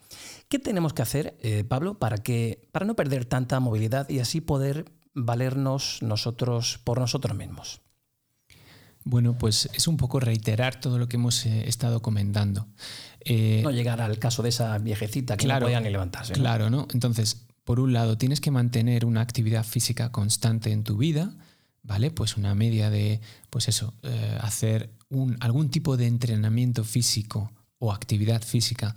¿Qué 0.49 0.59
tenemos 0.59 0.93
que 0.93 1.01
hacer, 1.01 1.37
eh, 1.41 1.63
Pablo, 1.63 1.95
para, 1.95 2.17
que, 2.17 2.67
para 2.71 2.85
no 2.85 2.95
perder 2.95 3.25
tanta 3.25 3.59
movilidad 3.59 4.07
y 4.09 4.19
así 4.19 4.41
poder 4.41 4.85
valernos 5.13 5.99
nosotros 6.03 6.79
por 6.83 6.99
nosotros 6.99 7.35
mismos? 7.35 7.81
Bueno, 9.09 9.37
pues 9.37 9.69
es 9.73 9.87
un 9.87 9.95
poco 9.95 10.19
reiterar 10.19 10.79
todo 10.81 10.97
lo 10.99 11.07
que 11.07 11.15
hemos 11.15 11.45
eh, 11.45 11.67
estado 11.67 12.01
comentando. 12.01 12.67
no 13.63 13.71
llegar 13.71 14.01
al 14.01 14.19
caso 14.19 14.43
de 14.43 14.49
esa 14.49 14.77
viejecita 14.79 15.37
que 15.37 15.47
no 15.47 15.59
podía 15.59 15.79
ni 15.79 15.89
levantarse. 15.89 16.33
Claro, 16.33 16.69
¿no? 16.69 16.87
Entonces, 16.93 17.47
por 17.63 17.79
un 17.79 17.93
lado, 17.93 18.17
tienes 18.17 18.41
que 18.41 18.51
mantener 18.51 19.05
una 19.05 19.21
actividad 19.21 19.65
física 19.65 20.11
constante 20.11 20.71
en 20.71 20.83
tu 20.83 20.97
vida, 20.97 21.35
¿vale? 21.83 22.11
Pues 22.11 22.35
una 22.35 22.53
media 22.53 22.89
de, 22.89 23.21
pues 23.49 23.69
eso, 23.69 23.93
eh, 24.03 24.37
hacer 24.41 24.91
un, 25.09 25.37
algún 25.39 25.69
tipo 25.69 25.95
de 25.95 26.07
entrenamiento 26.07 26.83
físico 26.83 27.51
o 27.79 27.93
actividad 27.93 28.41
física 28.41 28.93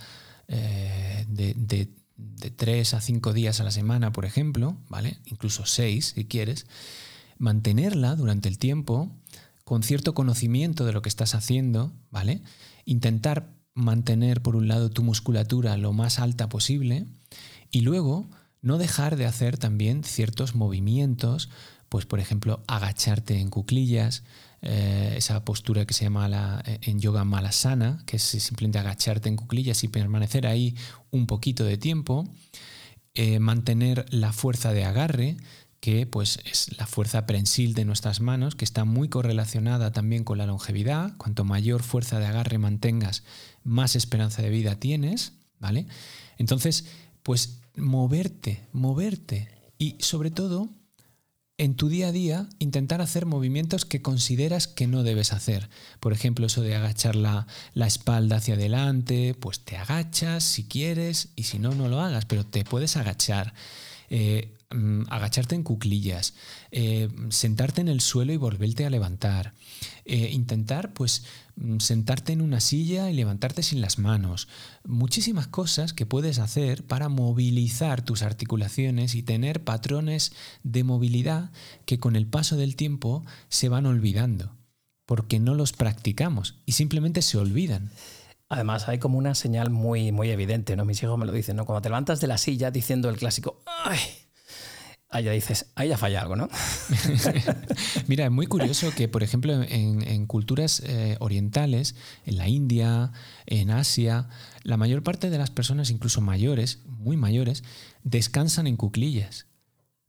eh, 0.49 1.25
de, 1.29 1.55
de, 1.55 1.89
de, 2.17 2.51
tres 2.51 2.95
a 2.95 3.01
cinco 3.01 3.33
días 3.33 3.61
a 3.61 3.65
la 3.65 3.71
semana, 3.71 4.13
por 4.13 4.25
ejemplo, 4.25 4.77
¿vale? 4.89 5.19
Incluso 5.27 5.67
seis, 5.67 6.15
si 6.17 6.25
quieres. 6.25 6.67
Mantenerla 7.39 8.17
durante 8.17 8.49
el 8.49 8.59
tiempo 8.59 9.20
con 9.71 9.85
cierto 9.85 10.15
conocimiento 10.15 10.85
de 10.85 10.93
lo 10.93 11.01
que 11.01 11.09
estás 11.09 11.37
haciendo, 11.37 11.93
¿vale? 12.11 12.43
Intentar 12.87 13.55
mantener, 13.73 14.43
por 14.43 14.57
un 14.57 14.67
lado, 14.67 14.91
tu 14.91 15.05
musculatura 15.05 15.77
lo 15.77 15.93
más 15.93 16.19
alta 16.19 16.49
posible 16.49 17.07
y 17.71 17.83
luego 17.83 18.29
no 18.63 18.79
dejar 18.79 19.15
de 19.15 19.27
hacer 19.27 19.59
también 19.59 20.03
ciertos 20.03 20.57
movimientos, 20.57 21.51
pues 21.89 22.05
por 22.05 22.19
ejemplo 22.19 22.65
agacharte 22.67 23.39
en 23.39 23.49
cuclillas, 23.49 24.25
eh, 24.61 25.15
esa 25.17 25.45
postura 25.45 25.87
que 25.87 25.95
se 25.95 26.03
llama 26.03 26.29
la, 26.29 26.65
eh, 26.67 26.81
en 26.83 26.99
yoga 26.99 27.23
malasana, 27.23 28.03
que 28.07 28.17
es 28.17 28.25
simplemente 28.25 28.81
agacharte 28.81 29.29
en 29.29 29.37
cuclillas 29.37 29.85
y 29.85 29.89
permanecer 29.89 30.49
ahí 30.49 30.75
un 31.13 31.29
poquito 31.29 31.63
de 31.63 31.77
tiempo, 31.77 32.29
eh, 33.15 33.39
mantener 33.39 34.05
la 34.11 34.33
fuerza 34.33 34.73
de 34.73 34.85
agarre, 34.85 35.37
que 35.81 36.07
pues 36.07 36.39
es 36.45 36.77
la 36.79 36.87
fuerza 36.87 37.27
prensil 37.27 37.75
de 37.75 37.87
nuestras 37.87 38.21
manos, 38.21 38.55
que 38.55 38.65
está 38.65 38.85
muy 38.85 39.09
correlacionada 39.09 39.93
también 39.93 40.25
con 40.25 40.39
la 40.39 40.47
longevidad. 40.47 41.17
Cuanto 41.17 41.45
mayor 41.45 41.83
fuerza 41.83 42.19
de 42.19 42.27
agarre 42.27 42.59
mantengas, 42.59 43.25
más 43.65 43.97
esperanza 43.97 44.43
de 44.43 44.51
vida 44.51 44.77
tienes, 44.77 45.33
¿vale? 45.59 45.87
Entonces, 46.37 46.85
pues 47.23 47.61
moverte, 47.77 48.67
moverte 48.73 49.49
y 49.79 49.97
sobre 50.01 50.31
todo 50.31 50.69
en 51.57 51.75
tu 51.75 51.89
día 51.89 52.09
a 52.09 52.13
día 52.13 52.49
intentar 52.59 53.03
hacer 53.03 53.27
movimientos 53.27 53.85
que 53.85 54.01
consideras 54.01 54.67
que 54.67 54.87
no 54.87 55.03
debes 55.03 55.33
hacer. 55.33 55.69
Por 56.01 56.13
ejemplo, 56.15 56.47
eso 56.47 56.63
de 56.63 56.75
agachar 56.75 57.17
la, 57.17 57.47
espalda 57.75 58.37
hacia 58.37 58.55
adelante, 58.55 59.35
pues 59.39 59.61
te 59.61 59.77
agachas 59.77 60.43
si 60.43 60.65
quieres 60.65 61.29
y 61.37 61.45
si 61.45 61.59
no, 61.59 61.75
no 61.75 61.89
lo 61.89 62.01
hagas, 62.01 62.25
pero 62.25 62.47
te 62.47 62.65
puedes 62.65 62.97
agachar. 62.97 63.53
Eh, 64.09 64.57
agacharte 65.09 65.57
en 65.57 65.65
cuclillas, 65.65 66.35
eh, 66.71 67.09
sentarte 67.31 67.81
en 67.81 67.89
el 67.89 68.01
suelo 68.01 68.33
y 68.33 68.37
volverte 68.37 68.87
a 68.87 68.91
levantar, 68.91 69.53
eh, 70.05 70.31
intentar 70.31 70.93
pues 70.93 71.25
mm, 71.57 71.79
sentarte 71.79 72.33
en 72.33 72.41
una 72.41 72.61
silla 72.61 73.11
y 73.11 73.15
levantarte 73.15 73.65
sin 73.65 73.81
las 73.81 73.99
manos, 73.99 74.47
muchísimas 74.85 75.49
cosas 75.49 75.93
que 75.93 76.07
puedes 76.07 76.39
hacer 76.39 76.87
para 76.87 77.09
movilizar 77.09 78.03
tus 78.03 78.23
articulaciones 78.23 79.17
y 79.17 79.25
tener 79.25 79.65
patrones 79.65 80.33
de 80.63 80.85
movilidad 80.85 81.51
que 81.85 81.99
con 81.99 82.15
el 82.15 82.27
paso 82.27 82.57
del 82.57 82.77
tiempo 82.77 83.25
se 83.49 83.69
van 83.69 83.87
olvidando, 83.87 84.57
porque 85.05 85.41
no 85.41 85.57
los 85.57 85.73
practicamos 85.73 86.61
y 86.65 86.73
simplemente 86.73 87.23
se 87.23 87.39
olvidan. 87.39 87.91
Además, 88.49 88.89
hay 88.89 88.99
como 88.99 89.19
una 89.19 89.35
señal 89.35 89.71
muy, 89.71 90.11
muy 90.13 90.31
evidente, 90.31 90.75
¿no? 90.77 90.85
Mis 90.85 91.03
hijos 91.03 91.17
me 91.19 91.27
lo 91.27 91.33
dicen, 91.33 91.57
¿no? 91.57 91.67
Cuando 91.67 91.83
te 91.83 91.89
levantas 91.89 92.21
de 92.21 92.27
la 92.27 92.37
silla 92.37 92.73
diciendo 92.73 93.09
el 93.09 93.17
clásico, 93.17 93.63
¡ay! 93.85 93.99
Ahí 95.13 95.25
ya 95.25 95.33
dices, 95.33 95.67
ahí 95.75 95.89
ya 95.89 95.99
falla 95.99 96.21
algo, 96.21 96.37
¿no? 96.37 96.49
Mira, 98.07 98.27
es 98.27 98.31
muy 98.31 98.47
curioso 98.47 98.93
que, 98.97 99.09
por 99.09 99.25
ejemplo, 99.25 99.61
en, 99.61 100.27
culturas 100.27 100.81
eh, 100.87 101.17
orientales, 101.19 101.97
en 102.27 102.37
la 102.37 102.47
India, 102.47 103.11
en 103.47 103.73
Asia, 103.73 104.29
la 104.63 104.77
mayor 104.77 105.03
parte 105.03 105.29
de 105.29 105.39
las 105.39 105.51
personas, 105.51 105.91
incluso 105.91 106.21
mayores, 106.21 106.79
muy 106.87 107.17
mayores, 107.17 107.65
descansan 108.05 108.69
en 108.69 108.77
cuclillas. 108.77 109.47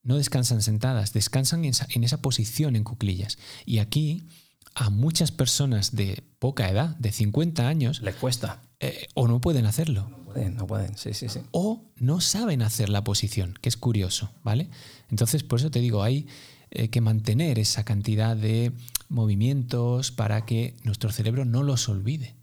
No 0.04 0.18
descansan 0.18 0.62
sentadas, 0.62 1.14
descansan 1.14 1.66
en 1.66 1.74
en 1.90 2.04
esa 2.04 2.22
posición 2.22 2.76
en 2.76 2.84
cuclillas. 2.84 3.40
Y 3.66 3.80
aquí 3.80 4.28
a 4.76 4.90
muchas 4.90 5.32
personas 5.32 5.96
de 5.96 6.24
poca 6.40 6.70
edad, 6.70 6.96
de 6.98 7.12
50 7.12 7.68
años, 7.68 8.02
les 8.02 8.16
cuesta. 8.16 8.62
Eh, 8.80 9.08
o 9.14 9.28
no 9.28 9.42
pueden 9.42 9.66
hacerlo. 9.66 10.10
No 10.32 10.36
pueden, 10.36 10.56
no 10.56 10.68
pueden, 10.68 10.98
sí, 10.98 11.14
sí, 11.14 11.30
sí. 11.30 11.42
O 11.52 11.84
no 11.98 12.22
saben 12.22 12.62
hacer 12.62 12.90
la 12.90 13.04
posición, 13.04 13.58
que 13.62 13.70
es 13.70 13.78
curioso, 13.78 14.32
¿vale? 14.44 14.70
Entonces, 15.10 15.44
por 15.44 15.60
eso 15.60 15.70
te 15.70 15.80
digo, 15.80 16.04
hay 16.04 16.28
eh, 16.72 16.90
que 16.90 17.02
mantener 17.02 17.60
esa 17.60 17.84
cantidad 17.84 18.36
de 18.36 18.72
movimientos 19.10 20.12
para 20.12 20.46
que 20.46 20.76
nuestro 20.84 21.12
cerebro 21.12 21.44
no 21.44 21.64
los 21.64 21.90
olvide. 21.90 22.36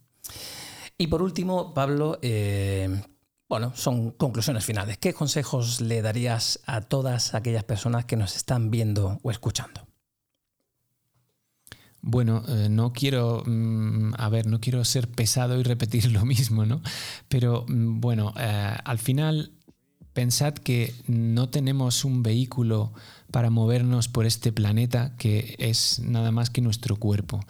Y 0.98 1.06
por 1.06 1.22
último, 1.22 1.72
Pablo, 1.72 2.18
eh, 2.20 3.02
bueno, 3.48 3.72
son 3.74 4.10
conclusiones 4.10 4.66
finales. 4.66 4.98
¿Qué 4.98 5.14
consejos 5.14 5.80
le 5.80 6.02
darías 6.02 6.60
a 6.66 6.82
todas 6.82 7.34
aquellas 7.34 7.64
personas 7.64 8.04
que 8.04 8.16
nos 8.16 8.36
están 8.36 8.70
viendo 8.70 9.18
o 9.22 9.30
escuchando? 9.30 9.87
Bueno, 12.00 12.42
eh, 12.48 12.68
no 12.70 12.92
quiero, 12.92 13.42
mm, 13.44 14.14
a 14.16 14.28
ver, 14.28 14.46
no 14.46 14.60
quiero 14.60 14.84
ser 14.84 15.08
pesado 15.08 15.58
y 15.58 15.62
repetir 15.62 16.10
lo 16.12 16.24
mismo, 16.24 16.64
¿no? 16.64 16.80
Pero 17.28 17.64
mm, 17.68 18.00
bueno, 18.00 18.32
eh, 18.38 18.76
al 18.84 18.98
final 18.98 19.52
pensad 20.18 20.54
que 20.54 20.94
no 21.06 21.48
tenemos 21.48 22.04
un 22.04 22.24
vehículo 22.24 22.92
para 23.30 23.50
movernos 23.50 24.08
por 24.08 24.26
este 24.26 24.52
planeta 24.52 25.14
que 25.16 25.54
es 25.58 26.00
nada 26.00 26.32
más 26.32 26.50
que 26.50 26.60
nuestro 26.60 26.96
cuerpo, 26.96 27.40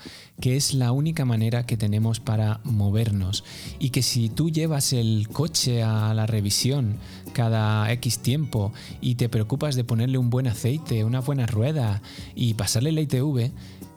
que 0.41 0.57
es 0.57 0.75
la 0.75 0.93
única 0.93 1.25
manera 1.25 1.65
que 1.65 1.77
tenemos 1.77 2.21
para 2.21 2.61
movernos 2.65 3.43
y 3.79 3.89
que 3.89 4.03
si 4.03 4.29
tú 4.29 4.51
llevas 4.51 4.93
el 4.93 5.29
coche 5.29 5.83
a 5.83 6.13
la 6.13 6.27
revisión 6.27 6.97
cada 7.33 7.91
X 7.93 8.19
tiempo 8.19 8.73
y 9.01 9.15
te 9.15 9.29
preocupas 9.29 9.75
de 9.77 9.85
ponerle 9.85 10.19
un 10.19 10.29
buen 10.29 10.47
aceite, 10.47 11.05
una 11.05 11.21
buena 11.21 11.47
rueda 11.47 12.03
y 12.35 12.55
pasarle 12.55 12.93
la 12.93 13.01
ITV, 13.01 13.51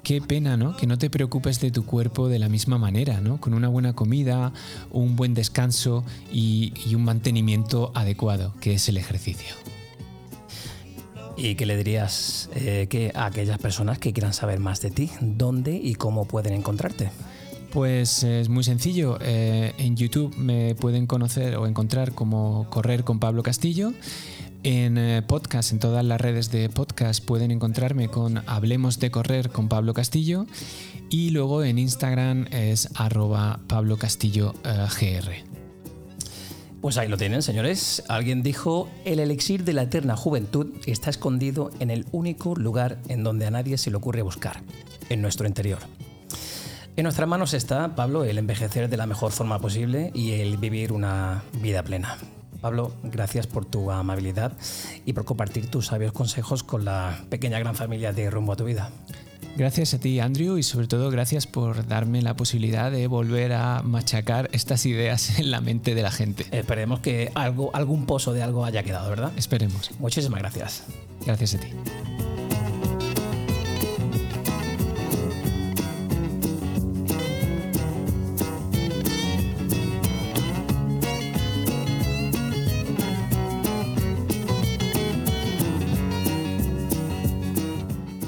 qué 0.04 0.22
pena, 0.22 0.58
¿no? 0.58 0.76
Que 0.76 0.88
no 0.88 0.98
te 0.98 1.10
preocupes 1.10 1.60
de 1.60 1.72
tu 1.72 1.86
cuerpo 1.86 2.30
de 2.30 2.40
la 2.40 2.50
misma 2.50 2.78
manera, 2.78 3.22
¿no? 3.22 3.40
Con 3.40 3.54
una 3.54 3.68
buena 3.68 3.94
comida, 3.94 4.54
un 4.92 5.16
buen 5.16 5.34
descanso 5.34 6.04
y, 6.32 6.74
un 6.94 7.04
mantenimiento 7.04 7.92
adecuado, 7.96 8.54
que 8.60 8.74
es 8.74 8.90
el 8.90 8.98
ejercicio. 8.98 9.56
¿Y 11.38 11.56
qué 11.56 11.66
le 11.66 11.78
dirías 11.78 12.50
eh, 12.56 12.88
que 12.90 13.12
a 13.16 13.26
aquellas 13.26 13.58
personas 13.58 13.98
que 13.98 14.14
quieran 14.14 14.34
saber 14.34 14.60
más 14.60 14.82
de 14.82 14.92
ti? 14.92 15.10
¿Dónde 15.22 15.74
y 15.76 15.96
cómo 15.96 16.26
pueden 16.26 16.54
encontrarte? 16.54 17.10
Pues 17.72 18.24
es 18.24 18.50
muy 18.50 18.66
sencillo. 18.66 19.18
Eh, 19.22 19.74
en 19.78 19.96
YouTube 19.96 20.36
me 20.36 20.76
pueden 20.76 21.08
conocer 21.08 21.56
o 21.56 21.68
encontrar 21.68 22.12
como 22.12 22.70
Correr 22.70 23.06
con 23.06 23.20
Pablo 23.20 23.44
Castillo 23.44 23.94
en 24.64 24.98
eh, 24.98 25.22
podcast, 25.22 25.72
en 25.72 25.80
todas 25.80 26.06
las 26.06 26.22
redes 26.22 26.52
de 26.52 26.70
podcast 26.70 27.24
pueden 27.24 27.52
encontrarme 27.52 28.10
con 28.10 28.44
Hablemos 28.48 29.00
de 29.00 29.12
Correr 29.12 29.50
con 29.50 29.70
Pablo 29.70 29.94
Castillo 29.94 30.46
y 31.10 31.32
luego 31.32 31.64
en 31.64 31.80
Instagram 31.80 32.48
es 32.52 32.90
arroba 32.96 33.60
Pablo 33.68 33.98
Castillo 33.98 34.54
eh, 34.64 34.88
GR. 35.00 35.32
Pues 36.82 36.98
ahí 36.98 37.08
lo 37.08 37.18
tienen, 37.18 37.44
señores. 37.44 38.04
Alguien 38.08 38.42
dijo, 38.42 38.90
el 39.06 39.20
elixir 39.20 39.64
de 39.64 39.74
la 39.74 39.84
eterna 39.84 40.16
juventud 40.16 40.74
está 40.88 41.10
escondido 41.10 41.70
en 41.80 41.92
el 41.92 42.06
único 42.12 42.56
lugar 42.56 43.00
en 43.08 43.24
donde 43.24 43.46
a 43.46 43.52
nadie 43.52 43.78
se 43.78 43.92
le 43.92 43.98
ocurre 43.98 44.24
buscar, 44.24 44.64
en 45.10 45.22
nuestro 45.22 45.48
interior. 45.48 45.80
En 46.96 47.04
nuestras 47.04 47.28
manos 47.28 47.54
está, 47.54 47.96
Pablo, 47.96 48.24
el 48.24 48.38
envejecer 48.38 48.90
de 48.90 48.98
la 48.98 49.06
mejor 49.06 49.32
forma 49.32 49.60
posible 49.60 50.12
y 50.14 50.32
el 50.34 50.58
vivir 50.58 50.92
una 50.92 51.44
vida 51.62 51.84
plena. 51.84 52.18
Pablo, 52.62 52.94
gracias 53.04 53.48
por 53.48 53.66
tu 53.66 53.92
amabilidad 53.92 54.54
y 55.06 55.14
por 55.14 55.26
compartir 55.26 55.70
tus 55.70 55.88
sabios 55.88 56.12
consejos 56.14 56.64
con 56.64 56.86
la 56.86 57.26
pequeña 57.30 57.60
gran 57.60 57.76
familia 57.76 58.14
de 58.14 58.30
Rumbo 58.30 58.54
a 58.54 58.56
tu 58.56 58.66
vida. 58.66 58.92
Gracias 59.58 59.94
a 59.94 60.00
ti, 60.00 60.20
Andrew, 60.20 60.58
y 60.58 60.64
sobre 60.64 60.88
todo 60.88 61.12
gracias 61.12 61.46
por 61.46 61.86
darme 61.86 62.22
la 62.22 62.36
posibilidad 62.36 62.90
de 62.90 63.08
volver 63.08 63.52
a 63.54 63.82
machacar 63.84 64.50
estas 64.54 64.86
ideas 64.86 65.40
en 65.40 65.52
la 65.52 65.60
mente 65.60 65.94
de 65.94 66.04
la 66.04 66.12
gente. 66.12 66.46
Esperemos 66.52 67.02
que 67.02 67.32
algo, 67.36 67.70
algún 67.74 68.06
pozo 68.06 68.34
de 68.34 68.44
algo 68.44 68.64
haya 68.64 68.84
quedado, 68.84 69.10
¿verdad? 69.10 69.32
Esperemos. 69.36 69.92
Muchísimas 70.00 70.40
gracias. 70.40 70.84
Gracias 71.26 71.56
a 71.56 71.60
ti. 71.60 71.68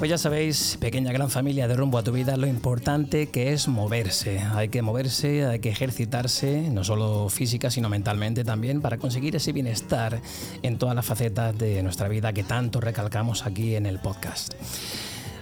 Pues 0.04 0.10
ya 0.10 0.18
sabéis, 0.18 0.76
pequeña 0.78 1.12
gran 1.12 1.30
familia 1.30 1.66
de 1.66 1.76
rumbo 1.76 1.96
a 1.96 2.02
tu 2.02 2.12
vida, 2.12 2.36
lo 2.36 2.46
importante 2.46 3.28
que 3.28 3.54
es 3.54 3.68
moverse. 3.68 4.38
Hay 4.52 4.68
que 4.68 4.82
moverse, 4.82 5.46
hay 5.46 5.60
que 5.60 5.70
ejercitarse, 5.70 6.68
no 6.70 6.84
solo 6.84 7.30
física, 7.30 7.70
sino 7.70 7.88
mentalmente 7.88 8.44
también, 8.44 8.82
para 8.82 8.98
conseguir 8.98 9.34
ese 9.34 9.52
bienestar 9.52 10.20
en 10.62 10.76
todas 10.76 10.94
las 10.94 11.06
facetas 11.06 11.56
de 11.56 11.82
nuestra 11.82 12.08
vida 12.08 12.34
que 12.34 12.42
tanto 12.42 12.82
recalcamos 12.82 13.46
aquí 13.46 13.76
en 13.76 13.86
el 13.86 13.98
podcast. 13.98 14.52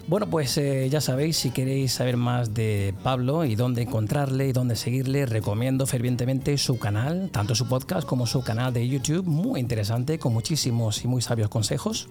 Bueno, 0.07 0.29
pues 0.29 0.57
eh, 0.59 0.89
ya 0.89 1.01
sabéis, 1.01 1.39
si 1.39 1.51
queréis 1.51 1.93
saber 1.95 2.17
más 2.17 2.55
de 2.55 2.95
Pablo 3.03 3.45
y 3.45 3.57
dónde 3.57 3.83
encontrarle 3.83 4.47
y 4.47 4.53
dónde 4.53 4.77
seguirle, 4.77 5.27
recomiendo 5.27 5.87
fervientemente 5.87 6.57
su 6.59 6.79
canal, 6.79 7.31
tanto 7.33 7.57
su 7.57 7.67
podcast 7.67 8.07
como 8.07 8.27
su 8.27 8.43
canal 8.43 8.73
de 8.73 8.87
YouTube, 8.87 9.27
muy 9.27 9.59
interesante, 9.59 10.21
con 10.21 10.33
muchísimos 10.33 11.05
y 11.05 11.09
muy 11.09 11.21
sabios 11.21 11.49
consejos. 11.49 12.09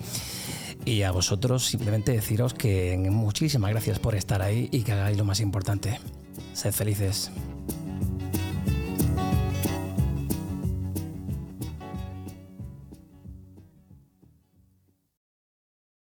Y 0.85 1.03
a 1.03 1.11
vosotros 1.11 1.65
simplemente 1.65 2.11
deciros 2.11 2.53
que 2.53 2.97
muchísimas 2.97 3.71
gracias 3.71 3.99
por 3.99 4.15
estar 4.15 4.41
ahí 4.41 4.67
y 4.71 4.81
que 4.81 4.93
hagáis 4.93 5.17
lo 5.17 5.25
más 5.25 5.39
importante. 5.39 5.99
Sed 6.53 6.71
felices. 6.71 7.31